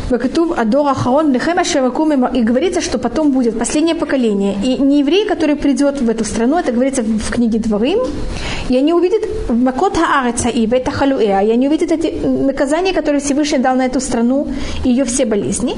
Хаон 0.10 1.34
Лехема 1.34 1.64
Шевакум 1.64 2.26
и 2.28 2.44
говорится, 2.44 2.82
что 2.82 2.98
потом 2.98 3.32
будет 3.32 3.60
последнее 3.60 3.96
поколение. 3.96 4.56
И 4.64 4.78
не 4.78 5.00
еврей, 5.00 5.26
который 5.26 5.56
придет 5.56 6.02
в 6.02 6.10
эту 6.10 6.24
страну, 6.24 6.58
это 6.58 6.72
говорится 6.72 7.04
в 7.04 7.32
книге 7.32 7.60
Дворим, 7.60 8.00
и 8.70 8.78
они 8.78 8.94
увидят 8.94 9.24
Макот 9.50 9.98
Хаареца 9.98 10.50
и 10.50 10.66
Бета 10.68 10.92
Халуэа, 10.92 11.42
и 11.42 11.52
они 11.52 11.68
увидят 11.68 11.92
эти 11.92 12.26
наказания, 12.26 12.94
которые 12.94 13.22
Всевышний 13.22 13.60
дал 13.60 13.76
на 13.76 13.86
эту 13.86 14.00
страну 14.00 14.48
и 14.84 14.90
ее 14.90 15.04
все 15.04 15.26
болезни. 15.26 15.76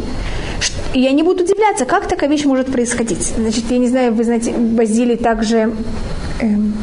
И 0.94 1.08
они 1.08 1.24
будут 1.24 1.42
удивляться, 1.42 1.86
как 1.86 2.08
такая 2.08 2.30
вещь 2.30 2.46
может 2.46 2.68
происходить. 2.68 3.34
Значит, 3.38 3.66
я 3.70 3.78
не 3.78 3.88
знаю, 3.88 4.14
вы 4.14 4.24
знаете, 4.24 4.52
Базилий 4.52 5.18
также 5.18 5.72
эм, 6.42 6.74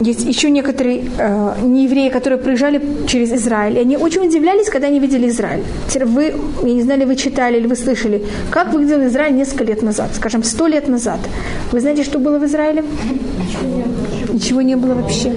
Есть 0.00 0.24
еще 0.24 0.50
некоторые 0.50 1.04
э, 1.18 1.54
неевреи, 1.62 2.08
которые 2.08 2.38
приезжали 2.38 2.80
через 3.06 3.32
Израиль, 3.32 3.76
и 3.76 3.80
они 3.80 3.98
очень 3.98 4.26
удивлялись, 4.26 4.70
когда 4.70 4.86
они 4.86 4.98
видели 4.98 5.28
Израиль. 5.28 5.62
Вы, 6.06 6.34
я 6.62 6.72
не 6.72 6.82
знаю, 6.82 7.00
ли 7.00 7.06
вы 7.06 7.16
читали 7.16 7.58
или 7.58 7.66
вы 7.66 7.76
слышали, 7.76 8.24
как 8.50 8.72
выглядел 8.72 9.06
Израиль 9.06 9.34
несколько 9.34 9.64
лет 9.64 9.82
назад, 9.82 10.08
скажем, 10.14 10.42
сто 10.42 10.66
лет 10.68 10.88
назад. 10.88 11.20
Вы 11.70 11.80
знаете, 11.80 12.02
что 12.02 12.18
было 12.18 12.38
в 12.38 12.44
Израиле? 12.46 12.82
Ничего 14.32 14.62
не 14.62 14.76
было 14.76 14.94
вообще. 14.94 15.34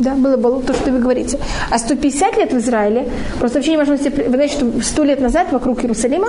Да, 0.00 0.14
было 0.14 0.36
болото, 0.36 0.66
то, 0.66 0.74
что 0.74 0.92
вы 0.92 0.98
говорите. 0.98 1.38
А 1.70 1.78
150 1.78 2.36
лет 2.36 2.52
в 2.52 2.58
Израиле, 2.58 3.08
просто 3.40 3.58
вообще 3.58 3.72
невозможно 3.72 4.04
себе... 4.04 4.24
Вы 4.24 4.34
знаете, 4.34 4.54
что 4.54 4.82
100 4.82 5.04
лет 5.04 5.20
назад 5.20 5.52
вокруг 5.52 5.82
Иерусалима 5.82 6.28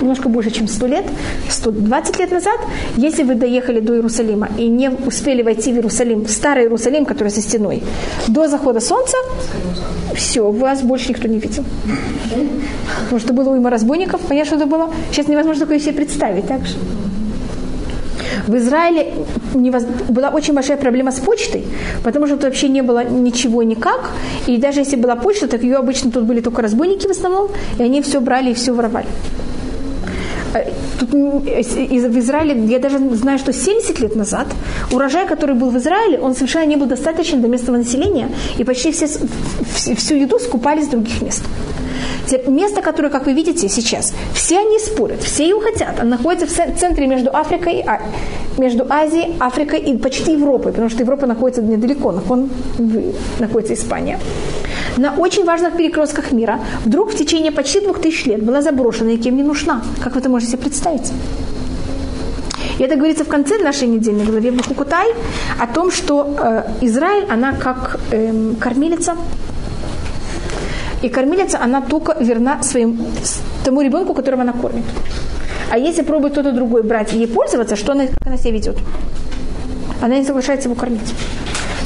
немножко 0.00 0.28
больше, 0.28 0.50
чем 0.50 0.68
100 0.68 0.86
лет, 0.86 1.04
120 1.48 2.18
лет 2.18 2.30
назад, 2.30 2.58
если 2.96 3.22
вы 3.22 3.34
доехали 3.34 3.80
до 3.80 3.94
Иерусалима 3.94 4.48
и 4.58 4.68
не 4.68 4.90
успели 4.90 5.42
войти 5.42 5.72
в 5.72 5.76
Иерусалим, 5.76 6.24
в 6.24 6.30
старый 6.30 6.64
Иерусалим, 6.64 7.04
который 7.04 7.28
со 7.28 7.40
стеной, 7.40 7.82
до 8.28 8.48
захода 8.48 8.80
солнца, 8.80 9.16
все, 10.14 10.50
вас 10.50 10.82
больше 10.82 11.10
никто 11.10 11.28
не 11.28 11.38
видел. 11.38 11.64
Потому 13.04 13.20
что 13.20 13.32
было 13.32 13.50
уйма 13.50 13.70
разбойников, 13.70 14.20
понятно, 14.22 14.46
что 14.46 14.56
это 14.56 14.66
было. 14.66 14.90
Сейчас 15.10 15.28
невозможно 15.28 15.62
такое 15.62 15.78
себе 15.78 15.92
представить, 15.92 16.46
так 16.46 16.64
же. 16.66 16.74
В 18.46 18.56
Израиле 18.56 19.12
была 20.08 20.30
очень 20.30 20.54
большая 20.54 20.76
проблема 20.76 21.12
с 21.12 21.20
почтой, 21.20 21.64
потому 22.02 22.26
что 22.26 22.36
тут 22.36 22.44
вообще 22.44 22.68
не 22.68 22.82
было 22.82 23.04
ничего 23.04 23.62
никак. 23.62 24.10
И 24.46 24.56
даже 24.56 24.80
если 24.80 24.96
была 24.96 25.16
почта, 25.16 25.46
так 25.46 25.62
ее 25.62 25.76
обычно 25.76 26.10
тут 26.10 26.24
были 26.24 26.40
только 26.40 26.62
разбойники 26.62 27.06
в 27.06 27.10
основном, 27.10 27.48
и 27.78 27.82
они 27.82 28.02
все 28.02 28.20
брали 28.20 28.50
и 28.50 28.54
все 28.54 28.72
воровали. 28.72 29.06
Э, 30.54 30.70
тут 30.98 31.10
в 31.10 32.18
Израиле, 32.18 32.64
я 32.66 32.78
даже 32.78 32.98
знаю, 33.16 33.38
что 33.38 33.52
70 33.52 34.00
лет 34.00 34.16
назад 34.16 34.46
урожай, 34.92 35.26
который 35.26 35.54
был 35.54 35.70
в 35.70 35.76
Израиле, 35.76 36.18
он 36.18 36.34
совершенно 36.34 36.66
не 36.66 36.76
был 36.76 36.86
достаточен 36.86 37.40
для 37.40 37.48
местного 37.48 37.76
населения, 37.76 38.28
и 38.58 38.64
почти 38.64 38.90
все, 38.90 39.06
всю 39.94 40.14
еду 40.14 40.38
скупали 40.38 40.82
с 40.82 40.88
других 40.88 41.22
мест. 41.22 41.42
Место, 42.46 42.80
которое, 42.80 43.08
как 43.08 43.26
вы 43.26 43.32
видите 43.32 43.68
сейчас, 43.68 44.12
все 44.34 44.58
они 44.58 44.78
спорят, 44.78 45.22
все 45.22 45.48
его 45.48 45.60
хотят. 45.60 46.00
Оно 46.00 46.10
находится 46.10 46.46
в 46.46 46.78
центре 46.78 47.06
между 47.06 47.30
Африкой, 47.30 47.82
а, 47.86 48.00
между 48.56 48.86
Азией, 48.88 49.34
Африкой 49.40 49.80
и 49.80 49.98
почти 49.98 50.32
Европой, 50.32 50.72
потому 50.72 50.90
что 50.90 51.02
Европа 51.02 51.26
находится 51.26 51.62
недалеко, 51.62 52.12
находится 53.38 53.74
Испания 53.74 54.18
на 55.00 55.14
очень 55.14 55.44
важных 55.44 55.76
перекрестках 55.76 56.32
мира, 56.32 56.60
вдруг 56.84 57.12
в 57.12 57.16
течение 57.16 57.50
почти 57.50 57.80
двух 57.80 58.00
тысяч 58.00 58.26
лет 58.26 58.42
была 58.42 58.60
заброшена 58.60 59.12
и 59.12 59.16
кем 59.16 59.36
не 59.36 59.42
нужна. 59.42 59.82
Как 60.04 60.14
вы 60.14 60.20
это 60.20 60.28
можете 60.28 60.52
себе 60.52 60.62
представить? 60.62 61.12
И 62.78 62.82
это 62.82 62.96
говорится 62.96 63.24
в 63.24 63.28
конце 63.28 63.58
нашей 63.58 63.88
недельной 63.88 64.24
главе 64.24 64.50
Бухукутай 64.50 65.06
о 65.58 65.66
том, 65.66 65.90
что 65.90 66.36
э, 66.38 66.62
Израиль, 66.82 67.26
она 67.30 67.52
как 67.52 67.98
э, 68.10 68.54
кормилица, 68.60 69.16
и 71.02 71.08
кормилица, 71.08 71.58
она 71.62 71.80
только 71.80 72.16
верна 72.20 72.62
своим, 72.62 72.98
тому 73.64 73.80
ребенку, 73.80 74.14
которого 74.14 74.42
она 74.42 74.52
кормит. 74.52 74.84
А 75.70 75.78
если 75.78 76.02
пробует 76.02 76.32
кто-то 76.32 76.52
другой 76.52 76.82
брать 76.82 77.14
и 77.14 77.18
ей 77.18 77.26
пользоваться, 77.26 77.76
что 77.76 77.92
она, 77.92 78.06
как 78.06 78.26
она 78.26 78.36
себя 78.36 78.52
ведет? 78.52 78.76
Она 80.02 80.18
не 80.18 80.24
соглашается 80.24 80.68
его 80.68 80.78
кормить. 80.78 81.14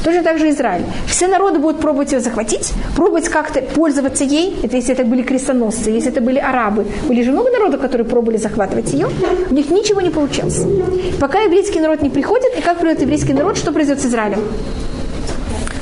Точно 0.05 0.21
так 0.21 0.37
же 0.37 0.49
Израиль. 0.49 0.83
Все 1.07 1.27
народы 1.27 1.57
будут 1.57 1.81
пробовать 1.81 2.11
ее 2.11 2.19
захватить, 2.19 2.73
пробовать 2.95 3.27
как-то 3.27 3.61
пользоваться 3.61 4.23
ей. 4.23 4.55
Это 4.61 4.77
если 4.77 4.93
это 4.93 5.03
были 5.03 5.23
крестоносцы, 5.23 5.89
если 5.89 6.11
это 6.11 6.21
были 6.21 6.37
арабы. 6.37 6.85
Были 7.07 7.23
же 7.23 7.31
много 7.31 7.49
народов, 7.49 7.81
которые 7.81 8.07
пробовали 8.07 8.37
захватывать 8.37 8.93
ее. 8.93 9.07
У 9.49 9.53
них 9.55 9.71
ничего 9.71 10.01
не 10.01 10.11
получалось. 10.11 10.61
Пока 11.19 11.39
еврейский 11.39 11.79
народ 11.79 12.03
не 12.03 12.11
приходит, 12.11 12.55
и 12.55 12.61
как 12.61 12.77
придет 12.77 13.01
еврейский 13.01 13.33
народ, 13.33 13.57
что 13.57 13.71
произойдет 13.71 14.03
с 14.03 14.05
Израилем? 14.05 14.39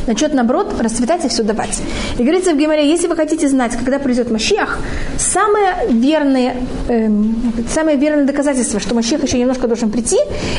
Начнет, 0.08 0.34
наоборот, 0.34 0.74
расцветать 0.80 1.26
и 1.26 1.30
все 1.30 1.43
давать. 1.43 1.82
И 2.18 2.22
говорится 2.22 2.54
в 2.54 2.58
Геморе, 2.58 2.89
если 2.89 3.08
вы 3.08 3.16
хотите 3.16 3.47
знать, 3.47 3.76
когда 3.78 3.99
придет 3.99 4.32
Машиах, 4.32 4.80
самое 5.18 5.88
верное, 5.89 6.56
эм, 6.89 7.54
самое 7.74 7.97
верное 7.97 8.26
доказательство, 8.26 8.80
что 8.80 8.95
Машиах 8.95 9.24
еще 9.24 9.39
немножко 9.39 9.68
должен 9.68 9.91
прийти, 9.91 10.18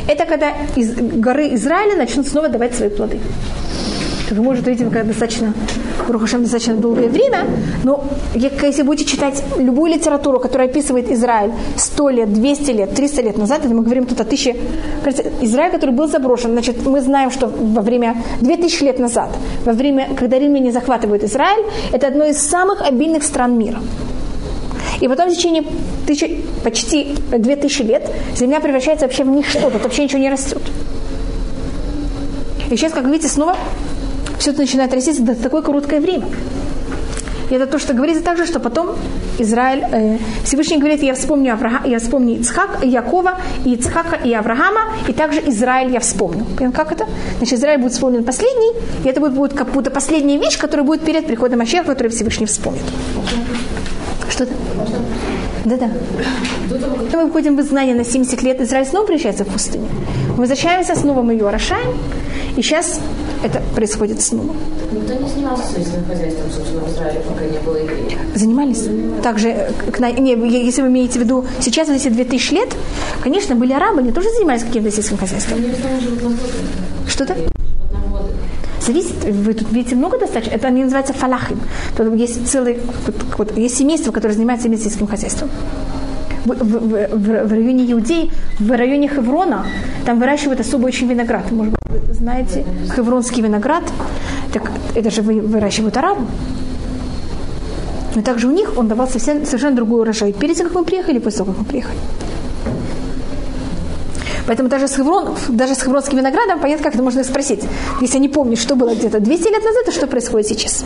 это 0.08 0.24
когда 0.26 0.52
из 0.76 0.94
горы 0.94 1.54
Израиля 1.54 1.96
начнут 1.96 2.26
снова 2.26 2.48
давать 2.48 2.74
свои 2.74 2.88
плоды 2.88 3.18
вы, 4.34 4.42
может, 4.42 4.66
видите, 4.66 4.84
когда 4.84 5.04
достаточно, 5.04 5.54
Рухашем 6.08 6.42
достаточно 6.42 6.74
долгое 6.74 7.08
время, 7.08 7.46
но 7.82 8.04
если 8.34 8.82
будете 8.82 9.10
читать 9.10 9.42
любую 9.58 9.92
литературу, 9.92 10.40
которая 10.40 10.68
описывает 10.68 11.10
Израиль 11.10 11.52
100 11.76 12.08
лет, 12.10 12.32
200 12.32 12.70
лет, 12.72 12.94
300 12.94 13.22
лет 13.22 13.38
назад, 13.38 13.64
это 13.64 13.74
мы 13.74 13.82
говорим 13.82 14.06
тут 14.06 14.20
о 14.20 14.24
тысяче... 14.24 14.56
Израиль, 15.40 15.70
который 15.70 15.94
был 15.94 16.08
заброшен, 16.08 16.52
значит, 16.52 16.84
мы 16.86 17.00
знаем, 17.00 17.30
что 17.30 17.46
во 17.46 17.82
время 17.82 18.16
2000 18.40 18.84
лет 18.84 18.98
назад, 18.98 19.30
во 19.64 19.72
время, 19.72 20.08
когда 20.16 20.38
римляне 20.38 20.72
захватывают 20.72 21.24
Израиль, 21.24 21.64
это 21.92 22.06
одно 22.08 22.24
из 22.24 22.38
самых 22.38 22.82
обильных 22.82 23.22
стран 23.22 23.58
мира. 23.58 23.80
И 25.00 25.08
потом 25.08 25.30
в 25.30 25.34
течение 25.34 25.64
тысячи, 26.06 26.42
почти 26.62 27.14
2000 27.30 27.82
лет 27.82 28.10
земля 28.36 28.60
превращается 28.60 29.06
вообще 29.06 29.24
в 29.24 29.28
ничто, 29.28 29.70
тут 29.70 29.82
вообще 29.82 30.04
ничего 30.04 30.20
не 30.20 30.30
растет. 30.30 30.62
И 32.70 32.76
сейчас, 32.76 32.92
как 32.92 33.04
видите, 33.04 33.28
снова 33.28 33.56
все 34.38 34.50
это 34.50 34.60
начинает 34.60 34.92
расти 34.92 35.12
за 35.12 35.34
такое 35.34 35.62
короткое 35.62 36.00
время. 36.00 36.26
И 37.50 37.54
это 37.54 37.66
то, 37.66 37.78
что 37.78 37.92
говорится 37.92 38.24
также, 38.24 38.46
что 38.46 38.58
потом 38.58 38.96
Израиль, 39.38 39.84
э, 39.92 40.18
Всевышний 40.44 40.78
говорит, 40.78 41.02
я 41.02 41.14
вспомню, 41.14 41.52
Авраам, 41.52 41.84
я 41.84 41.98
вспомню 41.98 42.40
Ицхак, 42.40 42.82
Якова, 42.82 43.38
и 43.64 43.74
Ицхака, 43.74 44.16
и 44.16 44.32
Авраама, 44.32 44.92
и 45.08 45.12
также 45.12 45.40
Израиль 45.40 45.92
я 45.92 46.00
вспомню. 46.00 46.44
Понимаете, 46.56 46.76
как 46.76 46.92
это? 46.92 47.06
Значит, 47.38 47.58
Израиль 47.58 47.80
будет 47.80 47.92
вспомнен 47.92 48.24
последний, 48.24 48.72
и 49.04 49.08
это 49.08 49.20
будет, 49.20 49.34
будет 49.34 49.52
как 49.52 49.70
будто 49.70 49.90
последняя 49.90 50.38
вещь, 50.38 50.58
которая 50.58 50.86
будет 50.86 51.02
перед 51.02 51.26
приходом 51.26 51.58
Машеха, 51.58 51.84
которую 51.84 52.12
Всевышний 52.12 52.46
вспомнит. 52.46 52.82
Что-то? 54.30 54.52
Да-да. 55.64 55.88
Мы 57.12 57.24
выходим 57.24 57.56
в 57.56 57.60
изгнание 57.60 57.94
на 57.94 58.04
70 58.04 58.42
лет, 58.42 58.60
Израиль 58.60 58.86
снова 58.86 59.06
приезжается 59.06 59.44
в 59.44 59.48
пустыню. 59.48 59.88
Мы 60.30 60.36
возвращаемся, 60.36 60.94
снова 60.94 61.22
мы 61.22 61.32
ее 61.32 61.48
орошаем, 61.48 61.96
и 62.56 62.62
сейчас 62.62 63.00
это 63.44 63.62
происходит 63.74 64.22
снова. 64.22 64.54
Никто 64.90 65.12
не 65.14 65.28
занимался 65.28 65.74
сельским 65.74 66.04
хозяйством, 66.06 66.50
собственно, 66.50 66.80
в 66.80 66.90
Израиле, 66.90 67.20
пока 67.28 67.44
не 67.44 67.58
было 67.58 67.76
евреев. 67.76 68.18
Занимались. 68.34 68.88
Также, 69.22 69.48
э, 69.48 70.10
не, 70.18 70.32
если 70.64 70.82
вы 70.82 70.88
имеете 70.88 71.18
в 71.18 71.22
виду, 71.22 71.44
сейчас, 71.60 71.88
вот 71.88 71.96
эти 71.96 72.08
2000 72.08 72.54
лет, 72.54 72.74
конечно, 73.22 73.54
были 73.54 73.72
арабы, 73.72 74.00
они 74.00 74.12
тоже 74.12 74.30
занимались 74.30 74.64
каким-то 74.64 74.90
сельским 74.90 75.18
хозяйством. 75.18 75.58
Что-то? 77.06 77.36
Зависит, 78.80 79.24
вы 79.24 79.54
тут 79.54 79.70
видите 79.72 79.94
много 79.94 80.18
достаточно, 80.18 80.54
это 80.54 80.68
они 80.68 80.82
называются 80.82 81.12
фалахим. 81.12 81.60
Тут 81.96 82.14
есть 82.16 82.46
целый, 82.48 82.78
вот, 83.06 83.14
вот, 83.38 83.58
есть 83.58 83.76
семейство, 83.76 84.12
которое 84.12 84.34
занимается 84.34 84.68
сельским 84.76 85.06
хозяйством. 85.06 85.50
В, 86.44 86.52
в- 86.52 87.46
в- 87.46 87.50
районе 87.52 87.90
Иудеи, 87.92 88.30
в 88.58 88.70
районе 88.70 89.08
Хеврона, 89.08 89.66
там 90.04 90.18
выращивают 90.20 90.60
особый 90.60 90.86
очень 90.88 91.08
виноград. 91.08 91.50
Может 91.50 91.72
быть, 91.72 92.02
вы 92.08 92.14
знаете, 92.14 92.64
хевронский 92.94 93.42
виноград, 93.42 93.82
так 94.52 94.70
это 94.94 95.10
же 95.10 95.22
вы- 95.22 95.40
выращивают 95.40 95.96
арабы. 95.96 96.26
Но 98.14 98.22
также 98.22 98.46
у 98.48 98.52
них 98.52 98.74
он 98.76 98.88
давал 98.88 99.08
совсем, 99.08 99.44
совершенно 99.46 99.76
другой 99.76 100.02
урожай. 100.02 100.32
Перед 100.32 100.56
тем, 100.56 100.66
как 100.68 100.76
мы 100.76 100.84
приехали, 100.84 101.18
после 101.18 101.38
того, 101.38 101.52
как 101.52 101.60
мы 101.60 101.64
приехали. 101.66 101.98
Поэтому 104.46 104.68
даже 104.68 104.86
с, 104.88 104.96
Хеврон, 104.96 105.34
даже 105.48 105.74
с 105.74 105.82
хевронским 105.82 106.18
виноградом, 106.18 106.60
понятно, 106.60 106.84
как 106.84 106.94
это 106.94 107.02
можно 107.02 107.24
спросить. 107.24 107.62
Если 108.02 108.18
не 108.18 108.28
помнишь, 108.28 108.58
что 108.58 108.76
было 108.76 108.94
где-то 108.94 109.18
200 109.20 109.48
лет 109.48 109.64
назад, 109.64 109.86
то 109.86 109.92
что 109.92 110.06
происходит 110.06 110.48
сейчас. 110.48 110.84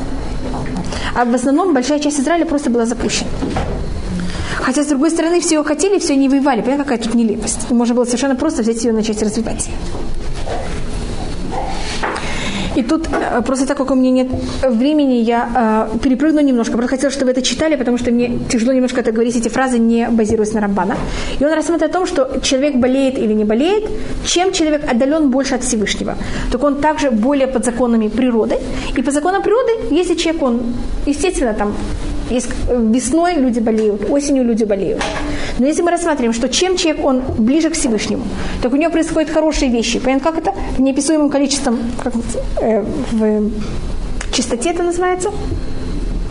А 1.16 1.24
в 1.24 1.34
основном 1.34 1.74
большая 1.74 1.98
часть 1.98 2.20
Израиля 2.20 2.46
просто 2.46 2.70
была 2.70 2.86
запущена. 2.86 3.28
Хотя, 4.68 4.82
с 4.82 4.86
другой 4.86 5.10
стороны, 5.10 5.40
все 5.40 5.54
ее 5.54 5.64
хотели, 5.64 5.98
все 5.98 6.14
не 6.14 6.28
воевали. 6.28 6.60
Понятно, 6.60 6.84
какая 6.84 6.98
тут 6.98 7.14
нелепость. 7.14 7.70
Можно 7.70 7.94
было 7.94 8.04
совершенно 8.04 8.36
просто 8.36 8.60
взять 8.60 8.84
ее 8.84 8.90
и 8.90 8.92
начать 8.92 9.22
развивать. 9.22 9.70
И 12.76 12.82
тут 12.82 13.08
э, 13.10 13.40
просто 13.46 13.66
так 13.66 13.78
как 13.78 13.90
у 13.90 13.94
меня 13.94 14.10
нет 14.10 14.28
времени, 14.62 15.14
я 15.14 15.88
э, 15.94 15.98
перепрыгну 15.98 16.42
немножко. 16.42 16.72
Просто 16.72 16.96
хотела, 16.96 17.10
чтобы 17.10 17.24
вы 17.24 17.30
это 17.30 17.40
читали, 17.40 17.76
потому 17.76 17.96
что 17.96 18.10
мне 18.10 18.38
тяжело 18.50 18.74
немножко 18.74 19.00
это 19.00 19.10
говорить, 19.10 19.36
эти 19.36 19.48
фразы, 19.48 19.78
не 19.78 20.06
базируясь 20.10 20.52
на 20.52 20.60
Рамбана. 20.60 20.96
И 21.40 21.44
он 21.46 21.52
рассматривает 21.54 21.90
о 21.90 21.98
том, 21.98 22.06
что 22.06 22.38
человек 22.42 22.76
болеет 22.76 23.18
или 23.18 23.32
не 23.32 23.44
болеет, 23.44 23.84
чем 24.26 24.52
человек 24.52 24.82
отдален 24.90 25.30
больше 25.30 25.54
от 25.54 25.62
Всевышнего. 25.62 26.14
Так 26.52 26.62
он 26.62 26.76
также 26.76 27.10
более 27.10 27.46
под 27.46 27.64
законами 27.64 28.08
природы. 28.08 28.58
И 28.98 29.02
по 29.02 29.12
законам 29.12 29.42
природы, 29.42 29.72
если 29.90 30.14
человек, 30.14 30.42
он, 30.42 30.60
естественно, 31.06 31.54
там 31.54 31.72
есть, 32.31 32.49
весной 32.68 33.35
люди 33.35 33.61
болеют, 33.61 34.11
осенью 34.11 34.45
люди 34.45 34.64
болеют. 34.64 35.03
Но 35.59 35.66
если 35.66 35.83
мы 35.83 35.91
рассматриваем, 35.91 36.33
что 36.33 36.49
чем 36.49 36.76
человек, 36.76 37.05
он 37.05 37.22
ближе 37.39 37.70
к 37.70 37.74
Всевышнему, 37.74 38.24
так 38.62 38.72
у 38.72 38.76
него 38.76 38.91
происходят 38.91 39.31
хорошие 39.31 39.70
вещи. 39.70 39.99
Понятно, 39.99 40.31
как 40.31 40.39
это? 40.39 40.55
Неописуемым 40.79 41.31
количеством, 41.31 41.79
как 42.03 42.14
э, 42.61 42.85
в 43.12 43.51
чистоте 44.33 44.70
это 44.70 44.83
называется? 44.83 45.31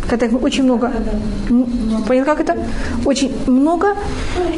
Когда 0.10 0.28
очень 0.38 0.64
много. 0.64 0.92
М, 1.50 1.66
Понятно, 2.08 2.36
как 2.36 2.40
это? 2.42 2.58
Очень 3.06 3.32
много. 3.48 3.96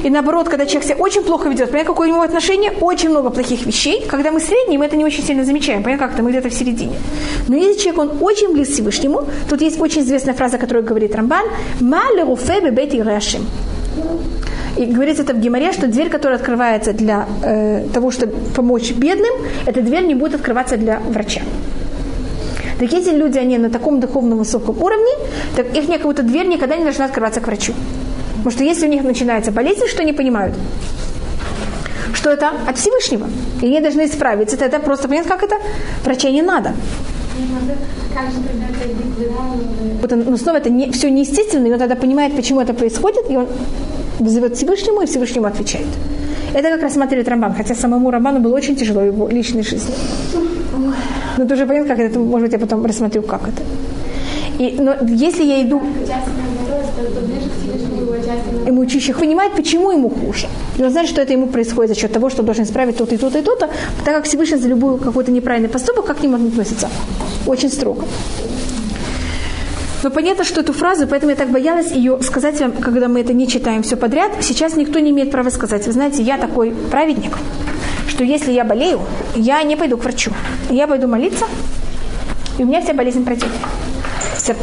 И 0.03 0.09
наоборот, 0.09 0.49
когда 0.49 0.65
человек 0.65 0.83
себя 0.83 0.95
очень 0.95 1.23
плохо 1.23 1.49
ведет, 1.49 1.71
понятно, 1.71 1.93
какое 1.93 2.09
у 2.09 2.11
него 2.11 2.21
отношение? 2.21 2.71
Очень 2.81 3.09
много 3.09 3.29
плохих 3.29 3.65
вещей. 3.65 4.05
Когда 4.07 4.31
мы 4.31 4.39
средние, 4.39 4.77
мы 4.79 4.85
это 4.85 4.95
не 4.97 5.05
очень 5.05 5.23
сильно 5.23 5.43
замечаем. 5.43 5.83
Понятно, 5.83 6.07
как 6.07 6.15
это? 6.15 6.23
Мы 6.23 6.29
где-то 6.29 6.49
в 6.49 6.53
середине. 6.53 6.93
Но 7.47 7.55
если 7.55 7.81
человек, 7.81 7.99
он 8.01 8.11
очень 8.21 8.53
близ 8.53 8.69
Всевышнему, 8.69 9.23
тут 9.49 9.61
есть 9.61 9.79
очень 9.81 10.01
известная 10.01 10.33
фраза, 10.35 10.57
которую 10.57 10.85
говорит 10.85 11.15
Рамбан, 11.15 11.45
«Ма 11.81 12.03
леруфе 12.15 12.61
бебет 12.61 12.93
ирашим». 12.93 13.41
И 14.77 14.85
говорится 14.85 15.23
это 15.23 15.33
в 15.33 15.39
Геморе, 15.39 15.73
что 15.73 15.87
дверь, 15.87 16.09
которая 16.09 16.37
открывается 16.39 16.93
для 16.93 17.25
э, 17.43 17.85
того, 17.93 18.11
чтобы 18.11 18.33
помочь 18.55 18.91
бедным, 18.91 19.33
эта 19.65 19.81
дверь 19.81 20.05
не 20.05 20.15
будет 20.15 20.35
открываться 20.35 20.77
для 20.77 20.99
врача. 20.99 21.41
Так 22.79 22.93
если 22.93 23.11
люди, 23.11 23.37
они 23.37 23.57
на 23.57 23.69
таком 23.69 23.99
духовном 23.99 24.39
высоком 24.39 24.81
уровне, 24.81 25.11
так 25.55 25.75
их 25.75 25.87
какая-то 25.87 26.23
дверь 26.23 26.47
никогда 26.47 26.77
не 26.77 26.83
должна 26.83 27.05
открываться 27.05 27.41
к 27.41 27.47
врачу. 27.47 27.73
Потому 28.37 28.51
что 28.51 28.63
если 28.63 28.87
у 28.87 28.89
них 28.89 29.03
начинается 29.03 29.51
болезнь, 29.51 29.85
что 29.87 30.01
они 30.01 30.13
понимают? 30.13 30.55
Что 32.13 32.29
это 32.29 32.51
от 32.67 32.77
Всевышнего. 32.77 33.27
И 33.61 33.65
они 33.65 33.81
должны 33.81 34.05
исправиться. 34.05 34.55
Это, 34.55 34.79
просто, 34.79 35.09
понятно, 35.09 35.29
как 35.29 35.43
это? 35.43 35.55
Врача 36.05 36.29
не 36.29 36.41
надо. 36.41 36.73
Вот 40.01 40.13
он, 40.13 40.23
но 40.23 40.37
снова 40.37 40.57
это 40.57 40.69
не, 40.69 40.91
все 40.91 41.09
неестественно, 41.11 41.67
и 41.67 41.71
он 41.71 41.79
тогда 41.79 41.95
понимает, 41.95 42.35
почему 42.35 42.61
это 42.61 42.73
происходит, 42.73 43.29
и 43.29 43.35
он 43.35 43.47
вызовет 44.19 44.55
Всевышнему, 44.55 45.01
и 45.01 45.05
Всевышнему 45.05 45.47
отвечает. 45.47 45.87
Это 46.53 46.69
как 46.69 46.81
рассматривает 46.81 47.27
Рамбан, 47.27 47.53
хотя 47.53 47.75
самому 47.75 48.09
Рамбану 48.09 48.39
было 48.39 48.55
очень 48.55 48.75
тяжело 48.75 49.01
в 49.01 49.05
его 49.05 49.27
личной 49.27 49.63
жизни. 49.63 49.93
Но 51.37 51.45
ты 51.45 51.53
уже 51.53 51.65
понятно, 51.65 51.95
как 51.95 51.99
это, 51.99 52.19
может 52.19 52.47
быть, 52.47 52.53
я 52.53 52.59
потом 52.59 52.85
рассмотрю, 52.85 53.21
как 53.23 53.41
это. 53.47 53.61
И, 54.59 54.75
но 54.79 54.95
если 55.07 55.43
я 55.43 55.61
иду 55.61 55.81
ему 58.67 58.81
учащих 58.81 59.17
понимает, 59.17 59.53
почему 59.53 59.91
ему 59.91 60.09
хуже. 60.09 60.47
И 60.77 60.83
он 60.83 60.91
знает, 60.91 61.09
что 61.09 61.21
это 61.21 61.33
ему 61.33 61.47
происходит 61.47 61.95
за 61.95 61.99
счет 61.99 62.11
того, 62.11 62.29
что 62.29 62.41
он 62.41 62.45
должен 62.45 62.63
исправить 62.63 62.97
то-то 62.97 63.15
и 63.15 63.17
то-то 63.17 63.39
и 63.39 63.41
то-то, 63.41 63.69
так 64.05 64.15
как 64.15 64.25
Всевышний 64.25 64.57
за 64.57 64.67
любой 64.67 64.99
какой-то 64.99 65.31
неправильный 65.31 65.69
поступок, 65.69 66.05
как 66.05 66.17
к 66.17 66.23
нему 66.23 66.35
относится? 66.35 66.89
Очень 67.47 67.69
строго. 67.69 68.03
Но 70.01 70.11
понятно, 70.11 70.45
что 70.45 70.61
эту 70.61 70.71
фразу, 70.71 71.07
поэтому 71.07 71.31
я 71.31 71.35
так 71.35 71.49
боялась 71.49 71.91
ее 71.91 72.21
сказать 72.21 72.59
вам, 72.61 72.71
когда 72.71 73.07
мы 73.07 73.19
это 73.19 73.33
не 73.33 73.47
читаем 73.47 73.83
все 73.83 73.97
подряд. 73.97 74.31
Сейчас 74.41 74.77
никто 74.77 74.99
не 74.99 75.09
имеет 75.09 75.31
права 75.31 75.49
сказать. 75.49 75.85
Вы 75.85 75.91
знаете, 75.91 76.23
я 76.23 76.37
такой 76.37 76.73
праведник, 76.89 77.37
что 78.09 78.23
если 78.23 78.51
я 78.51 78.63
болею, 78.63 78.99
я 79.35 79.63
не 79.63 79.75
пойду 79.75 79.97
к 79.97 80.03
врачу. 80.03 80.31
Я 80.69 80.87
пойду 80.87 81.07
молиться, 81.07 81.45
и 82.57 82.63
у 82.63 82.65
меня 82.65 82.81
вся 82.81 82.93
болезнь 82.93 83.23
пройдет. 83.23 83.49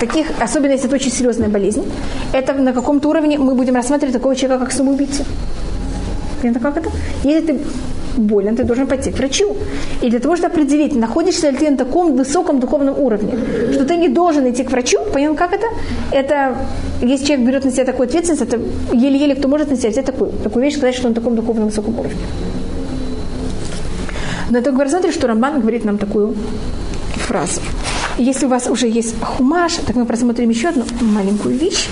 Таких, 0.00 0.26
особенно 0.40 0.72
если 0.72 0.86
это 0.86 0.96
очень 0.96 1.12
серьезная 1.12 1.48
болезнь, 1.48 1.84
это 2.32 2.54
на 2.54 2.72
каком-то 2.72 3.08
уровне 3.08 3.38
мы 3.38 3.54
будем 3.54 3.76
рассматривать 3.76 4.14
такого 4.14 4.34
человека 4.34 4.64
как 4.64 4.74
самоубийцу. 4.74 5.24
Понятно, 6.40 6.60
как 6.60 6.76
это? 6.78 6.90
Если 7.22 7.46
ты 7.46 7.60
болен, 8.16 8.56
ты 8.56 8.64
должен 8.64 8.86
пойти 8.86 9.12
к 9.12 9.18
врачу. 9.18 9.56
И 10.02 10.10
для 10.10 10.18
того, 10.18 10.36
чтобы 10.36 10.54
определить, 10.54 10.96
находишься 10.96 11.50
ли 11.50 11.56
ты 11.56 11.70
на 11.70 11.76
таком 11.76 12.16
высоком 12.16 12.58
духовном 12.58 12.98
уровне, 12.98 13.34
что 13.72 13.84
ты 13.84 13.96
не 13.96 14.08
должен 14.08 14.50
идти 14.50 14.64
к 14.64 14.70
врачу, 14.70 14.98
понятно, 15.12 15.36
как 15.36 15.52
это? 15.52 15.66
Это, 16.10 16.56
если 17.02 17.26
человек 17.26 17.46
берет 17.46 17.64
на 17.64 17.70
себя 17.70 17.84
такую 17.84 18.08
ответственность, 18.08 18.42
это 18.42 18.58
еле-еле 18.92 19.34
кто 19.34 19.48
может 19.48 19.70
на 19.70 19.76
себя 19.76 19.90
взять 19.90 20.06
такую, 20.06 20.32
такую 20.42 20.64
вещь, 20.64 20.76
сказать, 20.76 20.94
что 20.94 21.06
он 21.06 21.12
на 21.12 21.14
таком 21.14 21.36
духовном 21.36 21.66
высоком 21.66 21.98
уровне. 21.98 22.18
Но 24.56 24.60
это 24.60 24.72
рассмотрим, 24.72 25.12
что 25.12 25.26
Рамбан 25.26 25.60
говорит 25.60 25.84
нам 25.84 25.98
такую 25.98 26.34
фразу. 27.16 27.60
Если 28.16 28.46
у 28.46 28.48
вас 28.48 28.68
уже 28.68 28.88
есть 28.88 29.14
хумаш, 29.20 29.74
так 29.86 29.94
мы 29.96 30.06
просмотрим 30.06 30.48
еще 30.48 30.68
одну 30.68 30.86
маленькую 31.02 31.58
вещь. 31.58 31.88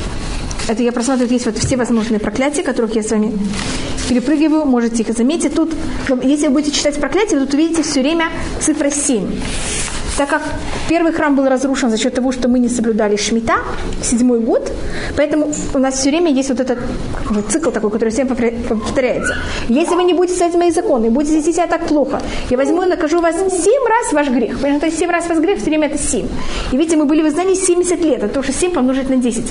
Это 0.67 0.83
я 0.83 0.91
просматриваю, 0.91 1.31
есть 1.31 1.45
вот 1.45 1.59
все 1.59 1.77
возможные 1.77 2.21
проклятия, 2.21 2.63
которых 2.63 2.97
я 2.97 3.03
с 3.03 3.11
вами 3.11 3.39
перепрыгиваю, 4.09 4.65
можете 4.65 5.03
их 5.03 5.15
заметить. 5.15 5.55
Тут, 5.55 5.75
если 6.23 6.47
вы 6.47 6.55
будете 6.55 6.75
читать 6.75 6.99
проклятие, 6.99 7.39
тут 7.39 7.53
увидите 7.53 7.83
все 7.83 8.01
время 8.01 8.31
цифра 8.63 8.89
7. 8.89 9.27
Так 10.17 10.29
как 10.29 10.43
первый 10.89 11.13
храм 11.13 11.35
был 11.35 11.49
разрушен 11.49 11.91
за 11.91 11.99
счет 11.99 12.15
того, 12.15 12.31
что 12.31 12.49
мы 12.49 12.61
не 12.61 12.69
соблюдали 12.69 13.17
Шмита, 13.17 13.57
седьмой 14.03 14.39
год, 14.41 14.71
поэтому 15.17 15.53
у 15.75 15.79
нас 15.79 15.99
все 15.99 16.11
время 16.11 16.31
есть 16.31 16.51
вот 16.51 16.61
этот 16.61 16.79
какой, 17.27 17.43
цикл 17.43 17.71
такой, 17.71 17.91
который 17.91 18.11
всем 18.11 18.29
повторяется. 18.29 19.37
Если 19.69 19.95
вы 19.95 20.05
не 20.05 20.15
будете 20.15 20.37
ставить 20.37 20.55
мои 20.55 20.71
законы, 20.71 21.11
будете 21.11 21.37
вести 21.37 21.53
себя 21.53 21.67
так 21.67 21.87
плохо, 21.87 22.21
я 22.51 22.57
возьму 22.57 22.83
и 22.83 22.87
накажу 22.87 23.21
вас 23.21 23.35
семь 23.37 23.89
раз 23.89 24.13
ваш 24.13 24.29
грех. 24.29 24.57
Потому 24.57 24.79
что 24.79 24.91
семь 24.91 25.11
раз 25.11 25.29
ваш 25.29 25.39
грех, 25.39 25.59
все 25.59 25.71
время 25.71 25.89
это 25.89 25.99
семь. 25.99 26.29
И 26.71 26.77
видите, 26.77 26.97
мы 26.97 27.07
были 27.07 27.23
в 27.23 27.29
изгнании 27.29 27.55
70 27.55 28.01
лет, 28.03 28.23
это 28.23 28.29
то, 28.29 28.43
что 28.43 28.53
7 28.53 28.73
помножить 28.73 29.11
на 29.11 29.17
10. 29.17 29.45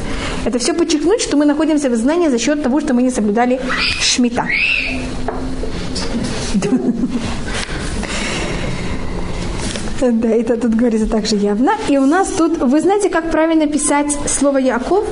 Это 0.45 0.59
все 0.59 0.73
подчеркнуть, 0.73 1.21
что 1.21 1.35
мы 1.35 1.45
находимся 1.45 1.89
в 1.89 1.93
изгнании 1.93 2.29
за 2.29 2.39
счет 2.39 2.63
того, 2.63 2.79
что 2.79 2.93
мы 2.93 3.03
не 3.03 3.09
соблюдали 3.09 3.59
Шмита. 3.99 4.47
Да, 10.11 10.27
это 10.27 10.57
тут 10.57 10.75
говорится 10.75 11.09
также 11.09 11.37
явно. 11.37 11.71
И 11.87 11.97
у 11.97 12.05
нас 12.05 12.27
тут, 12.27 12.57
вы 12.57 12.81
знаете, 12.81 13.09
как 13.09 13.31
правильно 13.31 13.67
писать 13.67 14.11
слово 14.27 14.57
Яков? 14.57 15.05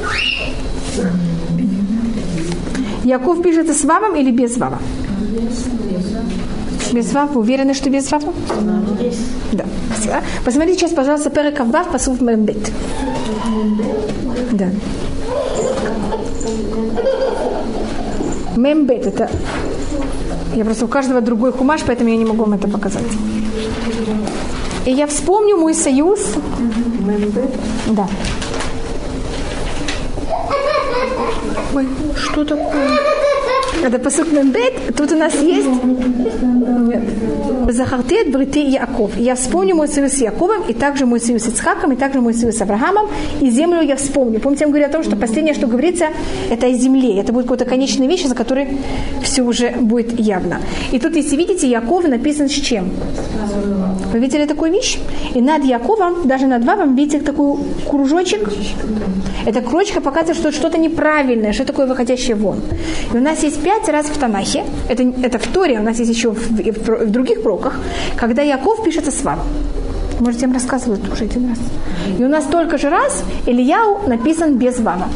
Яков 3.05 3.41
пишется 3.41 3.73
с 3.73 3.85
вавом 3.85 4.15
или 4.15 4.31
без 4.31 4.57
вава? 4.57 4.79
Без 6.91 7.13
вав? 7.13 7.37
Уверены, 7.37 7.73
что 7.73 7.89
без 7.89 8.11
вав? 8.11 8.23
Да. 9.53 9.65
Посмотрите 10.43 10.79
сейчас, 10.79 10.91
пожалуйста, 10.91 11.29
перекав 11.29 11.69
вав, 11.69 11.89
посув 11.91 12.21
мембет. 12.21 12.71
Да. 14.51 14.67
Мембет 18.57 19.07
это... 19.07 19.29
Я 20.53 20.65
просто 20.65 20.83
у 20.83 20.89
каждого 20.89 21.21
другой 21.21 21.53
хумаш, 21.53 21.81
поэтому 21.87 22.09
я 22.09 22.17
не 22.17 22.25
могу 22.25 22.43
вам 22.43 22.53
это 22.55 22.67
показать. 22.67 23.03
И 24.85 24.91
я 24.91 25.05
вспомню 25.05 25.57
мой 25.57 25.73
союз. 25.73 26.19
Да. 27.87 28.07
Ой, 31.73 31.87
что 32.15 32.43
такое? 32.43 32.89
Это 33.83 33.99
посук 33.99 34.31
Мембет, 34.31 34.95
тут 34.95 35.11
у 35.11 35.15
нас 35.15 35.33
есть... 35.41 35.67
Захартет 37.69 38.31
брити 38.31 38.59
Яков. 38.59 39.11
Я 39.17 39.35
вспомню 39.35 39.75
мой 39.75 39.87
союз 39.87 40.11
с 40.11 40.21
Яковом, 40.21 40.63
и 40.67 40.73
также 40.73 41.05
мой 41.05 41.19
союз 41.19 41.43
с 41.43 41.47
Ицхаком, 41.47 41.93
и 41.93 41.95
также 41.95 42.19
мой 42.19 42.33
союз 42.33 42.57
с 42.57 42.61
Авраамом, 42.61 43.07
и 43.39 43.49
землю 43.49 43.81
я 43.81 43.95
вспомню. 43.95 44.39
Помните, 44.39 44.65
я 44.65 44.67
говорю 44.67 44.85
о 44.85 44.89
том, 44.89 45.03
что 45.03 45.15
последнее, 45.15 45.53
что 45.53 45.67
говорится, 45.67 46.07
это 46.49 46.67
о 46.67 46.73
земле. 46.73 47.19
Это 47.19 47.31
будет 47.31 47.45
какая-то 47.47 47.65
конечная 47.65 48.07
вещь, 48.07 48.25
за 48.25 48.35
которой 48.35 48.67
все 49.23 49.41
уже 49.43 49.71
будет 49.79 50.19
явно. 50.19 50.59
И 50.91 50.99
тут, 50.99 51.15
если 51.15 51.37
видите, 51.37 51.67
Яков 51.69 52.07
написан 52.07 52.49
с 52.49 52.51
чем? 52.51 52.89
Вы 54.11 54.19
видели 54.19 54.45
такую 54.45 54.71
вещь? 54.73 54.99
И 55.33 55.41
над 55.41 55.63
Яковом, 55.63 56.27
даже 56.27 56.47
над 56.47 56.65
Вавом, 56.65 56.95
видите 56.95 57.19
такой 57.19 57.57
кружочек? 57.89 58.49
Это 59.45 59.61
кружочка 59.61 60.01
показывает, 60.01 60.37
что 60.37 60.51
что-то 60.51 60.77
неправильное, 60.77 61.53
что 61.53 61.65
такое 61.65 61.87
выходящее 61.87 62.35
вон. 62.35 62.59
И 63.13 63.17
у 63.17 63.21
нас 63.21 63.43
есть 63.43 63.59
пять 63.71 63.89
раз 63.89 64.05
в 64.07 64.17
Танахе, 64.17 64.63
это, 64.89 65.03
это 65.23 65.39
в 65.39 65.47
Торе, 65.47 65.79
у 65.79 65.83
нас 65.83 65.99
есть 65.99 66.11
еще 66.11 66.31
в, 66.31 66.37
в, 66.37 67.05
в 67.05 67.11
других 67.11 67.41
проках, 67.41 67.75
когда 68.17 68.41
Яков 68.41 68.83
пишется 68.83 69.11
с 69.11 69.23
Вавом. 69.23 69.45
Может, 70.19 70.41
я 70.41 70.47
вам 70.47 70.55
рассказывала 70.55 70.99
уже 71.11 71.25
один 71.25 71.49
раз. 71.49 71.59
И 72.19 72.23
у 72.23 72.27
нас 72.27 72.45
только 72.45 72.77
же 72.77 72.89
раз 72.89 73.23
Ильяу 73.47 74.07
написан 74.07 74.57
без 74.57 74.79
Вава. 74.79 75.07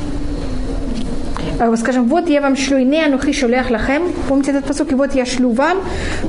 Э, 1.60 1.74
скажем, 1.78 2.08
вот 2.08 2.30
я 2.30 2.42
вам 2.42 2.58
шлю 2.58 2.82
ине 2.82 3.06
анухи 3.06 3.32
шулях 3.32 3.70
лахем. 3.70 4.12
Помните 4.28 4.52
этот 4.52 4.66
посок? 4.66 4.92
И 4.92 4.96
вот 4.96 5.16
я 5.16 5.26
шлю 5.26 5.52
вам 5.52 5.78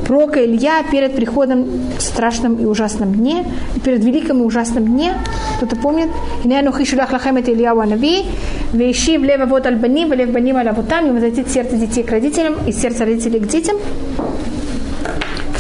пророка 0.07 0.45
Илья 0.45 0.83
перед 0.91 1.17
приходом 1.17 1.67
в 1.99 2.03
страшном 2.03 2.57
и 2.57 2.65
ужасном 2.65 3.13
дне, 3.13 3.45
перед 3.85 4.05
великим 4.05 4.43
и 4.43 4.45
ужасным 4.45 4.87
дне. 4.87 5.15
Кто-то 5.57 5.77
помнит? 5.77 6.09
Ине 6.45 6.61
анухи 6.61 6.85
шулях 6.85 7.13
лахем 7.13 7.37
это 7.37 7.53
Илья 7.53 7.75
Уанави. 7.75 8.25
Вещи 8.73 9.17
в 9.17 9.47
вот 9.47 9.67
альбани, 9.67 10.05
в 10.07 10.13
лев 10.13 10.31
бани 10.31 10.53
алавутам. 10.53 11.09
И 11.09 11.11
возвратит 11.11 11.51
сердце 11.51 11.77
детей 11.77 12.05
к 12.05 12.11
родителям 12.11 12.55
и 12.67 12.73
сердце 12.73 13.05
родителей 13.05 13.41
к 13.41 13.49
детям. 13.49 13.77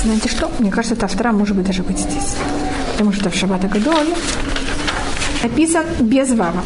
Знаете 0.02 0.28
что? 0.28 0.48
Мне 0.60 0.70
кажется, 0.70 0.94
это 0.94 1.06
автора 1.06 1.32
может 1.32 1.56
быть 1.56 1.66
даже 1.66 1.82
быть 1.82 1.98
здесь. 1.98 2.36
Потому 2.92 3.12
что 3.12 3.30
в 3.30 3.34
Шаббата 3.34 3.66
Гадоль 3.66 4.14
написан 5.42 5.84
без 6.00 6.30
вава. 6.30 6.62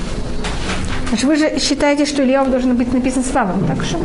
Значит, 1.11 1.25
вы 1.27 1.37
же 1.37 1.59
считаете, 1.59 2.07
что 2.07 2.23
Илья 2.23 2.45
должен 2.45 2.77
быть 2.77 2.93
написан 2.93 3.25
с 3.25 3.33
вавом, 3.33 3.67
так 3.67 3.83
что? 3.83 3.99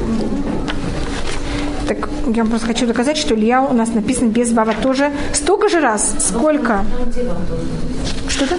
Так 1.87 2.09
я 2.35 2.41
вам 2.41 2.49
просто 2.49 2.65
хочу 2.65 2.87
доказать, 2.87 3.15
что 3.15 3.35
Илья 3.35 3.61
у 3.61 3.73
нас 3.73 3.93
написан 3.93 4.29
без 4.29 4.51
вава 4.51 4.73
тоже 4.73 5.11
столько 5.31 5.69
же 5.69 5.81
раз. 5.81 6.15
Сколько? 6.17 6.83
Что 8.27 8.45
это? 8.45 8.55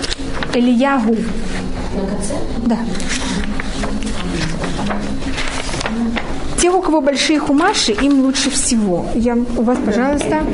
Ильягу. 0.55 1.17
Да. 2.67 2.79
Те, 6.61 6.71
у 6.71 6.81
кого 6.81 7.01
большие 7.01 7.41
хумаши, 7.41 7.93
им 7.93 8.25
лучше 8.25 8.51
всего. 8.51 9.07
Я 9.15 9.37
у 9.57 9.63
вас, 9.63 9.79
пожалуйста, 9.85 10.45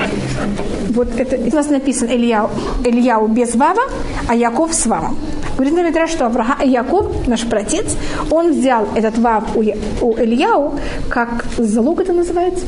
вот 0.88 1.08
это 1.18 1.36
у 1.36 1.54
нас 1.54 1.68
написано 1.68 2.08
Ильяу, 2.10 2.50
Ильяу 2.84 3.28
без 3.28 3.54
вава, 3.54 3.82
а 4.28 4.34
Яков 4.34 4.72
с 4.72 4.86
вавом. 4.86 5.18
Говорит 5.62 5.94
на 5.94 6.06
что 6.08 6.26
Авраам, 6.26 6.58
Яков, 6.64 7.28
наш 7.28 7.46
протец, 7.46 7.96
он 8.30 8.50
взял 8.50 8.88
этот 8.96 9.16
вав 9.18 9.56
у, 9.56 9.60
у 9.60 10.16
Ильяу, 10.16 10.74
как 11.08 11.44
залог 11.56 12.00
это 12.00 12.12
называется, 12.12 12.66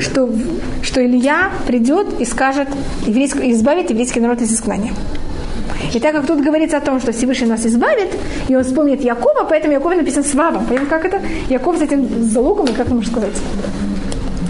что, 0.00 0.28
что 0.82 1.06
Илья 1.06 1.52
придет 1.68 2.20
и 2.20 2.24
скажет, 2.24 2.66
избавит 3.06 3.90
еврейский 3.90 4.18
народ 4.18 4.40
из 4.40 4.52
изгнания. 4.52 4.92
И 5.94 6.00
так 6.00 6.14
как 6.14 6.26
тут 6.26 6.40
говорится 6.40 6.78
о 6.78 6.80
том, 6.80 7.00
что 7.00 7.12
Всевышний 7.12 7.46
нас 7.46 7.64
избавит, 7.64 8.08
и 8.48 8.56
он 8.56 8.64
вспомнит 8.64 9.04
Якова, 9.04 9.46
поэтому 9.48 9.72
Яков 9.74 9.94
написан 9.94 10.24
с 10.24 10.34
Вавом. 10.34 10.64
Понимаете, 10.64 10.90
как 10.90 11.04
это? 11.04 11.20
Яков 11.48 11.78
с 11.78 11.82
этим 11.82 12.24
залогом, 12.24 12.66
как 12.76 12.88
можно 12.88 13.08
сказать? 13.08 13.34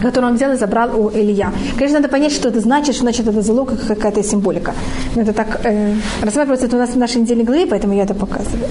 Который 0.02 0.26
он 0.26 0.34
взял 0.34 0.52
и 0.52 0.56
забрал 0.56 1.00
у 1.00 1.10
Илья. 1.10 1.52
Конечно, 1.76 1.98
надо 1.98 2.08
понять, 2.08 2.32
что 2.32 2.48
это 2.48 2.60
значит, 2.60 2.94
что 2.94 3.04
значит 3.04 3.26
это 3.26 3.42
залог, 3.42 3.72
какая-то 3.88 4.22
символика. 4.22 4.74
Но 5.16 5.22
это 5.22 5.32
так 5.32 5.60
э, 5.64 5.94
рассматривается 6.22 6.66
это 6.66 6.76
у 6.76 6.78
нас 6.78 6.90
в 6.90 6.98
нашей 6.98 7.20
недельной 7.22 7.44
главе, 7.44 7.66
поэтому 7.66 7.94
я 7.94 8.02
это 8.02 8.14
показываю. 8.14 8.68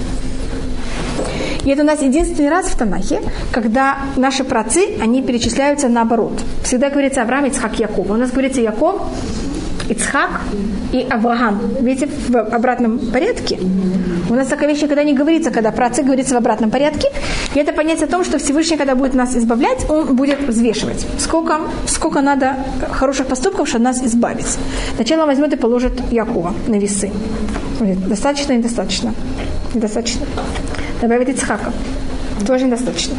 И 1.64 1.70
это 1.70 1.82
у 1.82 1.86
нас 1.86 2.02
единственный 2.02 2.50
раз 2.50 2.66
в 2.66 2.76
Танахе, 2.76 3.20
когда 3.52 3.98
наши 4.16 4.42
працы, 4.44 4.80
они 5.00 5.22
перечисляются 5.22 5.88
наоборот. 5.88 6.32
Всегда 6.64 6.90
говорится 6.90 7.22
Авраам, 7.22 7.46
Ицхак, 7.46 7.78
Яков. 7.78 8.10
У 8.10 8.14
нас 8.14 8.30
говорится 8.30 8.60
Яков, 8.60 9.00
Ицхак 9.88 10.40
и 10.92 11.06
Авраам. 11.10 11.60
Видите, 11.80 12.08
в 12.28 12.36
обратном 12.36 12.98
порядке. 12.98 13.58
У 14.30 14.34
нас 14.34 14.48
такая 14.48 14.68
вещь 14.68 14.82
никогда 14.82 15.04
не 15.04 15.14
говорится, 15.14 15.50
когда 15.50 15.72
про 15.72 15.86
отцы 15.86 16.02
говорится 16.02 16.34
в 16.34 16.38
обратном 16.38 16.70
порядке. 16.70 17.08
И 17.54 17.58
это 17.58 17.72
понятие 17.72 18.06
о 18.06 18.10
том, 18.10 18.24
что 18.24 18.38
Всевышний, 18.38 18.76
когда 18.76 18.94
будет 18.94 19.14
нас 19.14 19.36
избавлять, 19.36 19.84
он 19.90 20.16
будет 20.16 20.40
взвешивать. 20.40 21.06
Сколько, 21.18 21.60
сколько 21.86 22.20
надо 22.20 22.56
хороших 22.92 23.26
поступков, 23.26 23.68
чтобы 23.68 23.84
нас 23.84 24.02
избавить. 24.02 24.58
Сначала 24.96 25.26
возьмет 25.26 25.52
и 25.52 25.56
положит 25.56 25.92
Якова 26.10 26.54
на 26.68 26.76
весы. 26.78 27.10
Достаточно, 27.80 28.52
недостаточно. 28.52 29.14
Недостаточно. 29.74 30.26
Добавит 31.00 31.28
Ицхака. 31.28 31.72
Тоже 32.46 32.66
недостаточно. 32.66 33.14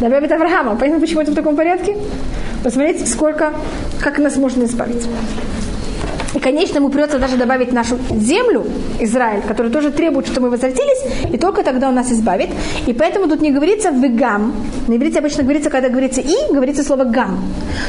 Добавит 0.00 0.32
Авраама. 0.32 0.76
Понятно, 0.76 1.00
почему 1.00 1.20
это 1.20 1.32
в 1.32 1.34
таком 1.34 1.56
порядке? 1.56 1.96
Посмотрите, 2.62 3.06
сколько, 3.06 3.52
как 4.00 4.18
нас 4.18 4.36
можно 4.36 4.64
избавить. 4.64 5.06
И, 6.34 6.38
конечно, 6.38 6.76
ему 6.76 6.90
придется 6.90 7.18
даже 7.18 7.36
добавить 7.36 7.72
нашу 7.72 7.98
землю, 8.10 8.64
Израиль, 9.00 9.42
который 9.42 9.70
тоже 9.70 9.90
требует, 9.90 10.26
чтобы 10.26 10.46
мы 10.46 10.50
возвратились, 10.50 11.32
и 11.32 11.36
только 11.36 11.62
тогда 11.62 11.88
он 11.88 11.94
нас 11.94 12.12
избавит. 12.12 12.50
И 12.86 12.92
поэтому 12.92 13.28
тут 13.28 13.40
не 13.40 13.50
говорится 13.50 13.90
«вегам». 13.90 14.54
На 14.86 14.94
иврите 14.94 15.18
обычно 15.18 15.42
говорится, 15.42 15.70
когда 15.70 15.88
говорится 15.88 16.20
«и», 16.20 16.52
говорится 16.52 16.84
слово 16.84 17.04
«гам». 17.04 17.38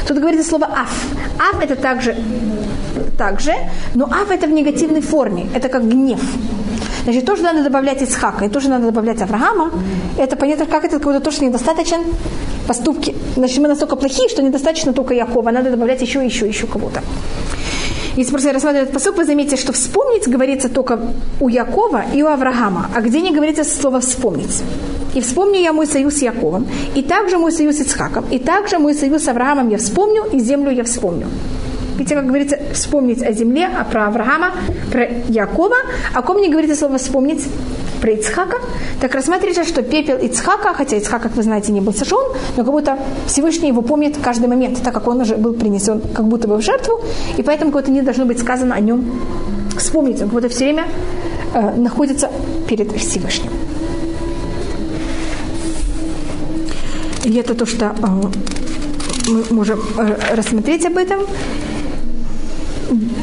Тут 0.08 0.18
говорится 0.18 0.48
слово 0.48 0.66
«аф». 0.66 1.06
«Аф» 1.38 1.62
это 1.62 1.76
также, 1.76 2.16
также, 3.16 3.54
но 3.94 4.06
«аф» 4.06 4.30
это 4.30 4.46
в 4.46 4.50
негативной 4.50 5.00
форме, 5.00 5.46
это 5.54 5.68
как 5.68 5.88
гнев. 5.88 6.20
Значит, 7.04 7.26
тоже 7.26 7.42
надо 7.42 7.62
добавлять 7.64 8.02
Исхака, 8.02 8.44
и 8.44 8.48
тоже 8.48 8.68
надо 8.68 8.86
добавлять 8.86 9.20
Авраама. 9.22 9.72
Это 10.18 10.36
понятно, 10.36 10.66
как 10.66 10.84
это 10.84 10.98
какой-то 10.98 11.20
тоже 11.20 11.44
недостаточен 11.44 12.00
поступки. 12.66 13.14
Значит, 13.36 13.58
мы 13.58 13.68
настолько 13.68 13.96
плохие, 13.96 14.28
что 14.28 14.42
недостаточно 14.42 14.92
только 14.92 15.14
Якова, 15.14 15.50
надо 15.50 15.70
добавлять 15.70 16.00
еще, 16.02 16.24
еще, 16.24 16.46
еще 16.46 16.66
кого-то. 16.66 17.02
Если 18.16 18.30
просто 18.30 18.52
рассматривать 18.52 18.92
посыл, 18.92 19.14
вы 19.14 19.24
заметите, 19.24 19.56
что 19.56 19.72
вспомнить 19.72 20.28
говорится 20.28 20.68
только 20.68 20.98
у 21.40 21.48
Якова 21.48 22.04
и 22.14 22.22
у 22.22 22.26
Авраама, 22.26 22.90
а 22.94 23.00
где 23.00 23.20
не 23.20 23.30
говорится 23.30 23.64
слово 23.64 24.00
«вспомнить». 24.00 24.62
И 25.14 25.20
вспомню 25.20 25.60
я 25.60 25.72
мой 25.72 25.86
союз 25.86 26.14
с 26.14 26.22
Яковом, 26.22 26.66
и 26.94 27.02
также 27.02 27.38
мой 27.38 27.52
союз 27.52 27.76
с 27.76 27.80
Ицхаком, 27.80 28.24
и 28.30 28.38
также 28.38 28.78
мой 28.78 28.94
союз 28.94 29.22
с 29.22 29.28
Авраамом 29.28 29.70
я 29.70 29.78
вспомню, 29.78 30.24
и 30.32 30.38
землю 30.40 30.70
я 30.70 30.84
вспомню. 30.84 31.26
Видите, 31.96 32.14
как 32.14 32.26
говорится, 32.26 32.58
вспомнить 32.72 33.22
о 33.22 33.32
земле, 33.32 33.68
а 33.78 33.84
про 33.84 34.06
Авраама, 34.06 34.52
про 34.90 35.08
Якова. 35.28 35.76
О 36.14 36.22
ком 36.22 36.40
не 36.40 36.48
говорится 36.48 36.76
слово 36.76 36.98
«вспомнить»? 36.98 37.46
Про 38.02 38.10
Ицхака. 38.10 38.56
Так 39.00 39.14
рассматривается, 39.14 39.64
что 39.64 39.82
пепел 39.82 40.18
Ицхака, 40.18 40.74
хотя 40.74 40.96
Ицхак, 40.96 41.22
как 41.22 41.36
вы 41.36 41.44
знаете, 41.44 41.70
не 41.70 41.80
был 41.80 41.94
сожжен, 41.94 42.18
но 42.56 42.64
как 42.64 42.72
будто 42.72 42.98
Всевышний 43.26 43.68
его 43.68 43.80
помнит 43.80 44.16
каждый 44.20 44.48
момент, 44.48 44.82
так 44.82 44.92
как 44.92 45.06
он 45.06 45.20
уже 45.20 45.36
был 45.36 45.54
принесен 45.54 46.00
как 46.12 46.26
будто 46.26 46.48
бы 46.48 46.56
в 46.56 46.62
жертву, 46.62 47.00
и 47.38 47.42
поэтому 47.42 47.70
как 47.70 47.82
будто 47.82 47.92
не 47.92 48.02
должно 48.02 48.24
быть 48.24 48.40
сказано 48.40 48.74
о 48.74 48.80
нем 48.80 49.04
вспомнить. 49.78 50.20
Он 50.20 50.28
как 50.28 50.34
будто 50.34 50.48
все 50.48 50.64
время 50.64 50.88
э, 51.54 51.76
находится 51.76 52.28
перед 52.68 52.90
Всевышним. 52.90 53.52
И 57.24 57.36
это 57.36 57.54
то, 57.54 57.66
что 57.66 57.94
э, 57.96 58.06
мы 59.28 59.44
можем 59.50 59.80
э, 59.96 60.34
рассмотреть 60.34 60.84
об 60.86 60.96
этом. 60.96 61.20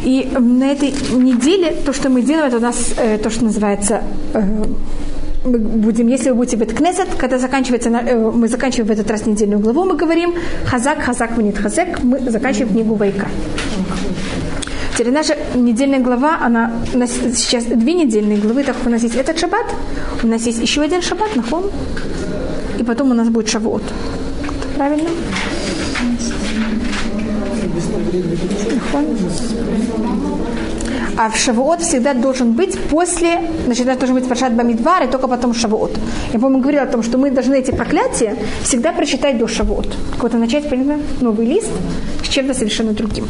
И 0.04 0.28
на 0.38 0.72
этой 0.72 0.92
неделе 1.12 1.76
то, 1.86 1.94
что 1.94 2.10
мы 2.10 2.22
делаем, 2.22 2.48
это 2.48 2.58
у 2.58 2.62
нас 2.62 2.94
э, 2.98 3.18
то, 3.18 3.30
что 3.30 3.46
называется 3.46 4.02
э, 4.34 4.42
мы 5.46 5.58
будем, 5.58 6.08
если 6.08 6.30
вы 6.30 6.36
будете 6.36 6.58
в 6.58 6.76
Кнесет, 6.76 7.08
когда 7.18 7.38
заканчивается, 7.38 7.90
э, 7.90 8.16
мы 8.16 8.48
заканчиваем 8.48 8.88
в 8.88 8.92
этот 8.92 9.10
раз 9.10 9.26
недельную 9.26 9.60
главу, 9.60 9.86
мы 9.86 9.96
говорим 9.96 10.34
Хазак, 10.66 11.02
Хазак, 11.02 11.38
Ванит 11.38 11.58
Хазек, 11.58 12.04
мы 12.04 12.20
заканчиваем 12.30 12.70
книгу 12.70 12.96
Вайка. 12.96 13.28
Теперь 14.98 15.14
наша 15.14 15.38
недельная 15.56 16.00
глава, 16.00 16.40
она 16.42 16.74
у 16.94 16.98
нас 16.98 17.12
сейчас 17.34 17.64
две 17.64 17.94
недельные 17.94 18.38
главы, 18.38 18.64
так 18.64 18.76
как 18.78 18.88
у 18.88 18.90
нас 18.90 19.02
есть 19.02 19.16
этот 19.16 19.40
шаббат, 19.40 19.66
у 20.24 20.28
нас 20.28 20.46
есть 20.46 20.62
еще 20.62 20.82
один 20.82 21.02
шаббат, 21.02 21.36
нахон, 21.38 21.72
и 22.78 22.84
потом 22.84 23.12
у 23.12 23.14
нас 23.14 23.30
будет 23.30 23.48
шавуот. 23.48 23.84
Правильно? 24.76 25.10
А 31.18 31.30
в 31.30 31.36
Шавуот 31.36 31.82
всегда 31.82 32.14
должен 32.14 32.54
быть 32.54 32.80
после, 32.90 33.42
значит, 33.66 33.86
должен 33.86 34.16
быть 34.16 34.28
Паршат 34.28 34.54
Бамидбар, 34.54 35.04
и 35.04 35.08
только 35.08 35.28
потом 35.28 35.54
Шавуот. 35.54 35.92
Я, 36.34 36.40
по-моему, 36.40 36.62
говорила 36.62 36.84
о 36.84 36.88
том, 36.88 37.04
что 37.04 37.18
мы 37.18 37.30
должны 37.30 37.56
эти 37.56 37.72
проклятия 37.72 38.38
всегда 38.64 38.94
прочитать 38.94 39.38
до 39.38 39.46
Шавуот. 39.46 39.98
Как-то 40.18 40.38
начать, 40.38 40.70
понимаете, 40.70 41.04
новый 41.20 41.46
лист 41.46 41.72
с 42.24 42.30
чем-то 42.30 42.54
совершенно 42.54 42.94
другим. 42.94 43.26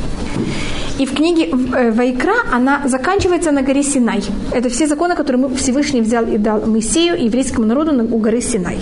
И 0.99 1.05
в 1.05 1.15
книге 1.15 1.49
э, 1.49 1.91
Вайкра 1.91 2.35
она 2.51 2.81
заканчивается 2.85 3.51
на 3.51 3.61
горе 3.61 3.83
Синай. 3.83 4.23
Это 4.51 4.69
все 4.69 4.85
законы, 4.85 5.15
которые 5.15 5.49
Всевышний 5.55 6.01
взял 6.01 6.25
и 6.25 6.37
дал 6.37 6.61
Моисею 6.65 7.17
и 7.17 7.25
еврейскому 7.25 7.65
народу 7.65 7.91
на, 7.91 8.03
у 8.03 8.19
горы 8.19 8.41
Синай. 8.41 8.77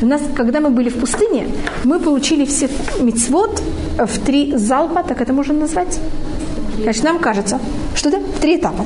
И 0.00 0.04
у 0.04 0.08
нас, 0.08 0.20
когда 0.36 0.60
мы 0.60 0.70
были 0.70 0.88
в 0.88 0.96
пустыне, 0.96 1.46
мы 1.84 1.98
получили 2.00 2.44
все 2.44 2.68
мицвод 3.00 3.62
в 3.96 4.18
три 4.18 4.52
залпа, 4.56 5.02
так 5.02 5.20
это 5.20 5.32
можно 5.32 5.54
назвать? 5.54 5.98
Значит, 6.82 7.04
нам 7.04 7.18
кажется, 7.18 7.58
что 7.94 8.08
это 8.08 8.20
три 8.40 8.56
этапа 8.56 8.84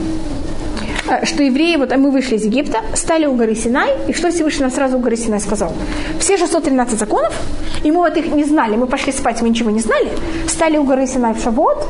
Э, 1.07 1.25
что 1.25 1.43
евреи, 1.43 1.77
вот 1.77 1.93
а 1.93 1.99
мы 1.99 2.11
вышли 2.11 2.37
из 2.37 2.45
Египта, 2.45 2.79
стали 2.95 3.27
у 3.27 3.35
горы 3.35 3.55
Синай, 3.55 3.91
и 4.09 4.13
что 4.13 4.31
Всевышний 4.31 4.63
нам 4.63 4.71
сразу 4.71 4.97
у 4.97 5.01
горы 5.01 5.17
Синай 5.17 5.41
сказал? 5.41 5.73
Все 6.19 6.39
613 6.39 6.99
законов, 6.99 7.35
и 7.83 7.91
мы 7.91 7.99
вот 7.99 8.17
их 8.17 8.27
не 8.35 8.45
знали, 8.45 8.77
мы 8.77 8.87
пошли 8.87 9.13
спать, 9.13 9.43
мы 9.43 9.51
ничего 9.51 9.71
не 9.71 9.81
знали, 9.81 10.09
стали 10.49 10.79
у 10.79 10.85
горы 10.85 11.07
Синай 11.07 11.35
в 11.35 11.43
Шавот, 11.43 11.87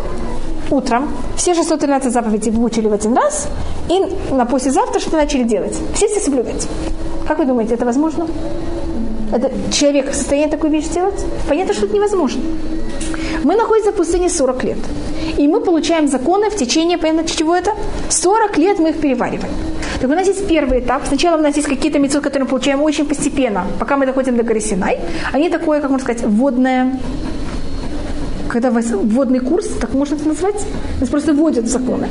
утром, 0.70 1.08
все 1.36 1.54
613 1.54 2.12
заповедей 2.12 2.50
выучили 2.50 2.88
в 2.88 2.92
один 2.92 3.14
раз, 3.14 3.48
и 3.88 4.00
на 4.32 4.44
послезавтра 4.44 5.00
что 5.00 5.16
начали 5.16 5.42
делать? 5.44 5.76
Все 5.94 6.08
все 6.08 6.20
соблюдать. 6.20 6.66
Как 7.26 7.38
вы 7.38 7.46
думаете, 7.46 7.74
это 7.74 7.84
возможно? 7.84 8.26
Это 9.32 9.50
человек 9.72 10.10
в 10.10 10.14
состоянии 10.14 10.50
такую 10.50 10.72
вещь 10.72 10.86
сделать? 10.86 11.24
Понятно, 11.48 11.74
что 11.74 11.86
это 11.86 11.94
невозможно. 11.94 12.42
Мы 13.42 13.56
находимся 13.56 13.92
в 13.92 13.96
пустыне 13.96 14.28
40 14.28 14.64
лет. 14.64 14.78
И 15.38 15.48
мы 15.48 15.60
получаем 15.60 16.08
законы 16.08 16.50
в 16.50 16.56
течение, 16.56 16.98
понятно, 16.98 17.24
чего 17.28 17.54
это? 17.54 17.72
40 18.08 18.58
лет 18.58 18.78
мы 18.78 18.90
их 18.90 19.00
перевариваем. 19.00 19.52
Так 20.00 20.10
у 20.10 20.14
нас 20.14 20.26
есть 20.26 20.46
первый 20.46 20.80
этап. 20.80 21.02
Сначала 21.06 21.38
у 21.38 21.42
нас 21.42 21.56
есть 21.56 21.68
какие-то 21.68 21.98
мецвы, 21.98 22.20
которые 22.20 22.44
мы 22.44 22.50
получаем 22.50 22.82
очень 22.82 23.06
постепенно, 23.06 23.66
пока 23.78 23.96
мы 23.96 24.06
доходим 24.06 24.36
до 24.36 24.42
горы 24.42 24.60
Синай. 24.60 25.00
Они 25.32 25.50
такое, 25.50 25.80
как 25.80 25.90
можно 25.90 26.04
сказать, 26.04 26.22
вводное 26.22 27.00
когда 28.55 28.70
вводный 28.70 29.40
курс, 29.40 29.66
так 29.80 29.94
можно 29.94 30.14
это 30.14 30.28
назвать, 30.28 30.55
нас 31.00 31.09
просто 31.09 31.32
вводят 31.32 31.64
в 31.64 31.68
законы. 31.68 32.07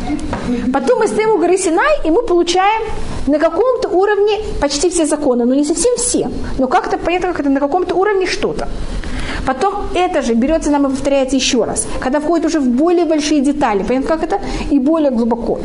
Потом 0.74 1.00
мы 1.00 1.08
стоим 1.08 1.30
у 1.30 1.38
горы 1.38 1.58
Синай, 1.58 2.06
и 2.06 2.12
мы 2.12 2.22
получаем 2.22 2.84
на 3.28 3.40
каком-то 3.40 3.88
уровне 3.88 4.40
почти 4.60 4.90
все 4.90 5.06
законы, 5.06 5.46
но 5.46 5.56
не 5.56 5.64
совсем 5.64 5.96
все, 5.96 6.30
но 6.60 6.68
как-то 6.68 6.98
понятно, 6.98 7.30
как 7.30 7.40
это 7.40 7.50
на 7.50 7.60
каком-то 7.62 7.96
уровне 7.96 8.26
что-то. 8.26 8.68
Потом 9.46 9.74
это 9.96 10.22
же 10.22 10.34
берется 10.34 10.70
нам 10.70 10.86
и 10.86 10.90
повторяется 10.90 11.38
еще 11.38 11.64
раз, 11.64 11.88
когда 12.02 12.20
входит 12.20 12.46
уже 12.46 12.60
в 12.60 12.68
более 12.68 13.06
большие 13.06 13.40
детали, 13.40 13.84
понятно, 13.88 14.10
как 14.10 14.24
это, 14.24 14.42
и 14.70 14.80
более 14.80 15.12
глубоко. 15.12 15.60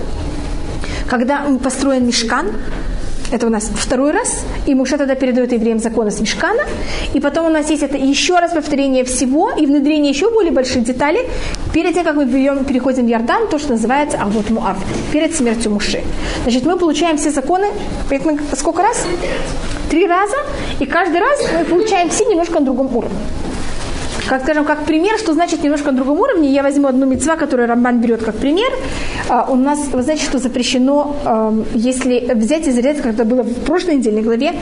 Когда 1.11 1.45
построен 1.61 2.07
мешкан, 2.07 2.47
это 3.31 3.47
у 3.47 3.51
нас 3.51 3.70
второй 3.74 4.12
раз, 4.12 4.45
и 4.66 4.74
Муше 4.74 4.97
тогда 4.97 5.14
передает 5.14 5.53
евреям 5.53 5.79
законы 5.79 6.11
с 6.11 6.20
Мешкана, 6.20 6.62
и 7.14 7.20
потом 7.20 7.47
у 7.47 7.51
нас 7.51 7.70
есть 7.70 7.83
это 7.83 7.97
еще 7.97 8.39
раз 8.39 8.53
повторение 8.53 9.05
всего 9.05 9.51
и 9.51 9.66
внедрение 9.66 10.11
еще 10.11 10.31
более 10.31 10.53
больших 10.53 10.85
деталей, 10.85 11.29
перед 11.72 11.95
тем, 11.95 12.05
как 12.05 12.16
мы 12.16 12.24
берем, 12.24 12.64
переходим 12.64 13.07
в 13.07 13.11
Иордан, 13.11 13.49
то, 13.49 13.59
что 13.59 13.72
называется 13.72 14.18
Авод 14.18 14.51
Муав, 14.51 14.76
перед 15.12 15.35
смертью 15.35 15.72
Муше. 15.72 16.03
Значит, 16.43 16.64
мы 16.64 16.76
получаем 16.76 17.16
все 17.16 17.31
законы, 17.31 17.68
сколько 18.57 18.83
раз? 18.83 19.07
Три 19.91 20.07
раза, 20.07 20.37
и 20.81 20.87
каждый 20.87 21.20
раз 21.20 21.41
мы 21.59 21.64
получаем 21.64 22.11
все 22.11 22.24
немножко 22.26 22.61
на 22.61 22.66
другом 22.66 22.95
уровне 22.95 23.18
как 24.29 24.43
скажем, 24.43 24.64
как 24.64 24.85
пример, 24.85 25.18
что 25.18 25.33
значит 25.33 25.62
немножко 25.62 25.91
на 25.91 25.97
другом 25.97 26.20
уровне. 26.20 26.53
Я 26.53 26.62
возьму 26.62 26.89
одну 26.89 27.07
мецва, 27.07 27.37
которую 27.37 27.68
Рамбан 27.68 28.01
берет 28.01 28.22
как 28.22 28.37
пример. 28.37 28.70
А, 29.29 29.47
у 29.49 29.57
нас, 29.57 29.79
вы 29.93 30.03
знаете, 30.03 30.24
что 30.24 30.39
запрещено, 30.39 31.64
если 31.74 32.33
взять 32.35 32.66
и 32.68 32.72
зарезать, 32.72 33.03
как 33.03 33.14
это 33.14 33.24
было 33.24 33.43
в 33.43 33.55
прошлой 33.64 33.97
недельной 33.97 34.22
главе, 34.22 34.53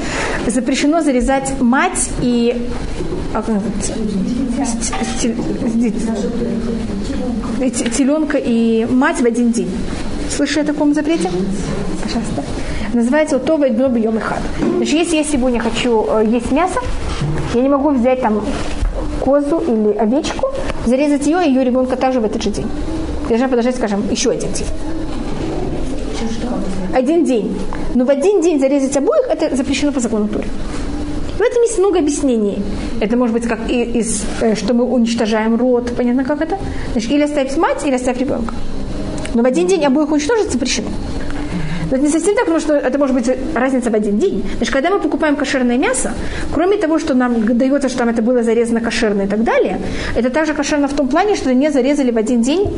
запрещено 0.47 1.03
зарезать 1.03 1.61
мать 1.61 2.11
и 2.23 2.69
а, 3.35 3.43
теленка 7.97 8.39
и 8.39 8.87
мать 8.89 9.21
в 9.21 9.27
один 9.27 9.53
день. 9.53 9.71
Слышали 10.31 10.65
о 10.65 10.67
таком 10.67 10.95
запрете? 10.95 11.31
Пожалуйста. 12.03 12.43
Называется 12.93 13.37
«Утова 13.37 13.69
дно 13.69 13.89
бьем 13.89 14.17
и 14.17 14.21
хад». 14.21 14.41
Значит, 14.77 14.95
если 14.95 15.17
я 15.17 15.25
сегодня 15.25 15.61
хочу 15.61 16.07
э, 16.09 16.25
есть 16.27 16.51
мясо, 16.53 16.81
я 17.55 17.61
не 17.61 17.69
могу 17.69 17.91
взять 17.91 18.23
там 18.23 18.43
козу 19.27 19.59
или 19.59 19.93
овечку, 19.99 20.53
зарезать 20.87 21.27
ее 21.27 21.45
и 21.45 21.49
ее 21.49 21.65
ребенка 21.65 21.97
также 21.97 22.21
в 22.21 22.25
этот 22.25 22.43
же 22.45 22.51
день. 22.51 22.67
И 23.25 23.29
должна 23.29 23.49
подождать, 23.49 23.75
скажем, 23.75 24.05
еще 24.09 24.31
один 24.31 24.53
день. 24.53 24.67
Один 26.95 27.25
день. 27.25 27.59
Но 27.95 28.05
в 28.05 28.11
один 28.11 28.41
день 28.41 28.61
зарезать 28.61 28.97
обоих, 28.97 29.27
это 29.29 29.57
запрещено 29.57 29.91
по 29.91 29.99
закону 29.99 30.29
Тури. 30.29 30.47
В 31.39 31.41
этом 31.41 31.63
есть 31.63 31.79
много 31.79 31.99
объяснений. 31.99 32.63
Это 33.01 33.17
может 33.17 33.35
быть 33.35 33.49
как 33.49 33.69
из, 33.69 34.25
э, 34.41 34.55
что 34.55 34.75
мы 34.75 34.85
уничтожаем 34.85 35.57
род, 35.57 35.91
понятно 35.97 36.25
как 36.25 36.41
это? 36.41 36.57
Значит, 36.93 37.11
или 37.11 37.23
оставить 37.23 37.57
мать, 37.57 37.85
или 37.85 37.97
оставить 37.97 38.21
ребенка. 38.21 38.55
Но 39.35 39.43
в 39.43 39.47
один 39.47 39.67
день 39.67 39.85
обоих 39.85 40.13
уничтожить 40.13 40.53
запрещено. 40.53 40.89
Но 41.91 41.97
это 41.97 42.05
не 42.05 42.11
совсем 42.11 42.35
так, 42.35 42.45
потому 42.45 42.61
что 42.61 42.75
это 42.75 42.99
может 42.99 43.15
быть 43.15 43.31
разница 43.55 43.91
в 43.91 43.95
один 43.95 44.19
день. 44.19 44.45
Значит, 44.57 44.75
когда 44.75 44.91
мы 44.91 44.99
покупаем 44.99 45.37
кошерное 45.37 45.79
мясо, 45.79 46.13
кроме 46.53 46.77
того, 46.77 46.99
что 46.99 47.15
нам 47.15 47.45
дается, 47.45 47.89
что 47.89 47.99
там 47.99 48.09
это 48.09 48.23
было 48.23 48.43
зарезано 48.43 48.81
кошерно 48.81 49.23
и 49.23 49.27
так 49.27 49.45
далее, 49.45 49.81
это 50.17 50.31
также 50.31 50.55
кошерно 50.55 50.89
в 50.89 50.95
том 50.95 51.09
плане, 51.09 51.37
что 51.37 51.55
не 51.55 51.71
зарезали 51.71 52.11
в 52.11 52.17
один 52.17 52.43
день 52.43 52.69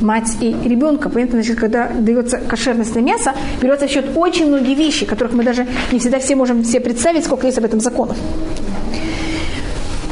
мать 0.00 0.36
и 0.40 0.56
ребенка. 0.64 1.08
Понятно, 1.08 1.42
значит, 1.42 1.58
когда 1.58 1.88
дается 1.88 2.38
кошерностное 2.38 3.02
мясо, 3.02 3.34
берется 3.60 3.86
в 3.86 3.90
счет 3.90 4.06
очень 4.14 4.46
многие 4.46 4.74
вещи, 4.74 5.06
которых 5.06 5.32
мы 5.32 5.44
даже 5.44 5.66
не 5.92 5.98
всегда 5.98 6.18
все 6.18 6.36
можем 6.36 6.64
себе 6.64 6.80
представить, 6.80 7.24
сколько 7.24 7.46
есть 7.46 7.58
об 7.58 7.64
этом 7.64 7.80
законов. 7.80 8.16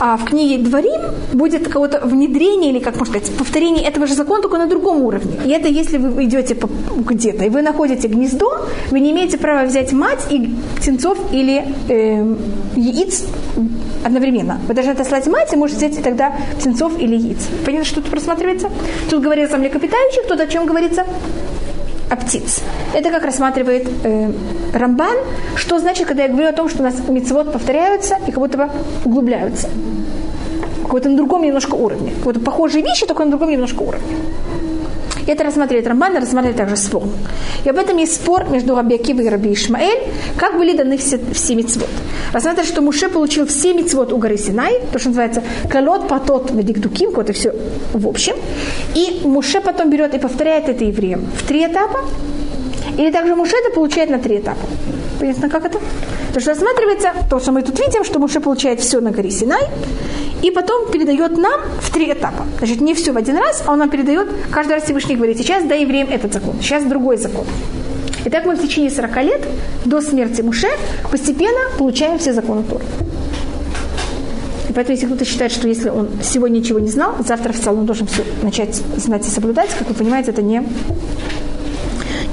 А 0.01 0.17
в 0.17 0.25
книге 0.25 0.59
Дворим 0.59 1.01
будет 1.33 1.67
какое-то 1.67 2.01
внедрение 2.07 2.71
или, 2.71 2.79
как 2.79 2.97
можно 2.99 3.19
сказать, 3.19 3.37
повторение 3.37 3.85
этого 3.85 4.07
же 4.07 4.15
закона, 4.15 4.43
только 4.43 4.59
на 4.59 4.67
другом 4.67 5.03
уровне. 5.03 5.33
И 5.45 5.51
это 5.51 5.69
если 5.69 5.99
вы 5.99 6.25
идете 6.25 6.57
где-то, 6.97 7.45
и 7.45 7.49
вы 7.49 7.63
находите 7.63 8.07
гнездо, 8.09 8.65
вы 8.91 9.01
не 9.01 9.11
имеете 9.11 9.39
права 9.39 9.67
взять 9.67 9.93
мать 9.93 10.27
и 10.31 10.55
птенцов 10.77 11.19
или 11.33 11.65
э, 11.89 12.35
яиц 12.77 13.25
одновременно. 14.05 14.61
Вы 14.69 14.75
должны 14.75 14.93
отослать 14.93 15.27
мать, 15.27 15.53
и 15.53 15.57
можете 15.57 15.89
взять 15.89 16.03
тогда 16.03 16.33
птенцов 16.59 16.99
или 17.01 17.17
яиц. 17.17 17.49
Понятно, 17.65 17.85
что 17.85 18.01
тут 18.01 18.11
просматривается? 18.11 18.71
Тут 19.11 19.23
говорится 19.23 19.57
о 19.57 19.59
млекопитающих, 19.59 20.29
тут 20.29 20.41
о 20.41 20.47
чем 20.47 20.67
говорится? 20.67 21.05
О 22.11 22.17
птиц. 22.17 22.63
Это 22.95 23.11
как 23.11 23.25
рассматривает 23.25 23.89
э, 24.05 24.33
Рамбан, 24.73 25.17
что 25.57 25.79
значит, 25.79 26.07
когда 26.07 26.25
я 26.25 26.29
говорю 26.29 26.49
о 26.49 26.53
том, 26.53 26.69
что 26.69 26.81
у 26.81 26.85
нас 26.85 26.95
мецвод 27.09 27.53
повторяются 27.53 28.17
и 28.27 28.31
как 28.31 28.39
будто 28.39 28.59
бы 28.59 28.71
углубляются. 29.05 29.69
Какой-то 30.83 31.11
на 31.11 31.17
другом 31.17 31.43
немножко 31.43 31.75
уровне. 31.75 32.13
Какой-то 32.19 32.41
похожие 32.41 32.83
вещи, 32.83 33.07
только 33.07 33.25
на 33.25 33.31
другом 33.31 33.51
немножко 33.51 33.83
уровне. 33.83 34.17
И 35.29 35.31
это 35.31 35.45
рассматривает 35.45 35.87
Рамбан, 35.87 36.17
и 36.17 36.21
рассматривает 36.21 36.57
также 36.57 36.77
спор. 36.77 37.03
И 37.63 37.69
об 37.69 37.77
этом 37.77 37.99
есть 37.99 38.15
спор 38.15 38.49
между 38.49 38.75
Раби 38.75 38.97
и 38.97 39.29
Раби 39.29 39.53
Ишмаэль, 39.53 40.05
как 40.39 40.57
были 40.57 40.75
даны 40.75 40.97
все, 40.97 41.21
все 41.35 41.55
мецвод. 41.55 41.91
Рассматривает, 42.33 42.73
что 42.73 42.81
Муше 42.81 43.11
получил 43.11 43.47
все 43.47 43.75
мецвод 43.75 44.15
у 44.15 44.17
горы 44.17 44.39
Синай, 44.39 44.81
то, 44.91 44.99
что 44.99 45.11
называется 45.11 45.43
калот, 45.69 46.09
потот, 46.09 46.51
медиктуким, 46.53 47.11
вот 47.11 47.29
это 47.29 47.35
все 47.35 47.53
в 47.93 48.09
общем. 48.09 48.37
И 48.95 49.21
Муше 49.25 49.61
потом 49.61 49.91
берет 49.91 50.15
и 50.15 50.19
повторяет 50.19 50.71
это 50.71 50.85
евреям 50.85 51.27
в 51.37 51.47
три 51.47 51.67
этапа, 51.67 52.01
или 52.99 53.13
также 53.13 53.37
Муше 53.37 53.55
это 53.57 53.75
получает 53.75 54.11
на 54.11 54.19
три 54.19 54.39
этапа. 54.39 54.61
Понятно, 55.21 55.49
как 55.49 55.65
это? 55.65 55.79
То, 56.35 56.41
что 56.41 56.51
рассматривается, 56.51 57.13
то, 57.31 57.39
что 57.39 57.53
мы 57.53 57.63
тут 57.63 57.79
видим, 57.79 58.05
что 58.05 58.19
Муше 58.19 58.41
получает 58.41 58.81
все 58.81 59.01
на 59.01 59.13
горе 59.13 59.31
Синай, 59.31 59.63
и 60.43 60.51
потом 60.51 60.91
передает 60.91 61.39
нам 61.39 61.61
в 61.81 61.93
три 61.93 62.13
этапа. 62.13 62.45
Значит, 62.59 62.81
не 62.81 62.95
все 62.95 63.13
в 63.13 63.17
один 63.17 63.37
раз, 63.37 63.63
а 63.67 63.73
он 63.73 63.79
нам 63.79 63.89
передает, 63.89 64.29
каждый 64.51 64.73
раз 64.73 64.83
Всевышний 64.83 65.15
говорит, 65.15 65.39
сейчас 65.39 65.65
дай 65.65 65.83
евреям 65.83 66.09
этот 66.11 66.33
закон, 66.33 66.57
сейчас 66.61 66.85
другой 66.85 67.19
закон. 67.19 67.47
И 68.25 68.31
так 68.31 68.45
мы 68.45 68.57
в 68.57 68.61
течение 68.61 68.91
40 68.91 69.17
лет 69.23 69.47
до 69.85 70.01
смерти 70.01 70.43
Муше 70.43 70.69
постепенно 71.11 71.61
получаем 71.79 72.19
все 72.19 72.33
законы 72.33 72.65
Торы. 72.65 72.85
И 74.69 74.73
поэтому, 74.73 74.97
если 74.97 75.07
кто-то 75.07 75.25
считает, 75.25 75.53
что 75.53 75.69
если 75.69 75.89
он 75.89 76.09
сегодня 76.23 76.59
ничего 76.59 76.81
не 76.81 76.91
знал, 76.91 77.15
завтра 77.27 77.53
в 77.53 77.61
целом 77.61 77.81
он 77.81 77.87
должен 77.87 78.09
все 78.09 78.25
начать 78.43 78.75
знать 78.97 79.27
и 79.27 79.31
соблюдать, 79.31 79.71
как 79.79 79.89
вы 79.89 79.95
понимаете, 79.95 80.33
это 80.33 80.43
не 80.43 80.63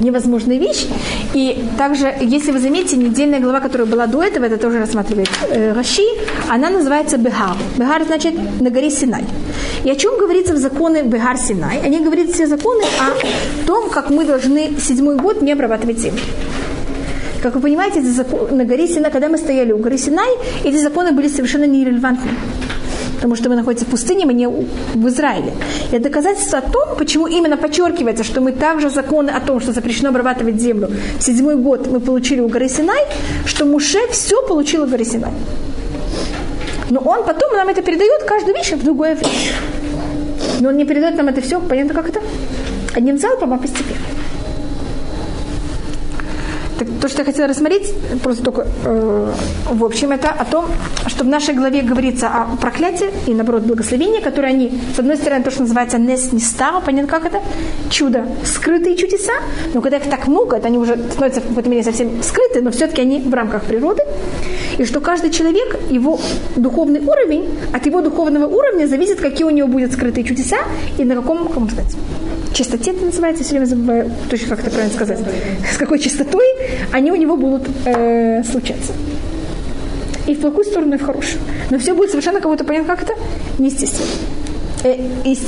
невозможная 0.00 0.58
вещь. 0.58 0.86
И 1.34 1.64
также, 1.78 2.14
если 2.20 2.52
вы 2.52 2.58
заметите, 2.58 2.96
недельная 2.96 3.40
глава, 3.40 3.60
которая 3.60 3.86
была 3.86 4.06
до 4.06 4.22
этого, 4.22 4.44
это 4.44 4.56
тоже 4.56 4.78
рассматривает 4.78 5.30
э, 5.50 5.72
Раши, 5.72 6.02
она 6.48 6.70
называется 6.70 7.18
Бехар. 7.18 7.56
Бехар 7.76 8.04
значит 8.04 8.34
на 8.60 8.70
горе 8.70 8.90
Синай. 8.90 9.24
И 9.84 9.90
о 9.90 9.94
чем 9.96 10.18
говорится 10.18 10.54
в 10.54 10.58
законы 10.58 11.02
Бехар 11.02 11.36
Синай? 11.36 11.80
Они 11.84 12.00
говорят 12.00 12.30
все 12.30 12.46
законы 12.46 12.84
о 13.00 13.66
том, 13.66 13.90
как 13.90 14.10
мы 14.10 14.24
должны 14.24 14.72
седьмой 14.80 15.16
год 15.16 15.42
не 15.42 15.52
обрабатывать 15.52 15.98
землю. 15.98 16.20
Как 17.42 17.54
вы 17.54 17.60
понимаете, 17.60 18.00
на 18.50 18.64
горе 18.64 18.88
Синай, 18.88 19.10
когда 19.10 19.28
мы 19.28 19.38
стояли 19.38 19.72
у 19.72 19.78
горы 19.78 19.98
Синай, 19.98 20.28
эти 20.64 20.76
законы 20.76 21.12
были 21.12 21.28
совершенно 21.28 21.64
нерелевантны. 21.64 22.30
Потому 23.16 23.36
что 23.36 23.48
мы 23.48 23.56
находимся 23.56 23.84
в 23.84 23.88
пустыне, 23.88 24.26
мы 24.26 24.34
не 24.34 24.46
в 24.46 25.08
Израиле. 25.08 25.52
И 25.90 25.96
это 25.96 26.04
доказательство 26.04 26.58
о 26.58 26.62
том, 26.62 26.96
почему 26.98 27.26
именно 27.26 27.56
подчеркивается, 27.56 28.24
что 28.24 28.40
мы 28.40 28.52
также 28.52 28.90
законы 28.90 29.30
о 29.30 29.40
том, 29.40 29.60
что 29.60 29.72
запрещено 29.72 30.10
обрабатывать 30.10 30.60
землю, 30.60 30.88
в 31.18 31.22
седьмой 31.22 31.56
год 31.56 31.86
мы 31.86 32.00
получили 32.00 32.40
у 32.40 32.48
горы 32.48 32.68
Синай, 32.68 33.04
что 33.46 33.64
Муше 33.64 33.98
все 34.10 34.42
получил 34.46 34.84
у 34.84 34.86
горы 34.86 35.04
Синай. 35.04 35.32
Но 36.90 37.00
он 37.00 37.24
потом 37.24 37.56
нам 37.56 37.68
это 37.68 37.82
передает 37.82 38.22
каждую 38.24 38.54
вещь 38.54 38.72
в 38.72 38.84
другое 38.84 39.16
время. 39.16 39.34
Но 40.60 40.68
он 40.68 40.76
не 40.76 40.84
передает 40.84 41.16
нам 41.16 41.28
это 41.28 41.40
все, 41.40 41.60
понятно, 41.60 41.94
как 41.94 42.08
это? 42.08 42.20
Одним 42.94 43.18
залпом, 43.18 43.52
а 43.52 43.58
постепенно. 43.58 44.25
Так, 46.78 46.88
то, 47.00 47.08
что 47.08 47.22
я 47.22 47.24
хотела 47.24 47.48
рассмотреть, 47.48 47.94
просто 48.22 48.44
только 48.44 48.66
э, 48.84 49.32
в 49.70 49.84
общем, 49.84 50.12
это 50.12 50.28
о 50.28 50.44
том, 50.44 50.66
что 51.06 51.24
в 51.24 51.26
нашей 51.26 51.54
главе 51.54 51.80
говорится 51.80 52.28
о 52.28 52.56
проклятии 52.56 53.08
и, 53.26 53.34
наоборот, 53.34 53.62
благословении, 53.62 54.20
которые 54.20 54.52
они, 54.52 54.78
с 54.94 54.98
одной 54.98 55.16
стороны, 55.16 55.42
то, 55.42 55.50
что 55.50 55.62
называется 55.62 55.98
нес 55.98 56.32
не 56.32 56.40
стал, 56.40 56.82
понятно, 56.82 57.10
как 57.10 57.24
это? 57.24 57.40
Чудо, 57.90 58.26
скрытые 58.44 58.96
чудеса, 58.96 59.32
но 59.72 59.80
когда 59.80 59.96
их 59.96 60.04
так 60.04 60.26
много, 60.26 60.56
это 60.56 60.66
они 60.66 60.78
уже 60.78 60.96
становятся 61.12 61.40
в 61.40 61.48
какой-то 61.48 61.68
мере 61.70 61.82
совсем 61.82 62.22
скрыты, 62.22 62.60
но 62.60 62.70
все-таки 62.70 63.00
они 63.00 63.20
в 63.20 63.32
рамках 63.32 63.64
природы, 63.64 64.02
и 64.78 64.84
что 64.84 65.00
каждый 65.00 65.30
человек, 65.30 65.78
его 65.90 66.20
духовный 66.56 67.00
уровень, 67.00 67.58
от 67.72 67.86
его 67.86 68.02
духовного 68.02 68.46
уровня 68.46 68.86
зависит, 68.86 69.20
какие 69.20 69.46
у 69.46 69.50
него 69.50 69.68
будут 69.68 69.92
скрытые 69.92 70.24
чудеса 70.24 70.58
и 70.98 71.04
на 71.04 71.14
каком, 71.14 71.48
как 71.48 71.70
сказать, 71.70 71.96
чистоте 72.56 72.92
это 72.92 73.04
называется, 73.04 73.44
все 73.44 73.52
время 73.52 73.66
забываю 73.66 74.10
точно 74.30 74.56
как 74.56 74.60
это 74.60 74.70
правильно 74.70 74.94
сказать, 74.94 75.18
с 75.70 75.76
какой 75.76 75.98
чистотой 75.98 76.46
они 76.92 77.12
у 77.12 77.16
него 77.16 77.36
будут 77.36 77.68
э, 77.84 78.42
случаться. 78.44 78.92
И 80.26 80.34
в 80.34 80.40
плохую 80.40 80.64
сторону, 80.64 80.94
и 80.94 80.98
в 80.98 81.04
хорошую. 81.04 81.40
Но 81.70 81.78
все 81.78 81.94
будет 81.94 82.10
совершенно 82.10 82.40
кого-то 82.40 82.64
понятно, 82.64 82.96
как 82.96 83.04
это 83.04 83.14
неестественно. 83.58 84.08
Э, 84.84 84.96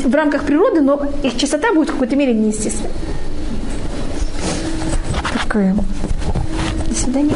в 0.05 0.15
рамках 0.15 0.45
природы, 0.45 0.81
но 0.81 1.03
их 1.23 1.37
чистота 1.37 1.73
будет 1.73 1.89
в 1.89 1.93
какой-то 1.93 2.15
мере 2.15 2.35
неестественной. 2.35 2.91
Так, 5.33 5.57
до 6.89 6.95
свидания. 6.95 7.35